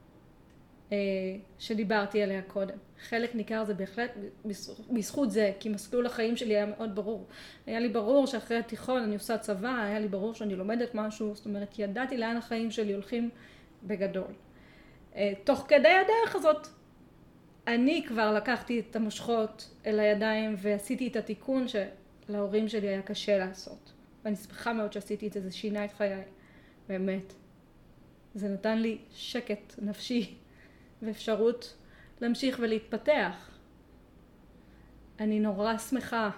שדיברתי 1.59 2.22
עליה 2.22 2.43
קודם. 2.43 2.74
חלק 3.09 3.34
ניכר 3.34 3.64
זה 3.64 3.74
בהחלט 3.74 4.11
בז- 4.47 4.80
בזכות 4.90 5.30
זה, 5.30 5.53
כי 5.61 5.68
מסלול 5.68 6.07
החיים 6.07 6.36
שלי 6.36 6.57
היה 6.57 6.66
מאוד 6.66 6.95
ברור. 6.95 7.26
היה 7.66 7.80
לי 7.80 7.88
ברור 7.88 8.26
שאחרי 8.26 8.57
התיכון 8.57 9.03
אני 9.03 9.14
עושה 9.14 9.38
צבא, 9.38 9.82
היה 9.82 9.99
לי 9.99 10.09
ברור 10.09 10.34
שאני 10.34 10.57
לומדת 10.57 10.90
משהו, 10.95 11.34
זאת 11.34 11.47
אומרת, 11.47 11.78
ידעתי 11.78 12.16
לאן 12.16 12.36
החיים 12.36 12.70
שלי 12.70 12.93
הולכים 12.93 13.30
בגדול. 13.82 14.32
אה, 15.16 15.32
תוך 15.45 15.64
כדי 15.68 15.88
הדרך 15.88 16.36
הזאת, 16.36 16.66
אני 17.66 18.05
כבר 18.09 18.34
לקחתי 18.34 18.80
את 18.80 18.97
המושכות 18.97 19.70
אל 19.86 20.01
הידיים 20.01 20.55
ועשיתי 20.59 21.09
את 21.09 21.16
התיקון 21.16 21.66
שלהורים 21.68 22.68
שלי 22.68 22.88
היה 22.88 23.03
קשה 23.03 23.38
לעשות. 23.38 23.93
ואני 24.24 24.36
שמחה 24.36 24.72
מאוד 24.72 24.93
שעשיתי 24.93 25.26
את 25.26 25.32
זה, 25.32 25.40
זה 25.40 25.51
שינה 25.53 25.84
את 25.84 25.93
חיי, 25.93 26.22
באמת. 26.88 27.32
זה 28.34 28.49
נתן 28.49 28.78
לי 28.78 28.99
שקט 29.11 29.74
נפשי 29.78 30.34
ואפשרות 31.03 31.76
להמשיך 32.20 32.59
ולהתפתח. 32.61 33.50
אני 35.20 35.40
נורא 35.40 35.78
שמחה 35.78 36.30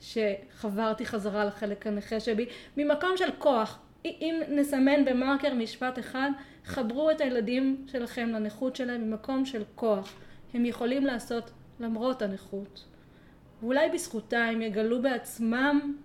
שחברתי 0.00 1.06
חזרה 1.06 1.44
לחלק 1.44 1.86
הנכה 1.86 2.20
שבי, 2.20 2.46
ממקום 2.76 3.16
של 3.16 3.30
כוח. 3.38 3.78
אם 4.04 4.42
נסמן 4.48 5.04
במרקר 5.04 5.54
משפט 5.54 5.98
אחד, 5.98 6.30
חברו 6.64 7.10
את 7.10 7.20
הילדים 7.20 7.86
שלכם 7.86 8.28
לנכות 8.28 8.76
שלהם 8.76 9.10
ממקום 9.10 9.44
של 9.44 9.62
כוח. 9.74 10.14
הם 10.54 10.64
יכולים 10.64 11.06
לעשות 11.06 11.50
למרות 11.80 12.22
הנכות. 12.22 12.84
ואולי 13.60 13.90
בזכותה 13.90 14.44
הם 14.44 14.62
יגלו 14.62 15.02
בעצמם 15.02 15.96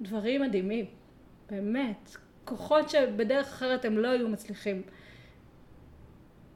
דברים 0.00 0.42
מדהימים. 0.42 0.86
באמת. 1.50 2.16
כוחות 2.44 2.90
שבדרך 2.90 3.46
אחרת 3.46 3.84
הם 3.84 3.98
לא 3.98 4.08
היו 4.08 4.28
מצליחים. 4.28 4.82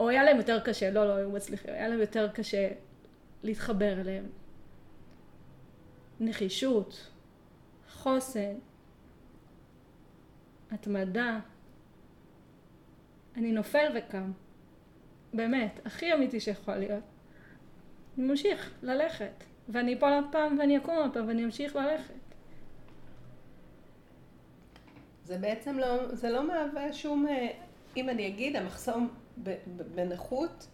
או 0.01 0.09
היה 0.09 0.25
להם 0.25 0.37
יותר 0.37 0.61
קשה, 0.61 0.91
לא, 0.91 1.09
לא 1.09 1.13
היו 1.13 1.31
מצליחים, 1.31 1.75
היה 1.75 1.89
להם 1.89 2.01
יותר 2.01 2.29
קשה 2.29 2.69
להתחבר 3.43 4.01
אליהם. 4.01 4.27
נחישות, 6.21 7.11
חוסן, 7.91 8.55
התמדה. 10.71 11.41
אני 13.37 13.53
נופל 13.53 13.87
וקם. 13.95 14.33
באמת, 15.35 15.81
הכי 15.85 16.13
אמיתי 16.15 16.41
שיכול 16.41 16.75
להיות. 16.75 17.05
אני 18.19 18.27
ממשיך 18.27 18.75
ללכת. 18.83 19.45
ואני 19.69 19.95
אפול 19.95 20.13
עוד 20.13 20.25
פעם 20.33 20.59
ואני 20.59 20.77
אקום 20.77 20.97
עוד 20.97 21.15
פעם 21.15 21.29
ואני 21.29 21.45
אמשיך 21.45 21.77
ללכת. 21.77 22.15
זה 25.25 25.39
בעצם 25.39 25.79
לא, 25.79 26.15
זה 26.15 26.31
לא 26.31 26.49
מהווה 26.49 26.93
שום, 26.93 27.29
אה, 27.29 27.49
אם 27.97 28.09
אני 28.09 28.27
אגיד, 28.29 28.57
המחסום 28.57 29.09
בנכות 29.95 30.67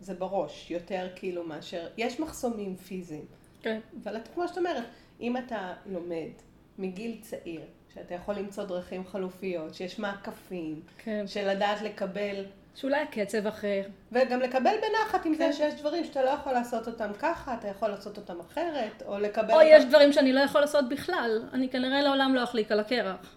זה 0.00 0.14
בראש, 0.14 0.70
יותר 0.70 1.08
כאילו 1.16 1.44
מאשר, 1.44 1.86
יש 1.96 2.20
מחסומים 2.20 2.76
פיזיים, 2.76 3.24
כן. 3.62 3.80
אבל 4.02 4.16
את, 4.16 4.28
כמו 4.34 4.48
שאת 4.48 4.58
אומרת, 4.58 4.84
אם 5.20 5.36
אתה 5.36 5.72
לומד 5.86 6.30
מגיל 6.78 7.18
צעיר, 7.20 7.60
שאתה 7.94 8.14
יכול 8.14 8.34
למצוא 8.34 8.64
דרכים 8.64 9.06
חלופיות, 9.06 9.74
שיש 9.74 9.98
מעקפים, 9.98 10.80
כן. 10.98 11.26
של 11.26 11.48
לדעת 11.48 11.82
לקבל, 11.82 12.44
שאולי 12.74 13.00
הקצב 13.00 13.46
אחר. 13.46 13.82
וגם 14.12 14.40
לקבל 14.40 14.74
בנחת 14.82 15.26
עם 15.26 15.36
כן. 15.36 15.50
זה 15.50 15.56
שיש 15.56 15.74
דברים 15.80 16.04
שאתה 16.04 16.22
לא 16.22 16.30
יכול 16.30 16.52
לעשות 16.52 16.86
אותם 16.86 17.10
ככה, 17.18 17.54
אתה 17.54 17.68
יכול 17.68 17.88
לעשות 17.88 18.16
אותם 18.16 18.40
אחרת, 18.40 19.02
או 19.06 19.18
לקבל... 19.18 19.50
או 19.50 19.54
אותם- 19.54 19.66
יש 19.70 19.84
דברים 19.84 20.12
שאני 20.12 20.32
לא 20.32 20.40
יכול 20.40 20.60
לעשות 20.60 20.88
בכלל. 20.88 21.42
אני 21.52 21.68
כנראה 21.68 22.02
לעולם 22.02 22.34
לא 22.34 22.44
אחליק 22.44 22.72
על 22.72 22.80
הקרח. 22.80 23.36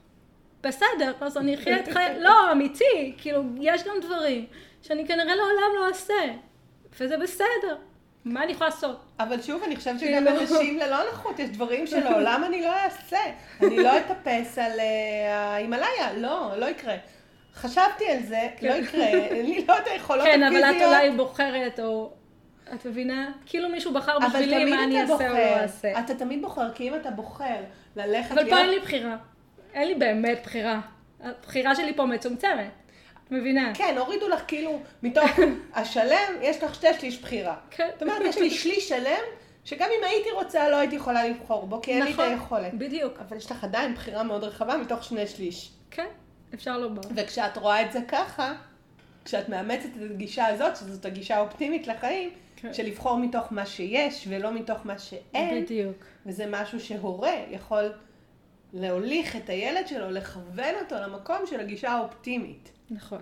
בסדר, 0.64 1.14
אז 1.22 1.38
אני 1.38 1.56
אחיה 1.56 1.80
את 1.80 1.88
חיי... 1.88 2.20
לא, 2.26 2.52
אמיתי. 2.52 3.14
כאילו, 3.18 3.44
יש 3.62 3.84
גם 3.84 3.96
דברים 4.02 4.46
שאני 4.82 5.08
כנראה 5.08 5.36
לעולם 5.36 5.72
לא 5.76 5.88
אעשה. 5.88 6.34
וזה 7.00 7.18
בסדר. 7.18 7.78
מה 8.26 8.44
אני 8.44 8.52
יכולה 8.52 8.70
לעשות? 8.70 9.00
אבל 9.20 9.42
שוב, 9.42 9.64
אני 9.64 9.76
חושבת 9.76 10.00
שגם 10.00 10.26
כאילו. 10.26 10.42
אנשים 10.42 10.80
ללא 10.80 10.98
נכות, 11.14 11.40
יש 11.40 11.50
דברים 11.50 11.88
שלעולם 11.88 12.44
אני 12.48 12.62
לא 12.62 12.74
אעשה. 12.74 13.20
אני 13.64 13.78
לא 13.78 13.98
אטפס 13.98 14.58
על 14.58 14.80
אה, 14.80 15.36
ההימאליה, 15.36 16.14
לא, 16.18 16.52
לא 16.58 16.66
יקרה. 16.66 16.96
חשבתי 17.56 18.06
על 18.08 18.24
זה, 18.24 18.48
לא 18.62 18.74
יקרה, 18.74 19.06
אין 19.08 19.46
לי 19.46 19.66
לא 19.68 19.78
את 19.78 19.88
היכולות 19.88 20.26
כן, 20.26 20.44
הפיזיות. 20.44 20.66
אבל 20.66 20.78
את 20.78 20.82
אולי 20.88 21.12
בוחרת, 21.12 21.80
או... 21.80 22.12
את 22.74 22.86
מבינה? 22.86 23.32
כאילו 23.46 23.70
מישהו 23.70 23.94
בחר 23.94 24.20
בשבילי 24.20 24.66
מה 24.66 24.84
אני 24.84 25.04
אתה 25.04 25.14
אעשה 25.14 25.30
או 25.30 25.34
לא. 25.34 25.40
אעשה. 25.40 26.00
אתה 26.00 26.16
תמיד 26.16 26.42
בוחר, 26.42 26.72
כי 26.74 26.90
אם 26.90 26.96
אתה 26.96 27.12
בוחר 27.12 27.64
ללכת 27.96 28.32
אבל 28.32 28.50
פה 28.50 28.58
אין. 28.58 28.70
לי 28.70 28.80
בחירה. 28.80 29.18
אין 29.78 29.88
לי 29.88 29.96
באמת 29.96 30.40
בחירה. 30.44 30.80
הבחירה 31.22 31.76
שלי 31.76 31.94
פה 31.94 32.06
מצומצמת. 32.06 32.70
מבינה? 33.32 33.72
כן, 33.74 33.96
הורידו 33.98 34.28
לך 34.28 34.42
כאילו, 34.48 34.80
מתוך 35.04 35.30
השלם, 35.76 36.34
יש 36.42 36.64
לך 36.64 36.76
שתי 36.76 36.88
שליש 37.00 37.22
בחירה. 37.22 37.56
כן. 37.72 37.90
זאת 37.94 38.02
אומרת, 38.02 38.22
יש 38.26 38.38
לי 38.38 38.50
שליש 38.50 38.90
שלם, 38.90 39.24
שגם 39.66 39.90
אם 40.00 40.04
הייתי 40.04 40.32
רוצה, 40.32 40.70
לא 40.70 40.76
הייתי 40.76 40.96
יכולה 40.96 41.28
לבחור 41.28 41.68
בו, 41.68 41.82
כי 41.82 41.92
אין 41.92 42.04
לי 42.04 42.10
את 42.10 42.14
נכון, 42.14 42.30
היכולת. 42.30 42.74
בדיוק. 42.74 43.20
אבל 43.20 43.38
יש 43.38 43.52
לך 43.52 43.64
עדיין 43.64 43.94
בחירה 43.94 44.24
מאוד 44.24 44.44
רחבה 44.44 44.78
מתוך 44.78 45.04
שני 45.04 45.28
שליש. 45.28 45.72
כן, 45.92 46.08
אפשר 46.54 46.78
לומר. 46.78 47.02
וכשאת 47.16 47.58
רואה 47.58 47.82
את 47.82 47.92
זה 47.92 48.00
ככה, 48.08 48.54
כשאת 49.26 49.50
מאמצת 49.50 49.90
את 49.96 50.12
הגישה 50.12 50.46
הזאת, 50.48 50.76
שזאת 50.76 51.06
הגישה 51.06 51.38
האופטימית 51.38 51.88
לחיים, 51.88 52.30
כן. 52.56 52.74
של 52.74 52.84
לבחור 52.84 53.18
מתוך 53.18 53.46
מה 53.52 53.66
שיש 53.66 54.28
ולא 54.30 54.52
מתוך 54.52 54.78
מה 54.86 55.00
שאין, 55.00 55.64
בדיוק. 55.64 55.98
וזה 56.26 56.46
משהו 56.50 56.80
שהורה 56.80 57.34
יכול 57.50 57.92
להוליך 58.82 59.36
את 59.36 59.50
הילד 59.50 59.88
שלו, 59.88 60.12
לכוון 60.12 60.76
אותו 60.84 60.96
למקום 60.96 61.38
של 61.46 61.60
הגישה 61.60 61.92
האופטימית. 61.92 62.72
נכון. 62.90 63.22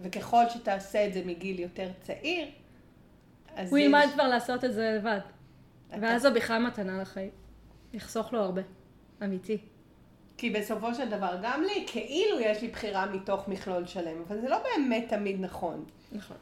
וככל 0.00 0.48
שתעשה 0.48 1.06
את 1.06 1.12
זה 1.14 1.22
מגיל 1.24 1.60
יותר 1.60 1.88
צעיר, 2.02 2.48
אז 3.56 3.70
הוא 3.70 3.78
ילמד 3.78 4.06
כבר 4.14 4.28
לעשות 4.28 4.64
את 4.64 4.72
זה 4.74 4.96
לבד. 4.98 5.20
אתה- 5.88 5.96
ואז 6.02 6.22
זו 6.22 6.34
בכלל 6.34 6.62
מתנה 6.66 7.00
לחיים. 7.02 7.30
יחסוך 7.92 8.32
לו 8.32 8.40
הרבה. 8.40 8.62
אמיתי. 9.24 9.58
כי 10.36 10.50
בסופו 10.50 10.94
של 10.94 11.08
דבר, 11.08 11.36
גם 11.42 11.62
לי, 11.62 11.84
כאילו 11.86 12.40
יש 12.40 12.62
לי 12.62 12.68
בחירה 12.68 13.06
מתוך 13.06 13.48
מכלול 13.48 13.86
שלם, 13.86 14.22
אבל 14.28 14.40
זה 14.40 14.48
לא 14.48 14.58
באמת 14.62 15.04
תמיד 15.08 15.40
נכון. 15.40 15.84
נכון. 16.12 16.36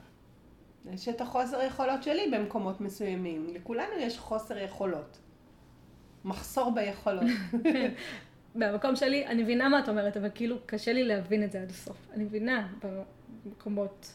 יש 0.93 1.09
את 1.09 1.21
החוסר 1.21 1.63
יכולות 1.63 2.03
שלי 2.03 2.31
במקומות 2.31 2.81
מסוימים. 2.81 3.47
לכולנו 3.55 3.93
יש 3.99 4.19
חוסר 4.19 4.59
יכולות. 4.59 5.19
מחסור 6.25 6.71
ביכולות. 6.75 7.23
מהמקום 8.59 8.97
שלי, 8.97 9.27
אני 9.27 9.43
מבינה 9.43 9.69
מה 9.69 9.79
את 9.79 9.89
אומרת, 9.89 10.17
אבל 10.17 10.29
כאילו 10.35 10.57
קשה 10.67 10.93
לי 10.93 11.05
להבין 11.05 11.45
את 11.45 11.53
זה 11.53 11.63
עד 11.63 11.71
הסוף. 11.71 11.97
אני 12.15 12.25
מבינה 12.25 12.69
במקומות. 13.45 14.07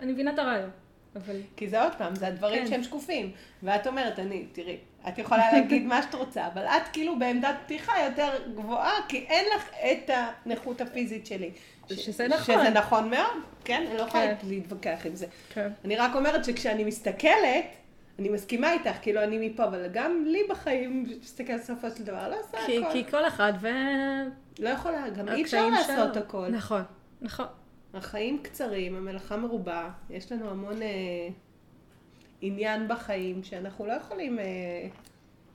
אני 0.00 0.12
מבינה 0.12 0.32
את 0.34 0.38
הרעיון, 0.38 0.70
אבל... 1.16 1.36
כי 1.56 1.68
זה 1.68 1.82
עוד 1.82 1.92
פעם, 1.98 2.14
זה 2.14 2.26
הדברים 2.26 2.64
כן. 2.64 2.70
שהם 2.70 2.82
שקופים. 2.82 3.32
ואת 3.62 3.86
אומרת, 3.86 4.18
אני, 4.18 4.46
תראי, 4.52 4.76
את 5.08 5.18
יכולה 5.18 5.52
להגיד 5.52 5.82
מה 5.82 6.02
שאת 6.02 6.14
רוצה, 6.14 6.46
אבל 6.46 6.66
את 6.66 6.88
כאילו 6.92 7.18
בעמדת 7.18 7.54
פתיחה 7.64 7.92
יותר 8.04 8.30
גבוהה, 8.54 8.92
כי 9.08 9.18
אין 9.28 9.44
לך 9.56 9.70
את 9.74 10.10
הנכות 10.46 10.80
הפיזית 10.80 11.26
שלי. 11.26 11.50
שזה 11.90 12.28
נכון. 12.28 12.54
שזה 12.54 12.70
נכון 12.70 13.10
מאוד, 13.10 13.42
כן? 13.64 13.84
אני 13.88 13.96
לא 13.96 14.02
יכולה 14.02 14.36
כן. 14.36 14.48
להתווכח 14.48 15.06
עם 15.06 15.14
זה. 15.14 15.26
כן. 15.54 15.68
אני 15.84 15.96
רק 15.96 16.14
אומרת 16.14 16.44
שכשאני 16.44 16.84
מסתכלת, 16.84 17.64
אני 18.18 18.28
מסכימה 18.28 18.72
איתך, 18.72 18.96
כאילו 19.02 19.22
אני 19.22 19.48
מפה, 19.48 19.64
אבל 19.64 19.88
גם 19.92 20.24
לי 20.26 20.42
בחיים, 20.50 21.06
מסתכלת 21.22 21.60
בסופו 21.60 21.90
של 21.90 22.04
דבר, 22.04 22.28
לא 22.28 22.36
עושה 22.40 22.58
כי, 22.66 22.78
הכל. 22.78 22.92
כי 22.92 23.10
כל 23.10 23.26
אחד 23.26 23.52
ו... 23.60 23.68
לא 24.58 24.68
יכולה, 24.68 25.10
גם 25.10 25.28
אי 25.28 25.42
אפשר 25.42 25.68
לעשות 25.68 26.14
שלו. 26.14 26.22
הכל. 26.24 26.48
נכון, 26.48 26.82
נכון. 27.22 27.46
החיים 27.94 28.42
קצרים, 28.42 28.96
המלאכה 28.96 29.36
מרובה, 29.36 29.90
יש 30.10 30.32
לנו 30.32 30.50
המון 30.50 30.82
אה, 30.82 30.88
עניין 32.40 32.88
בחיים 32.88 33.44
שאנחנו 33.44 33.86
לא 33.86 33.92
יכולים 33.92 34.38
אה, 34.38 34.44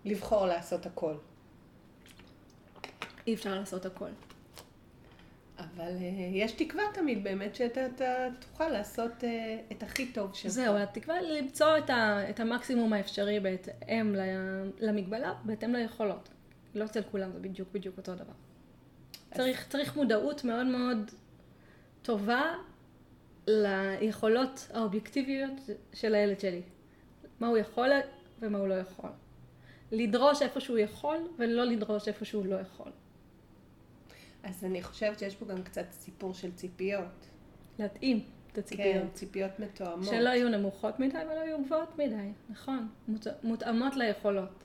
לבחור 0.05 0.45
לעשות 0.45 0.86
הכל. 0.86 1.14
אי 3.28 3.34
אפשר 3.34 3.55
לעשות 3.55 3.86
הכל. 3.86 4.10
אבל 5.60 5.91
אה, 6.01 6.30
יש 6.34 6.51
תקווה 6.51 6.84
תמיד 6.93 7.24
באמת 7.24 7.55
שאתה 7.55 7.86
אתה 7.86 8.28
תוכל 8.39 8.70
לעשות 8.70 9.24
אה, 9.24 9.60
את 9.72 9.84
הכי 9.84 10.12
טוב 10.12 10.34
שלך. 10.36 10.51
זהו, 10.51 10.76
התקווה 10.76 11.22
למצוא 11.22 11.78
את, 11.78 11.89
ה, 11.89 12.30
את 12.30 12.39
המקסימום 12.39 12.93
האפשרי 12.93 13.39
בהתאם 13.39 14.16
ל- 14.16 14.70
למגבלה, 14.80 15.34
בהתאם 15.43 15.74
ליכולות. 15.76 16.30
לא 16.76 16.86
אצל 16.86 17.01
כולם 17.12 17.32
זה 17.32 17.39
בדיוק 17.39 17.70
בדיוק 17.74 17.97
אותו 17.97 18.16
דבר. 18.16 18.34
צריך, 19.34 19.68
צריך 19.70 19.95
מודעות 19.95 20.43
מאוד 20.43 20.66
מאוד 20.66 21.12
טובה 22.01 22.41
ליכולות 23.47 24.68
האובייקטיביות 24.74 25.53
של 25.93 26.16
הילד 26.16 26.39
שלי. 26.39 26.62
מה 27.39 27.47
הוא 27.47 27.57
יכול 27.57 27.89
ומה 28.39 28.57
הוא 28.57 28.68
לא 28.68 28.74
יכול. 28.74 29.10
לדרוש 29.91 30.41
איפה 30.41 30.60
שהוא 30.60 30.78
יכול 30.78 31.18
ולא 31.38 31.64
לדרוש 31.64 32.07
איפה 32.07 32.26
שהוא 32.26 32.45
לא 32.45 32.55
יכול. 32.55 32.91
אז 34.44 34.64
אני 34.66 34.84
חושבת 34.84 35.20
שיש 35.20 35.36
פה 35.36 35.46
גם 35.46 35.64
קצת 35.64 35.86
סיפור 35.92 36.34
של 36.34 36.52
ציפיות. 36.52 37.28
להתאים 37.80 38.18
את 38.18 38.54
כן, 38.54 38.60
הציפיות. 38.62 39.14
ציפיות 39.14 39.60
מתואמות. 39.60 40.06
שלא 40.06 40.30
יהיו 40.30 40.50
נמוכות 40.50 41.00
מדי 41.00 41.18
ולא 41.26 41.40
יהיו 41.40 41.64
גבוהות 41.66 41.98
מדי, 41.98 42.30
נכון. 42.50 42.88
מות- 43.08 43.28
מותאמות 43.44 43.96
ליכולות. 43.96 44.64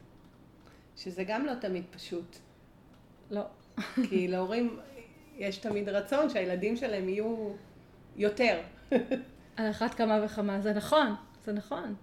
שזה 0.96 1.24
גם 1.24 1.46
לא 1.46 1.54
תמיד 1.54 1.84
פשוט. 1.90 2.36
לא. 3.30 3.42
כי 4.08 4.28
להורים 4.28 4.78
יש 5.36 5.56
תמיד 5.58 5.88
רצון 5.88 6.30
שהילדים 6.30 6.76
שלהם 6.76 7.08
יהיו 7.08 7.52
יותר. 8.16 8.60
על 9.56 9.70
אחת 9.70 9.94
כמה 9.94 10.20
וכמה, 10.24 10.60
זה 10.60 10.72
נכון, 10.72 11.14
זה 11.44 11.52
נכון. 11.52 11.94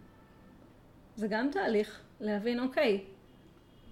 זה 1.15 1.27
גם 1.27 1.49
תהליך 1.51 2.01
להבין, 2.19 2.59
אוקיי, 2.59 3.03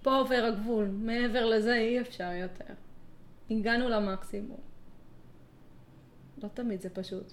פה 0.02 0.16
עובר 0.16 0.44
הגבול, 0.54 0.86
מעבר 0.86 1.46
לזה 1.46 1.74
אי 1.74 2.00
אפשר 2.00 2.32
יותר. 2.32 2.74
הגענו 3.50 3.88
למקסימום. 3.88 4.60
לא 6.42 6.48
תמיד 6.48 6.80
זה 6.80 6.90
פשוט. 6.90 7.32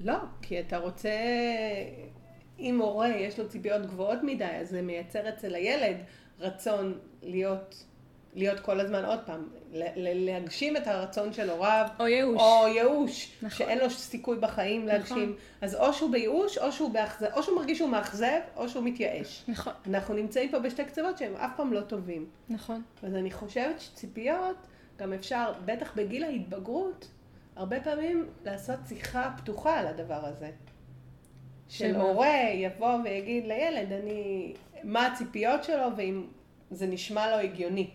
לא, 0.00 0.16
כי 0.42 0.60
אתה 0.60 0.78
רוצה, 0.78 1.10
אם 2.58 2.80
הורה 2.80 3.08
יש 3.08 3.38
לו 3.38 3.48
ציפיות 3.48 3.82
גבוהות 3.82 4.18
מדי, 4.22 4.44
אז 4.44 4.70
זה 4.70 4.82
מייצר 4.82 5.28
אצל 5.28 5.54
הילד 5.54 5.96
רצון 6.38 6.98
להיות, 7.22 7.84
להיות 8.34 8.60
כל 8.60 8.80
הזמן, 8.80 9.04
עוד 9.04 9.18
פעם, 9.26 9.48
להגשים 9.96 10.76
את 10.76 10.86
הרצון 10.86 11.32
של 11.32 11.50
הוריו. 11.50 11.86
או 12.00 12.06
ייאוש. 12.06 12.40
או 12.40 12.68
ייאוש, 12.68 13.32
נכון. 13.42 13.50
שאין 13.50 13.78
לו 13.78 13.90
סיכוי 13.90 14.36
בחיים 14.36 14.86
להגשים. 14.86 15.16
נכון. 15.16 15.34
אז 15.60 15.74
או 15.74 15.92
שהוא 15.92 16.10
בייאוש, 16.12 16.58
או 16.58 16.72
שהוא 16.72 16.90
באכזב, 16.90 17.26
או 17.34 17.42
שהוא 17.42 17.56
מרגיש 17.56 17.78
שהוא 17.78 17.90
מאכזב, 17.90 18.40
או 18.56 18.68
שהוא 18.68 18.84
מתייאש. 18.84 19.44
נכון, 19.48 19.72
אנחנו 19.86 20.14
נמצאים 20.14 20.50
פה 20.50 20.58
בשתי 20.58 20.84
קצוות 20.84 21.18
שהם 21.18 21.36
אף 21.36 21.50
פעם 21.56 21.72
לא 21.72 21.80
טובים. 21.80 22.26
נכון. 22.48 22.82
אז 23.02 23.14
אני 23.14 23.30
חושבת 23.30 23.80
שציפיות, 23.80 24.56
גם 24.96 25.12
אפשר, 25.12 25.52
בטח 25.64 25.96
בגיל 25.96 26.24
ההתבגרות, 26.24 27.08
הרבה 27.56 27.80
פעמים 27.80 28.26
לעשות 28.44 28.78
שיחה 28.88 29.30
פתוחה 29.36 29.78
על 29.78 29.86
הדבר 29.86 30.26
הזה. 30.26 30.50
של 31.68 31.92
שמה? 31.92 32.02
הורה 32.02 32.50
יבוא 32.54 32.98
ויגיד 33.04 33.46
לילד, 33.46 33.92
אני, 33.92 34.54
מה 34.82 35.06
הציפיות 35.06 35.64
שלו, 35.64 35.86
ואם 35.96 36.26
זה 36.70 36.86
נשמע 36.86 37.30
לו 37.30 37.36
הגיוני. 37.36 37.90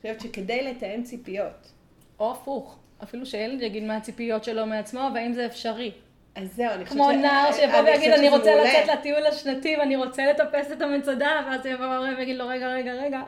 חושבת 0.00 0.20
שכדי 0.20 0.62
לתאם 0.62 1.02
ציפיות, 1.02 1.72
או 2.18 2.32
הפוך, 2.32 2.78
אפילו 3.02 3.26
שילד 3.26 3.62
יגיד 3.62 3.82
מה 3.82 3.96
הציפיות 3.96 4.44
שלו 4.44 4.66
מעצמו, 4.66 5.10
והאם 5.14 5.32
זה 5.32 5.46
אפשרי. 5.46 5.92
אז 6.34 6.56
זהו, 6.56 6.70
אני 6.70 6.84
חושבת 6.84 6.98
כמו 6.98 7.12
נער 7.12 7.52
שיבוא 7.52 7.78
אני 7.78 7.90
ויגיד, 7.90 8.12
אני 8.12 8.28
רוצה 8.28 8.54
מעולה." 8.54 8.82
לצאת 8.82 8.98
לטיול 8.98 9.26
השנתי 9.26 9.76
ואני 9.76 9.96
רוצה 9.96 10.26
לטפס 10.26 10.72
את 10.72 10.82
המצדה, 10.82 11.40
ואז 11.46 11.66
יבוא 11.66 11.84
ההורה 11.84 12.10
ויגיד 12.18 12.36
לו, 12.36 12.48
רגע, 12.48 12.68
רגע, 12.68 12.92
רגע. 12.92 13.20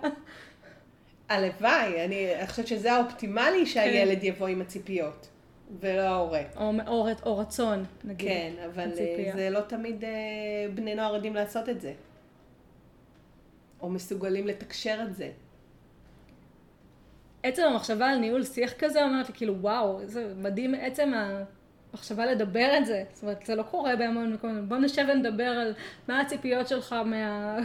הלוואי, 1.28 2.04
אני 2.04 2.28
חושבת 2.46 2.66
שזה 2.66 2.92
האופטימלי 2.92 3.66
שהילד 3.66 4.24
יבוא 4.24 4.46
עם 4.46 4.60
הציפיות, 4.60 5.28
ולא 5.80 6.00
ההורה. 6.00 6.42
או, 6.56 6.72
או, 6.86 7.08
או 7.26 7.38
רצון, 7.38 7.84
נגיד. 8.04 8.28
כן, 8.28 8.52
אבל 8.66 8.82
אה, 8.82 8.88
הציפייה. 8.88 9.36
זה 9.36 9.50
לא 9.50 9.60
תמיד 9.60 10.04
אה, 10.04 10.10
בני 10.74 10.94
נוער 10.94 11.14
יודעים 11.14 11.34
לעשות 11.34 11.68
את 11.68 11.80
זה. 11.80 11.92
או 13.80 13.90
מסוגלים 13.90 14.46
לתקשר 14.46 14.98
את 15.02 15.14
זה. 15.14 15.30
עצם 17.42 17.62
המחשבה 17.62 18.06
על 18.06 18.18
ניהול 18.18 18.44
שיח 18.44 18.72
כזה 18.78 19.04
אומרת 19.04 19.28
לי, 19.28 19.34
כאילו, 19.34 19.56
וואו, 19.60 20.00
איזה 20.00 20.32
מדהים 20.36 20.74
עצם 20.74 21.12
המחשבה 21.92 22.26
לדבר 22.26 22.78
את 22.78 22.86
זה. 22.86 23.04
זאת 23.12 23.22
אומרת, 23.22 23.46
זה 23.46 23.54
לא 23.54 23.62
קורה 23.62 23.96
בהמון 23.96 24.32
מקומות. 24.32 24.68
בוא 24.68 24.76
נשב 24.76 25.04
ונדבר 25.08 25.44
על 25.44 25.74
מה 26.08 26.20
הציפיות 26.20 26.68
שלך 26.68 26.92
מה... 26.92 27.58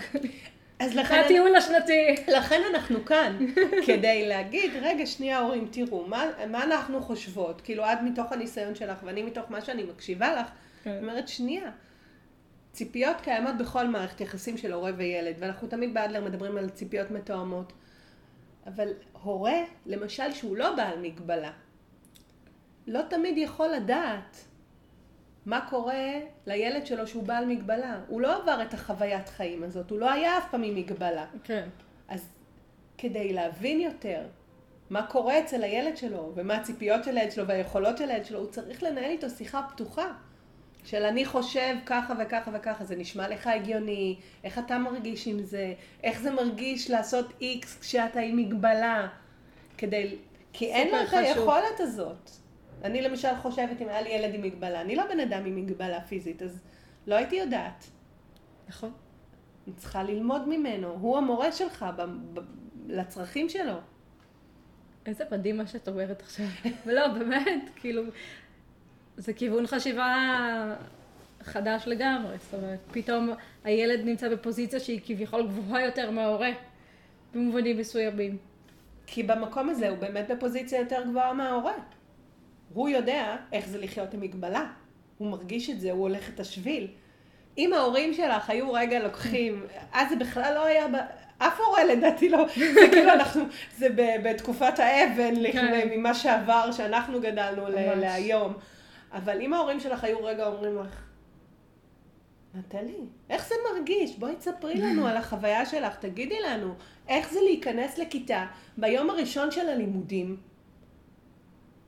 אז 0.80 0.96
לכן, 0.96 1.22
מהטיול 1.22 1.56
השנתי. 1.56 2.16
לכן 2.28 2.62
אנחנו 2.74 3.06
כאן, 3.06 3.38
כדי 3.86 4.28
להגיד, 4.28 4.72
רגע, 4.82 5.06
שנייה 5.06 5.40
הורים, 5.40 5.68
תראו, 5.72 6.08
מה, 6.08 6.26
מה 6.50 6.64
אנחנו 6.64 7.02
חושבות? 7.02 7.62
כאילו, 7.62 7.84
את 7.86 7.98
מתוך 8.04 8.32
הניסיון 8.32 8.76
שלך 8.76 8.98
ואני 9.04 9.24
מתוך 9.24 9.46
מה 9.52 9.62
שאני 9.62 9.84
מקשיבה 9.84 10.34
לך, 10.34 10.48
כן. 10.84 10.98
אומרת, 11.02 11.28
שנייה. 11.28 11.72
ציפיות 12.72 13.22
קיימות 13.22 13.58
בכל 13.58 13.88
מערכת 13.88 14.22
יחסים 14.22 14.58
של 14.58 14.74
הורה 14.74 14.92
וילד, 14.98 15.36
ואנחנו 15.40 15.68
תמיד 15.68 15.94
באדלר 15.94 16.24
מדברים 16.24 16.58
על 16.58 16.70
ציפיות 16.70 17.12
מתואמות. 17.12 17.74
אבל 18.68 18.94
הורה, 19.24 19.60
למשל, 19.86 20.32
שהוא 20.32 20.58
לא 20.58 20.76
בעל 20.76 21.00
מגבלה, 21.02 21.52
לא 22.88 23.02
תמיד 23.10 23.38
יכול 23.38 23.68
לדעת 23.68 24.38
מה 25.46 25.68
קורה 25.70 26.20
לילד 26.46 26.86
שלו 26.86 27.08
שהוא 27.08 27.24
בעל 27.24 27.46
מגבלה. 27.46 28.00
הוא 28.08 28.22
לא 28.22 28.42
עבר 28.42 28.62
את 28.62 28.74
החוויית 28.74 29.30
חיים 29.30 29.64
הזאת, 29.64 29.92
הוא 29.92 30.00
לא 30.00 30.12
היה 30.12 30.38
אף 30.38 30.52
פעם 30.52 30.64
עם 30.64 30.76
מגבלה. 30.76 31.26
כן. 31.44 31.70
אז 32.08 32.30
כדי 32.98 33.34
להבין 33.34 33.82
יותר 33.82 34.22
מה 34.90 35.08
קורה 35.08 35.40
אצל 35.40 35.64
הילד 35.64 35.98
שלו, 35.98 36.32
ומה 36.36 36.56
הציפיות 36.56 37.04
של 37.04 37.18
הילד 37.18 37.32
שלו 37.32 37.48
והיכולות 37.48 37.98
של 37.98 38.10
הילד 38.10 38.26
שלו, 38.26 38.40
הוא 38.40 38.48
צריך 38.48 38.84
לנהל 38.84 39.12
איתו 39.12 39.30
שיחה 39.30 39.62
פתוחה. 39.74 40.14
של 40.88 41.04
אני 41.04 41.26
חושב 41.26 41.76
ככה 41.86 42.14
וככה 42.20 42.52
וככה, 42.54 42.86
זה 42.86 42.96
נשמע 42.96 43.28
לך 43.28 43.48
הגיוני, 43.48 44.20
איך 44.44 44.60
אתה 44.60 44.78
מרגיש 44.78 45.28
עם 45.28 45.44
זה, 45.44 45.74
איך 46.04 46.20
זה 46.22 46.32
מרגיש 46.32 46.92
לעשות 46.92 47.34
איקס 47.42 47.80
כשאתה 47.80 48.20
עם 48.20 48.38
מגבלה, 48.38 49.08
כדי, 49.78 50.16
כי 50.54 50.66
אין 50.66 50.88
לו 50.92 51.04
את. 51.04 51.14
היכולת 51.14 51.80
הזאת. 51.80 52.30
אני 52.84 53.02
למשל 53.02 53.36
חושבת 53.42 53.82
אם 53.82 53.88
היה 53.88 54.02
לי 54.02 54.10
ילד 54.10 54.34
עם 54.34 54.42
מגבלה, 54.42 54.82
אני 54.82 54.96
לא 54.96 55.04
בן 55.08 55.20
אדם 55.20 55.46
עם 55.46 55.56
מגבלה 55.56 56.02
פיזית, 56.02 56.42
אז 56.42 56.64
לא 57.08 57.16
הייתי 57.16 57.36
יודעת. 57.36 57.86
נכון. 58.68 58.92
אני 59.68 59.76
צריכה 59.76 60.04
ללמוד 60.04 60.48
ממנו, 60.48 60.88
הוא 61.02 61.18
המורה 61.18 61.52
שלך 61.52 61.86
ב- 61.98 62.40
ב- 62.40 62.44
לצרכים 62.88 63.50
שלו. 63.50 63.74
איזה 65.06 65.24
מדהים 65.32 65.58
מה 65.58 65.68
שאת 65.68 65.88
אומרת 65.88 66.22
עכשיו. 66.22 66.46
ולא, 66.86 67.08
באמת, 67.20 67.70
כאילו, 67.76 68.04
זה 69.18 69.34
כיוון 69.34 69.68
חשיבה 69.68 70.16
חדש 71.44 71.84
לגמרי. 71.88 72.38
זאת 72.38 72.54
אומרת, 72.54 72.80
פתאום 72.92 73.30
הילד 73.64 74.06
נמצא 74.06 74.30
בפוזיציה 74.30 74.80
שהיא 74.80 75.00
כביכול 75.06 75.48
גבוהה 75.48 75.86
יותר 75.86 76.12
מההורה, 76.12 76.50
במובנים 77.34 77.78
מסוימים. 77.78 78.38
כי 79.08 79.24
במקום 79.24 79.70
הזה 79.70 79.90
הוא 79.90 79.98
באמת 79.98 80.32
בפוזיציה 80.32 80.80
יותר 80.80 81.04
גבוהה 81.10 81.34
מההורה. 81.34 81.74
הוא 82.74 82.90
יודע 82.90 83.36
איך 83.52 83.68
זה 83.68 83.78
לחיות 83.78 84.14
עם 84.14 84.22
מגבלה. 84.22 84.66
הוא 85.18 85.32
מרגיש 85.32 85.70
את 85.70 85.80
זה, 85.80 85.92
הוא 85.92 86.02
הולך 86.02 86.30
את 86.30 86.40
השביל. 86.40 86.88
אם 87.58 87.74
ההורים 87.74 88.14
שלך 88.14 88.50
היו 88.50 88.74
רגע 88.74 89.00
לוקחים, 89.00 89.66
אז 89.94 90.10
זה 90.10 90.16
בכלל 90.16 90.54
לא 90.54 90.66
היה. 90.66 90.86
אף 91.38 91.60
הורה 91.60 91.84
לדעתי 91.84 92.30
לא, 92.30 92.46
זה 92.74 92.88
כאילו 92.92 93.14
אנחנו, 93.14 93.44
זה 93.78 93.88
בתקופת 94.24 94.80
האבן, 94.80 95.52
כן. 95.52 95.90
ממה 95.92 96.14
שעבר, 96.14 96.72
שאנחנו 96.72 97.22
גדלנו. 97.22 97.64
להיום. 97.96 98.54
אבל 99.12 99.42
אם 99.42 99.54
ההורים 99.54 99.80
שלך 99.80 100.04
היו 100.04 100.24
רגע 100.24 100.48
אומרים 100.48 100.78
לך, 100.78 101.04
נטלי, 102.54 102.98
איך 103.30 103.48
זה 103.48 103.56
מרגיש? 103.72 104.18
בואי 104.18 104.36
תספרי 104.36 104.82
לנו 104.82 105.08
על 105.08 105.18
החוויה 105.18 105.66
שלך, 105.66 105.96
תגידי 105.96 106.40
לנו, 106.40 106.74
איך 107.08 107.32
זה 107.32 107.40
להיכנס 107.42 107.98
לכיתה 107.98 108.46
ביום 108.78 109.10
הראשון 109.10 109.52
של 109.52 109.70
הלימודים, 109.70 110.38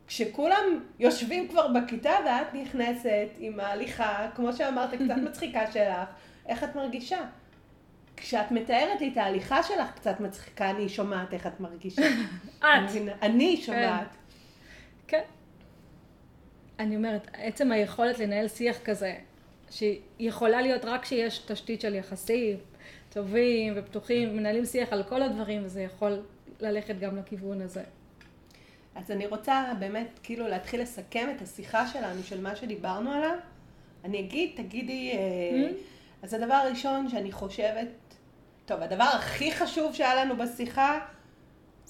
כשכולם 0.08 0.84
יושבים 1.00 1.48
כבר 1.48 1.68
בכיתה 1.68 2.12
ואת 2.26 2.54
נכנסת 2.54 3.28
עם 3.38 3.60
ההליכה, 3.60 4.28
כמו 4.36 4.54
שאמרת, 4.54 4.90
קצת 4.94 5.18
מצחיקה 5.24 5.72
שלך, 5.72 6.10
איך 6.46 6.64
את 6.64 6.76
מרגישה? 6.76 7.20
כשאת 8.18 8.52
מתארת 8.52 9.02
לי 9.02 9.10
את 9.12 9.18
ההליכה 9.18 9.64
שלך 9.64 9.92
קצת 9.96 10.20
מצחיקה, 10.20 10.70
אני 10.70 10.90
שומעת 10.90 11.34
איך 11.34 11.48
את 11.48 11.60
מרגישה. 11.60 12.02
את. 13.10 13.22
אני 13.22 13.58
שומעת. 13.58 14.08
אני 16.80 16.96
אומרת, 16.96 17.28
עצם 17.34 17.72
היכולת 17.72 18.20
לנהל 18.20 18.48
שיח 18.48 18.78
כזה, 18.84 19.16
שיכולה 19.72 20.62
להיות 20.62 20.86
רק 20.86 21.02
כשיש 21.04 21.40
תשתית 21.40 21.82
של 21.82 21.96
יחסים 21.96 22.58
טובים 23.10 23.74
ופתוחים, 23.76 24.38
מנהלים 24.38 24.66
שיח 24.66 24.94
על 24.94 25.04
כל 25.04 25.22
הדברים, 25.22 25.66
וזה 25.66 25.82
יכול 25.82 26.22
ללכת 26.60 27.00
גם 27.00 27.18
לכיוון 27.18 27.62
הזה. 27.62 27.84
אז 28.96 29.12
אני 29.12 29.28
רוצה 29.28 29.72
באמת 29.80 30.20
כאילו 30.24 30.48
להתחיל 30.48 30.82
לסכם 30.82 31.30
את 31.36 31.42
השיחה 31.42 31.88
שלנו 31.88 32.24
של 32.24 32.42
מה 32.42 32.56
שדיברנו 32.56 33.12
עליו. 33.12 33.36
אני 34.06 34.20
אגיד, 34.20 34.52
תגידי, 34.56 35.12
mm-hmm. 35.14 35.74
אז 36.24 36.34
הדבר 36.34 36.54
הראשון 36.54 37.10
שאני 37.10 37.32
חושבת, 37.32 37.88
טוב, 38.66 38.82
הדבר 38.82 39.04
הכי 39.04 39.52
חשוב 39.52 39.94
שהיה 39.94 40.26
לנו 40.26 40.38
בשיחה, 40.38 41.00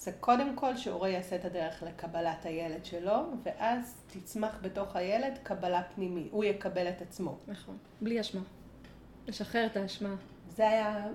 זה 0.00 0.12
קודם 0.12 0.56
כל 0.56 0.76
שהורה 0.76 1.08
יעשה 1.08 1.36
את 1.36 1.44
הדרך 1.44 1.82
לקבלת 1.82 2.46
הילד 2.46 2.84
שלו, 2.84 3.16
ואז 3.42 4.02
תצמח 4.06 4.58
בתוך 4.62 4.96
הילד 4.96 5.38
קבלה 5.42 5.82
פנימי, 5.94 6.28
הוא 6.30 6.44
יקבל 6.44 6.88
את 6.88 7.02
עצמו. 7.02 7.38
נכון, 7.48 7.76
בלי 8.00 8.20
אשמה. 8.20 8.40
לשחרר 9.28 9.66
את 9.66 9.76
האשמה. 9.76 10.14
זה 10.48 10.68
היה 10.68 11.06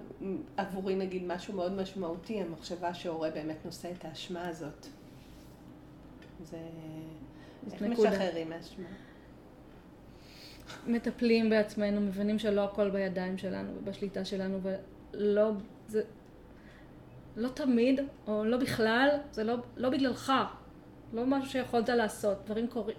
עבורי 0.57 0.95
נגיד 0.95 1.23
משהו 1.23 1.53
מאוד 1.53 1.71
משמעותי, 1.71 2.41
המחשבה 2.41 2.93
שהורה 2.93 3.29
באמת 3.29 3.65
נושא 3.65 3.91
את 3.91 4.05
האשמה 4.05 4.47
הזאת. 4.47 4.87
זה... 6.43 6.57
איך 7.71 7.81
משחררים 7.81 8.49
מאשמה? 8.49 8.87
מטפלים 10.87 11.49
בעצמנו, 11.49 12.01
מבינים 12.01 12.39
שלא 12.39 12.63
הכל 12.63 12.89
בידיים 12.89 13.37
שלנו 13.37 13.71
ובשליטה 13.77 14.25
שלנו, 14.25 14.59
ולא, 14.61 15.51
זה, 15.87 16.03
לא 17.35 17.49
תמיד, 17.49 17.99
או 18.27 18.45
לא 18.45 18.57
בכלל, 18.57 19.09
זה 19.31 19.43
לא, 19.43 19.55
לא 19.77 19.89
בגללך, 19.89 20.33
לא 21.13 21.25
משהו 21.25 21.51
שיכולת 21.51 21.89
לעשות, 21.89 22.37
דברים 22.45 22.67
קורים. 22.67 22.97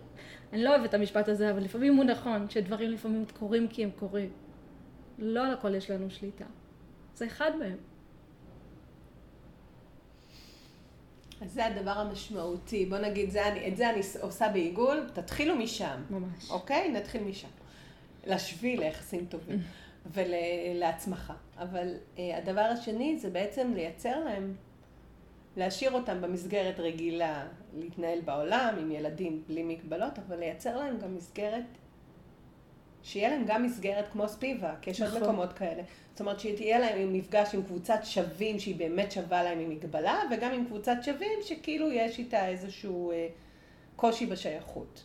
אני 0.52 0.64
לא 0.64 0.70
אוהבת 0.70 0.88
את 0.88 0.94
המשפט 0.94 1.28
הזה, 1.28 1.50
אבל 1.50 1.62
לפעמים 1.62 1.96
הוא 1.96 2.04
נכון, 2.04 2.50
שדברים 2.50 2.90
לפעמים 2.90 3.24
קורים 3.38 3.68
כי 3.68 3.84
הם 3.84 3.90
קורים. 3.98 4.30
לא 5.18 5.46
על 5.46 5.52
הכל 5.52 5.74
יש 5.74 5.90
לנו 5.90 6.10
שליטה. 6.10 6.44
זה 7.14 7.26
אחד 7.26 7.50
מהם. 7.58 7.76
אז 11.42 11.52
זה 11.52 11.66
הדבר 11.66 11.90
המשמעותי. 11.90 12.86
בוא 12.86 12.98
נגיד, 12.98 13.30
זה 13.30 13.48
אני, 13.48 13.68
את 13.68 13.76
זה 13.76 13.90
אני 13.90 14.00
עושה 14.20 14.48
בעיגול, 14.48 15.08
תתחילו 15.12 15.56
משם. 15.56 16.00
ממש. 16.10 16.50
אוקיי? 16.50 16.92
נתחיל 16.92 17.22
משם. 17.22 17.48
לשביל 18.26 18.80
ליחסים 18.80 19.26
טובים 19.26 19.62
ולהצמחה. 20.12 21.34
אבל 21.58 21.94
אה, 22.18 22.38
הדבר 22.38 22.60
השני 22.60 23.18
זה 23.18 23.30
בעצם 23.30 23.72
לייצר 23.74 24.24
להם, 24.24 24.54
להשאיר 25.56 25.92
אותם 25.92 26.20
במסגרת 26.20 26.80
רגילה, 26.80 27.46
להתנהל 27.74 28.20
בעולם 28.20 28.74
עם 28.80 28.92
ילדים 28.92 29.42
בלי 29.48 29.62
מגבלות, 29.62 30.18
אבל 30.18 30.38
לייצר 30.38 30.76
להם 30.76 30.98
גם 30.98 31.14
מסגרת 31.14 31.64
שיהיה 33.02 33.28
להם 33.28 33.44
גם 33.46 33.62
מסגרת 33.62 34.04
כמו 34.12 34.28
ספיבה, 34.28 34.74
כי 34.82 34.90
יש 34.90 35.00
עוד 35.00 35.10
נכון. 35.10 35.22
מקומות 35.22 35.52
כאלה. 35.52 35.82
זאת 36.10 36.20
אומרת, 36.20 36.40
שתהיה 36.40 36.78
להם 36.78 37.12
מפגש 37.12 37.54
עם 37.54 37.62
קבוצת 37.62 37.98
שווים 38.04 38.58
שהיא 38.58 38.76
באמת 38.76 39.12
שווה 39.12 39.42
להם 39.42 39.58
עם 39.58 39.70
מגבלה, 39.70 40.20
וגם 40.30 40.52
עם 40.52 40.64
קבוצת 40.64 40.96
שווים 41.02 41.38
שכאילו 41.42 41.92
יש 41.92 42.18
איתה 42.18 42.48
איזשהו 42.48 43.10
אה, 43.10 43.28
קושי 43.96 44.26
בשייכות. 44.26 45.04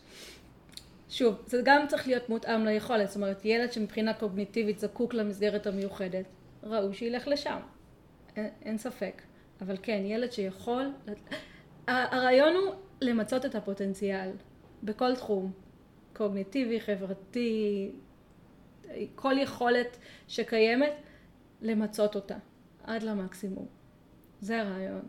שוב, 1.12 1.42
זה 1.46 1.60
גם 1.64 1.86
צריך 1.88 2.06
להיות 2.06 2.28
מותאם 2.28 2.64
ליכולת, 2.64 3.08
זאת 3.08 3.16
אומרת, 3.16 3.44
ילד 3.44 3.72
שמבחינה 3.72 4.14
קוגניטיבית 4.14 4.78
זקוק 4.78 5.14
למסגרת 5.14 5.66
המיוחדת, 5.66 6.24
ראוי 6.62 6.94
שילך 6.94 7.28
לשם, 7.28 7.58
אין, 8.36 8.48
אין 8.62 8.78
ספק. 8.78 9.22
אבל 9.60 9.76
כן, 9.82 10.02
ילד 10.04 10.32
שיכול, 10.32 10.92
הרעיון 11.86 12.54
הוא 12.56 12.74
למצות 13.00 13.46
את 13.46 13.54
הפוטנציאל 13.54 14.30
בכל 14.82 15.16
תחום, 15.16 15.52
קוגניטיבי, 16.12 16.80
חברתי, 16.80 17.90
כל 19.14 19.34
יכולת 19.38 19.96
שקיימת, 20.28 20.92
למצות 21.62 22.14
אותה 22.14 22.36
עד 22.84 23.02
למקסימום. 23.02 23.66
זה 24.40 24.60
הרעיון. 24.60 25.08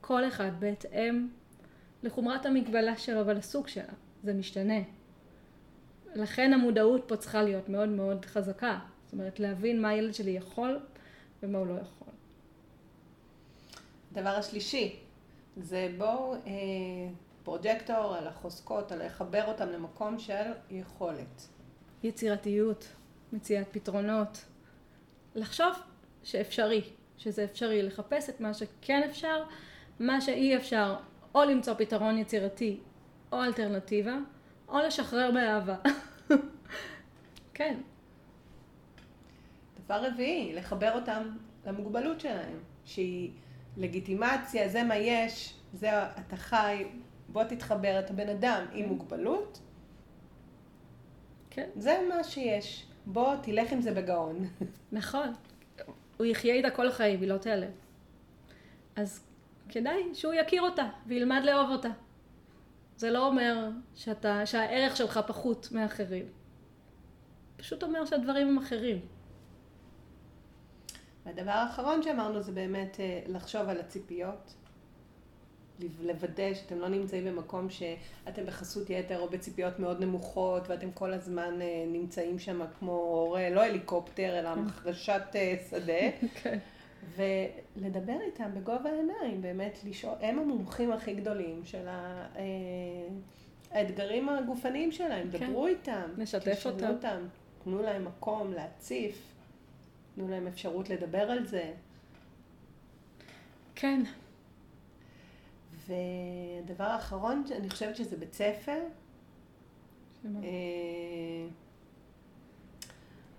כל 0.00 0.28
אחד 0.28 0.50
בהתאם 0.58 1.28
לחומרת 2.02 2.46
המגבלה 2.46 2.96
שלו 2.96 3.26
ולסוג 3.26 3.68
שלה. 3.68 3.92
זה 4.22 4.34
משתנה. 4.34 4.80
לכן 6.14 6.52
המודעות 6.52 7.04
פה 7.06 7.16
צריכה 7.16 7.42
להיות 7.42 7.68
מאוד 7.68 7.88
מאוד 7.88 8.24
חזקה. 8.24 8.78
זאת 9.04 9.12
אומרת, 9.12 9.40
להבין 9.40 9.82
מה 9.82 9.88
הילד 9.88 10.14
שלי 10.14 10.30
יכול 10.30 10.78
ומה 11.42 11.58
הוא 11.58 11.66
לא 11.66 11.74
יכול. 11.74 12.08
הדבר 14.12 14.30
השלישי, 14.30 14.96
זה 15.56 15.92
בואו 15.98 16.34
אה, 16.34 16.50
פרוג'קטור 17.44 18.14
על 18.14 18.26
החוזקות, 18.26 18.92
על 18.92 19.06
לחבר 19.06 19.44
אותם 19.48 19.68
למקום 19.68 20.18
של 20.18 20.52
יכולת. 20.70 21.48
יצירתיות, 22.02 22.88
מציאת 23.32 23.66
פתרונות. 23.70 24.44
לחשוב 25.34 25.72
שאפשרי, 26.22 26.82
שזה 27.18 27.44
אפשרי, 27.44 27.82
לחפש 27.82 28.30
את 28.30 28.40
מה 28.40 28.54
שכן 28.54 29.02
אפשר, 29.10 29.42
מה 30.00 30.20
שאי 30.20 30.56
אפשר, 30.56 30.96
או 31.34 31.44
למצוא 31.44 31.74
פתרון 31.74 32.18
יצירתי 32.18 32.80
או 33.32 33.42
אלטרנטיבה, 33.42 34.16
או 34.68 34.78
לשחרר 34.78 35.30
באהבה. 35.34 35.76
כן. 37.54 37.80
דבר 39.84 40.06
רביעי, 40.06 40.52
לחבר 40.54 40.94
אותם 40.94 41.30
למוגבלות 41.66 42.20
שלהם, 42.20 42.58
שהיא 42.84 43.30
לגיטימציה, 43.76 44.68
זה 44.68 44.82
מה 44.82 44.96
יש, 44.96 45.54
זה 45.72 45.90
אתה 46.02 46.36
חי, 46.36 46.84
בוא 47.28 47.44
תתחבר, 47.44 47.98
אתה 47.98 48.12
בן 48.12 48.28
אדם 48.28 48.64
עם 48.72 48.84
כן. 48.84 48.88
מוגבלות. 48.88 49.60
כן. 51.50 51.68
זה 51.76 51.98
מה 52.08 52.24
שיש. 52.24 52.86
בוא, 53.06 53.34
תלך 53.42 53.72
עם 53.72 53.80
זה 53.80 53.92
בגאון. 53.94 54.44
נכון. 54.92 55.32
הוא 56.16 56.26
יחיה 56.26 56.54
איתה 56.54 56.70
כל 56.70 56.88
החיים, 56.88 57.20
היא 57.20 57.28
לא 57.28 57.38
תיעלם. 57.38 57.70
אז 58.96 59.24
כדאי 59.68 60.14
שהוא 60.14 60.34
יכיר 60.34 60.62
אותה 60.62 60.88
וילמד 61.06 61.42
לאהוב 61.44 61.70
אותה. 61.70 61.88
זה 63.00 63.10
לא 63.10 63.26
אומר 63.26 63.68
שאתה, 63.94 64.46
שהערך 64.46 64.96
שלך 64.96 65.20
פחות 65.26 65.68
מאחרים. 65.72 66.26
פשוט 67.56 67.82
אומר 67.82 68.04
שהדברים 68.04 68.48
הם 68.48 68.58
אחרים. 68.58 69.00
והדבר 71.26 71.50
האחרון 71.50 72.02
שאמרנו 72.02 72.42
זה 72.42 72.52
באמת 72.52 73.00
אה, 73.00 73.22
לחשוב 73.26 73.68
על 73.68 73.80
הציפיות. 73.80 74.54
לוודא 76.00 76.54
שאתם 76.54 76.78
לא 76.78 76.88
נמצאים 76.88 77.24
במקום 77.24 77.70
שאתם 77.70 78.46
בחסות 78.46 78.90
יתר 78.90 79.20
או 79.20 79.28
בציפיות 79.28 79.78
מאוד 79.78 80.00
נמוכות 80.00 80.68
ואתם 80.68 80.92
כל 80.92 81.12
הזמן 81.12 81.62
אה, 81.62 81.84
נמצאים 81.86 82.38
שם 82.38 82.60
כמו 82.78 83.36
לא 83.50 83.62
הליקופטר 83.62 84.38
אלא 84.38 84.56
מחרשת 84.56 85.22
אה, 85.34 85.56
שדה. 85.70 86.10
כן. 86.42 86.58
ולדבר 87.16 88.20
איתם 88.20 88.50
בגובה 88.54 88.90
העיניים, 88.90 89.42
באמת 89.42 89.78
לשאול, 89.84 90.14
הם 90.20 90.38
המומחים 90.38 90.92
הכי 90.92 91.14
גדולים 91.14 91.64
של 91.64 91.88
ה... 91.88 92.26
אה, 92.36 92.42
האתגרים 93.70 94.28
הגופניים 94.28 94.92
שלהם, 94.92 95.30
כן. 95.30 95.46
דברו 95.46 95.66
איתם, 95.66 96.10
לשתף 96.16 96.66
אותם. 96.66 96.88
אותם, 96.88 97.26
תנו 97.64 97.82
להם 97.82 98.04
מקום 98.04 98.52
להציף, 98.52 99.34
תנו 100.14 100.28
להם 100.28 100.46
אפשרות 100.46 100.90
לדבר 100.90 101.30
על 101.30 101.46
זה. 101.46 101.72
כן. 103.74 104.02
והדבר 105.86 106.84
האחרון, 106.84 107.44
אני 107.56 107.70
חושבת 107.70 107.96
שזה 107.96 108.16
בית 108.16 108.34
ספר. 108.34 108.78
שמה? 110.22 110.40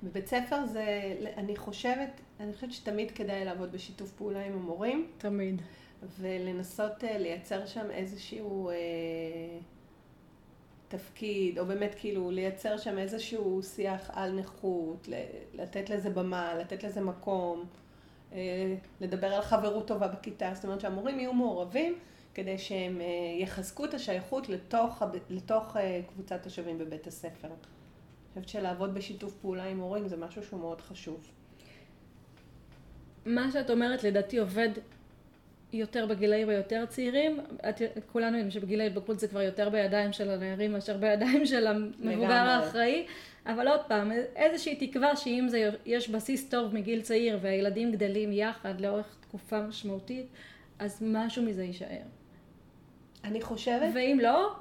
בבית 0.03 0.27
ספר 0.27 0.65
זה, 0.65 1.15
אני 1.37 1.55
חושבת, 1.55 2.21
אני 2.41 2.53
חושבת 2.53 2.71
שתמיד 2.71 3.11
כדאי 3.11 3.45
לעבוד 3.45 3.71
בשיתוף 3.71 4.11
פעולה 4.11 4.45
עם 4.45 4.53
המורים. 4.53 5.07
תמיד. 5.17 5.61
ולנסות 6.19 7.03
אה, 7.03 7.17
לייצר 7.17 7.65
שם 7.65 7.91
איזשהו 7.91 8.69
אה, 8.69 8.75
תפקיד, 10.87 11.59
או 11.59 11.65
באמת 11.65 11.95
כאילו 11.97 12.31
לייצר 12.31 12.77
שם 12.77 12.97
איזשהו 12.97 13.63
שיח 13.63 14.09
על 14.13 14.31
נכות, 14.31 15.07
לתת 15.53 15.89
לזה 15.89 16.09
במה, 16.09 16.55
לתת 16.55 16.83
לזה 16.83 17.01
מקום, 17.01 17.65
אה, 18.33 18.75
לדבר 19.01 19.27
על 19.27 19.41
חברות 19.41 19.87
טובה 19.87 20.07
בכיתה, 20.07 20.51
זאת 20.53 20.65
אומרת 20.65 20.81
שהמורים 20.81 21.19
יהיו 21.19 21.33
מעורבים 21.33 21.99
כדי 22.33 22.57
שהם 22.57 23.01
אה, 23.01 23.05
יחזקו 23.39 23.85
את 23.85 23.93
השייכות 23.93 24.49
לתוך, 24.49 25.03
לתוך 25.29 25.77
אה, 25.77 26.01
קבוצת 26.07 26.43
תושבים 26.43 26.77
בבית 26.77 27.07
הספר. 27.07 27.49
חושבת 28.33 28.49
שלעבוד 28.49 28.93
בשיתוף 28.93 29.33
פעולה 29.41 29.65
עם 29.65 29.79
הורים 29.79 30.07
זה 30.07 30.17
משהו 30.17 30.43
שהוא 30.43 30.59
מאוד 30.59 30.81
חשוב. 30.81 31.31
מה 33.25 33.51
שאת 33.51 33.69
אומרת 33.69 34.03
לדעתי 34.03 34.37
עובד 34.37 34.69
יותר 35.73 36.05
בגילאים 36.05 36.49
היותר 36.49 36.85
צעירים, 36.85 37.39
את, 37.69 37.81
כולנו 38.11 38.37
יודעים 38.37 38.51
שבגיל 38.51 38.81
ההתבגרות 38.81 39.19
זה 39.19 39.27
כבר 39.27 39.41
יותר 39.41 39.69
בידיים 39.69 40.13
של 40.13 40.29
הנערים 40.29 40.71
מאשר 40.71 40.97
בידיים 40.97 41.45
של 41.45 41.67
המבוגר 41.67 42.33
האחראי, 42.33 43.05
אבל 43.45 43.67
עוד 43.67 43.79
פעם, 43.87 44.11
איזושהי 44.35 44.87
תקווה 44.87 45.15
שאם 45.15 45.45
זה, 45.49 45.69
יש 45.85 46.09
בסיס 46.09 46.49
טוב 46.49 46.75
מגיל 46.75 47.01
צעיר 47.01 47.39
והילדים 47.41 47.91
גדלים 47.91 48.33
יחד 48.33 48.81
לאורך 48.81 49.17
תקופה 49.19 49.61
משמעותית, 49.61 50.25
אז 50.79 51.03
משהו 51.05 51.43
מזה 51.43 51.63
יישאר. 51.63 52.01
אני 53.23 53.41
חושבת... 53.41 53.89
ואם 53.95 54.19
לא, 54.21 54.55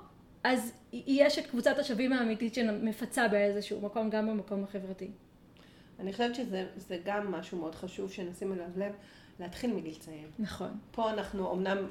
אז 0.45 0.73
יש 0.93 1.39
את 1.39 1.47
קבוצת 1.47 1.79
השווים 1.79 2.13
האמיתית 2.13 2.55
שמפצה 2.55 3.29
באיזשהו 3.29 3.81
מקום, 3.81 4.11
גם 4.11 4.27
במקום 4.27 4.65
החברתי. 4.65 5.11
אני 6.01 6.13
חושבת 6.13 6.35
שזה 6.35 6.99
גם 7.05 7.33
משהו 7.33 7.59
מאוד 7.59 7.75
חשוב 7.75 8.13
שנשים 8.13 8.53
אליו 8.53 8.67
לב, 8.77 8.93
להתחיל 9.41 9.73
מגיל 9.73 9.95
צעיר. 9.95 10.29
נכון. 10.39 10.79
פה 10.91 11.11
אנחנו 11.11 11.53
אמנם 11.53 11.87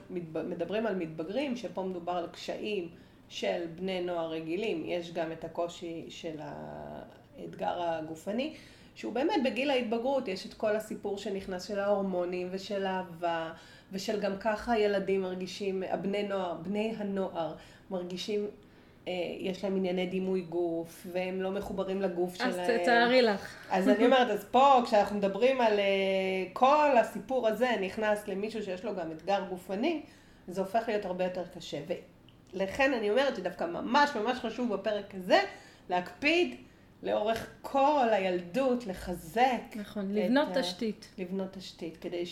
מדברים 0.49 0.87
על 0.87 0.95
מתבגרים, 0.95 1.57
שפה 1.57 1.83
מדובר 1.83 2.11
על 2.11 2.27
קשיים 2.27 2.89
של 3.29 3.65
בני 3.75 4.01
נוער 4.01 4.31
רגילים, 4.31 4.83
יש 4.85 5.13
גם 5.13 5.31
את 5.31 5.43
הקושי 5.43 6.05
של 6.09 6.35
האתגר 6.39 7.81
הגופני, 7.81 8.53
שהוא 8.95 9.13
באמת 9.13 9.43
בגיל 9.45 9.69
ההתבגרות, 9.69 10.27
יש 10.27 10.45
את 10.45 10.53
כל 10.53 10.75
הסיפור 10.75 11.17
שנכנס 11.17 11.63
של 11.63 11.79
ההורמונים 11.79 12.47
ושל 12.51 12.85
אהבה, 12.85 13.53
ושל 13.91 14.19
גם 14.19 14.37
ככה 14.39 14.79
ילדים 14.79 15.21
מרגישים, 15.21 15.83
הבני 15.89 16.23
נוער, 16.23 16.53
בני 16.53 16.93
הנוער 16.97 17.55
מרגישים 17.91 18.47
יש 19.39 19.63
להם 19.63 19.75
ענייני 19.75 20.05
דימוי 20.05 20.41
גוף, 20.41 21.07
והם 21.11 21.41
לא 21.41 21.51
מחוברים 21.51 22.01
לגוף 22.01 22.41
אז 22.41 22.55
שלהם. 22.55 22.79
אז 22.79 22.85
תארי 22.85 23.21
לך. 23.21 23.55
אז 23.71 23.89
אני 23.89 24.05
אומרת, 24.05 24.29
אז 24.29 24.45
פה, 24.51 24.81
כשאנחנו 24.85 25.17
מדברים 25.17 25.61
על 25.61 25.73
uh, 25.73 25.81
כל 26.53 26.97
הסיפור 26.97 27.47
הזה, 27.47 27.69
נכנס 27.81 28.27
למישהו 28.27 28.63
שיש 28.63 28.85
לו 28.85 28.95
גם 28.95 29.11
אתגר 29.11 29.43
גופני, 29.49 30.01
זה 30.47 30.61
הופך 30.61 30.83
להיות 30.87 31.05
הרבה 31.05 31.23
יותר 31.23 31.43
קשה. 31.57 31.79
ולכן 32.53 32.93
אני 32.93 33.09
אומרת 33.09 33.35
שדווקא 33.35 33.63
ממש 33.63 34.15
ממש 34.15 34.39
חשוב 34.39 34.73
בפרק 34.73 35.15
הזה, 35.15 35.39
להקפיד 35.89 36.55
לאורך 37.03 37.47
כל 37.61 38.07
הילדות, 38.11 38.87
לחזק. 38.87 39.61
נכון, 39.75 40.13
לבנות 40.13 40.47
תשתית. 40.53 41.09
לבנות 41.17 41.53
תשתית, 41.53 41.97
כדי 41.97 42.25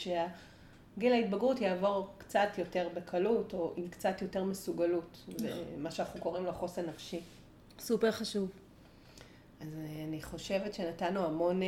שהגיל 0.98 1.14
ההתבגרות 1.14 1.62
יעבור 1.62 2.10
קצת 2.18 2.48
יותר 2.58 2.90
בקלות, 2.94 3.54
או 3.54 3.74
עם 3.76 3.88
קצת 3.88 4.22
יותר 4.22 4.44
מסוגלות. 4.44 5.26
מה 5.78 5.92
שאנחנו 5.92 6.22
קוראים 6.22 6.46
לו 6.46 6.54
חוסן 6.54 6.86
נפשי. 6.86 7.20
סופר 7.80 8.12
חשוב. 8.12 8.50
אז 9.62 9.68
אה, 9.68 10.04
אני 10.08 10.22
חושבת 10.22 10.74
שנתנו 10.74 11.26
המון, 11.26 11.64
אה, 11.64 11.68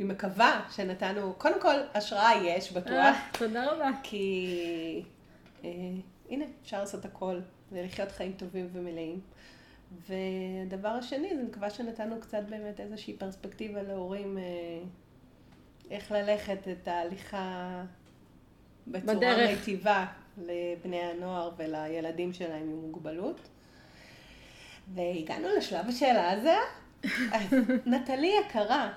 אני 0.00 0.08
מקווה 0.08 0.68
שנתנו, 0.70 1.34
קודם 1.38 1.60
כל, 1.60 1.74
השראה 1.94 2.32
יש, 2.44 2.72
בטוח. 2.72 2.92
אה, 2.92 3.28
תודה 3.38 3.72
רבה. 3.72 3.90
כי 4.02 5.02
הנה, 6.30 6.44
אפשר 6.62 6.80
לעשות 6.80 7.04
הכל, 7.04 7.40
ולחיות 7.72 8.12
חיים 8.12 8.32
טובים 8.32 8.68
ומלאים. 8.72 9.20
והדבר 10.08 10.88
השני, 10.88 11.30
אני 11.30 11.42
מקווה 11.42 11.70
שנתנו 11.70 12.20
קצת 12.20 12.42
באמת 12.48 12.80
איזושהי 12.80 13.16
פרספקטיבה 13.16 13.82
להורים, 13.82 14.38
איך 15.90 16.12
ללכת 16.12 16.68
את 16.68 16.88
ההליכה 16.88 17.84
בצורה 18.86 19.14
בדרך. 19.14 19.58
מיטיבה 19.58 20.06
לבני 20.38 21.00
הנוער 21.00 21.50
ולילדים 21.56 22.32
שלהם 22.32 22.62
עם 22.62 22.80
מוגבלות. 22.80 23.40
והגענו 24.94 25.48
לשלב 25.56 25.88
השאלה 25.88 26.30
הזה. 26.30 26.56
נטלי 27.86 28.32
יקרה, 28.46 28.92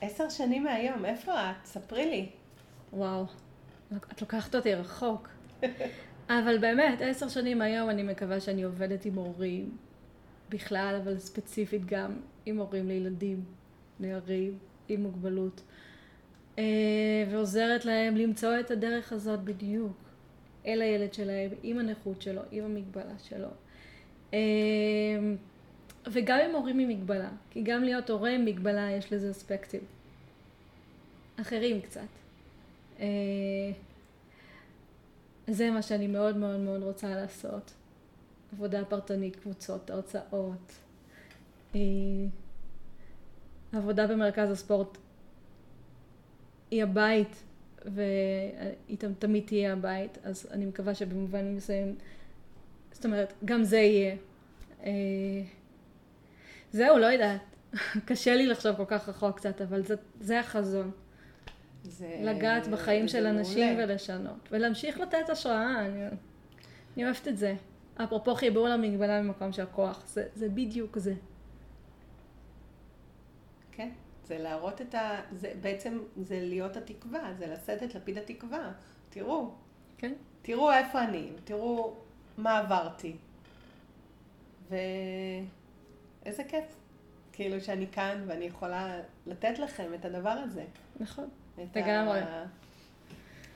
עשר 0.00 0.28
שנים 0.28 0.64
מהיום, 0.64 1.04
איפה 1.04 1.32
את? 1.32 1.66
ספרי 1.66 2.10
לי. 2.10 2.28
וואו, 2.92 3.24
את 4.12 4.20
לוקחת 4.20 4.54
אותי 4.54 4.74
רחוק. 4.74 5.28
אבל 6.28 6.58
באמת, 6.58 6.98
עשר 7.00 7.28
שנים 7.28 7.62
היום 7.62 7.90
אני 7.90 8.02
מקווה 8.02 8.40
שאני 8.40 8.62
עובדת 8.62 9.04
עם 9.04 9.14
הורים 9.14 9.76
בכלל, 10.48 11.00
אבל 11.02 11.18
ספציפית 11.18 11.86
גם 11.86 12.16
עם 12.46 12.58
הורים 12.58 12.88
לילדים, 12.88 13.44
נערים, 14.00 14.58
עם 14.88 15.02
מוגבלות. 15.02 15.62
אה, 16.58 16.64
ועוזרת 17.30 17.84
להם 17.84 18.16
למצוא 18.16 18.60
את 18.60 18.70
הדרך 18.70 19.12
הזאת 19.12 19.40
בדיוק 19.40 19.92
אל 20.66 20.82
הילד 20.82 21.14
שלהם, 21.14 21.50
עם 21.62 21.78
הנכות 21.78 22.22
שלו, 22.22 22.42
עם 22.50 22.64
המגבלה 22.64 23.18
שלו. 23.28 23.48
אה, 24.34 24.38
וגם 26.12 26.38
עם 26.38 26.54
הורים 26.54 26.78
עם 26.78 26.88
מגבלה, 26.88 27.30
כי 27.50 27.62
גם 27.62 27.84
להיות 27.84 28.10
הורה 28.10 28.30
עם 28.30 28.44
מגבלה 28.44 28.90
יש 28.90 29.12
לזה 29.12 29.30
אספקטים 29.30 29.80
אחרים 31.40 31.80
קצת. 31.80 32.00
אה, 33.00 33.06
זה 35.46 35.70
מה 35.70 35.82
שאני 35.82 36.06
מאוד 36.06 36.36
מאוד 36.36 36.60
מאוד 36.60 36.82
רוצה 36.82 37.14
לעשות. 37.14 37.72
עבודה 38.52 38.84
פרטנית, 38.84 39.36
קבוצות, 39.36 39.90
הרצאות. 39.90 40.72
עבודה 43.72 44.06
במרכז 44.06 44.50
הספורט 44.50 44.98
היא 46.72 46.82
הבית, 46.82 47.42
והיא 47.84 48.98
תמיד 49.18 49.46
תהיה 49.46 49.72
הבית, 49.72 50.18
אז 50.24 50.46
אני 50.50 50.66
מקווה 50.66 50.94
שבמובן 50.94 51.54
מסוים, 51.54 51.94
זאת 52.92 53.04
אומרת, 53.04 53.32
גם 53.44 53.64
זה 53.64 53.78
יהיה. 53.78 54.16
אה, 54.82 54.90
זהו, 56.72 56.98
לא 56.98 57.06
יודעת. 57.06 57.40
קשה 58.08 58.34
לי 58.34 58.46
לחשוב 58.46 58.76
כל 58.76 58.84
כך 58.86 59.08
רחוק 59.08 59.36
קצת, 59.36 59.60
אבל 59.60 59.82
זה, 59.82 59.94
זה 60.20 60.40
החזון. 60.40 60.90
זה... 61.82 62.18
לגעת 62.22 62.68
בחיים 62.68 63.08
זה 63.08 63.12
של 63.12 63.26
אנשים 63.26 63.68
מעולה. 63.68 63.84
ולשנות. 63.84 64.48
ולהמשיך 64.50 65.00
לתת 65.00 65.30
השראה, 65.30 65.86
אני, 65.86 66.04
אני 66.96 67.04
אוהבת 67.04 67.28
את 67.28 67.38
זה. 67.38 67.54
אפרופו 67.96 68.34
חיבור 68.34 68.68
למגבלה 68.68 69.22
ממקום 69.22 69.52
של 69.52 69.64
כוח, 69.72 70.02
זה, 70.06 70.26
זה 70.34 70.48
בדיוק 70.48 70.98
זה. 70.98 71.14
כן. 73.72 73.88
זה 74.32 74.38
להראות 74.38 74.80
את 74.80 74.94
ה... 74.94 75.20
זה 75.32 75.52
בעצם, 75.60 75.98
זה 76.16 76.40
להיות 76.40 76.76
התקווה, 76.76 77.32
זה 77.38 77.46
לשאת 77.46 77.82
את 77.82 77.94
לפיד 77.94 78.18
התקווה. 78.18 78.72
תראו. 79.10 79.50
כן. 79.98 80.12
תראו 80.42 80.72
איפה 80.72 81.02
אני, 81.02 81.28
תראו 81.44 81.94
מה 82.38 82.58
עברתי. 82.58 83.16
ואיזה 84.70 86.44
כיף. 86.48 86.64
כאילו 87.32 87.60
שאני 87.60 87.86
כאן 87.92 88.24
ואני 88.26 88.44
יכולה 88.44 89.00
לתת 89.26 89.58
לכם 89.58 89.94
את 89.94 90.04
הדבר 90.04 90.30
הזה. 90.30 90.64
נכון, 91.00 91.28
לגמרי. 91.76 92.20
ה... 92.20 92.44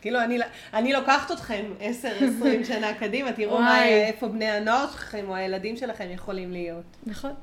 כאילו, 0.00 0.22
אני, 0.22 0.38
אני 0.72 0.92
לוקחת 0.92 1.30
אתכם 1.30 1.64
10-20 1.80 2.64
שנה 2.68 2.98
קדימה, 2.98 3.32
תראו 3.32 3.58
מה, 3.58 3.84
איפה 3.86 4.28
בני 4.28 4.50
הנוער 4.50 4.90
שלכם 4.90 5.28
או 5.28 5.34
הילדים 5.34 5.76
שלכם 5.76 6.06
יכולים 6.10 6.52
להיות. 6.52 6.84
נכון, 7.06 7.34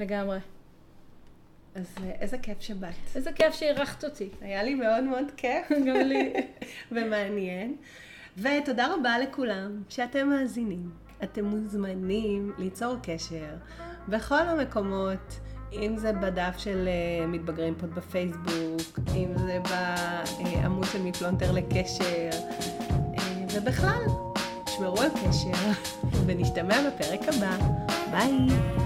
לגמרי. 0.00 0.38
אז 1.74 1.94
אה, 2.02 2.10
איזה 2.20 2.38
כיף 2.38 2.60
שבאת. 2.60 2.94
איזה 3.14 3.32
כיף 3.32 3.54
שאירחת 3.54 4.04
אותי. 4.04 4.28
היה 4.40 4.62
לי 4.62 4.74
מאוד 4.74 5.04
מאוד 5.04 5.26
כיף. 5.36 5.72
גם 5.86 5.96
לי. 5.96 6.32
ומעניין. 6.92 7.76
ותודה 8.38 8.94
רבה 8.94 9.18
לכולם 9.18 9.82
שאתם 9.88 10.28
מאזינים. 10.28 10.90
אתם 11.22 11.44
מוזמנים 11.44 12.52
ליצור 12.58 12.96
קשר 13.02 13.54
בכל 14.08 14.42
המקומות, 14.48 15.40
אם 15.72 15.96
זה 15.96 16.12
בדף 16.12 16.54
של 16.58 16.88
uh, 16.88 17.26
מתבגרים 17.26 17.74
פוד 17.74 17.94
בפייסבוק, 17.94 18.98
אם 19.14 19.38
זה 19.38 19.58
בעמוד 19.70 20.84
של 20.84 21.02
מפלונטר 21.02 21.52
לקשר, 21.52 22.30
uh, 23.14 23.20
ובכלל, 23.54 24.04
תשמרו 24.64 25.00
על 25.00 25.10
קשר, 25.10 25.70
ונשתמע 26.26 26.90
בפרק 26.90 27.20
הבא. 27.28 27.56
ביי. 28.10 28.83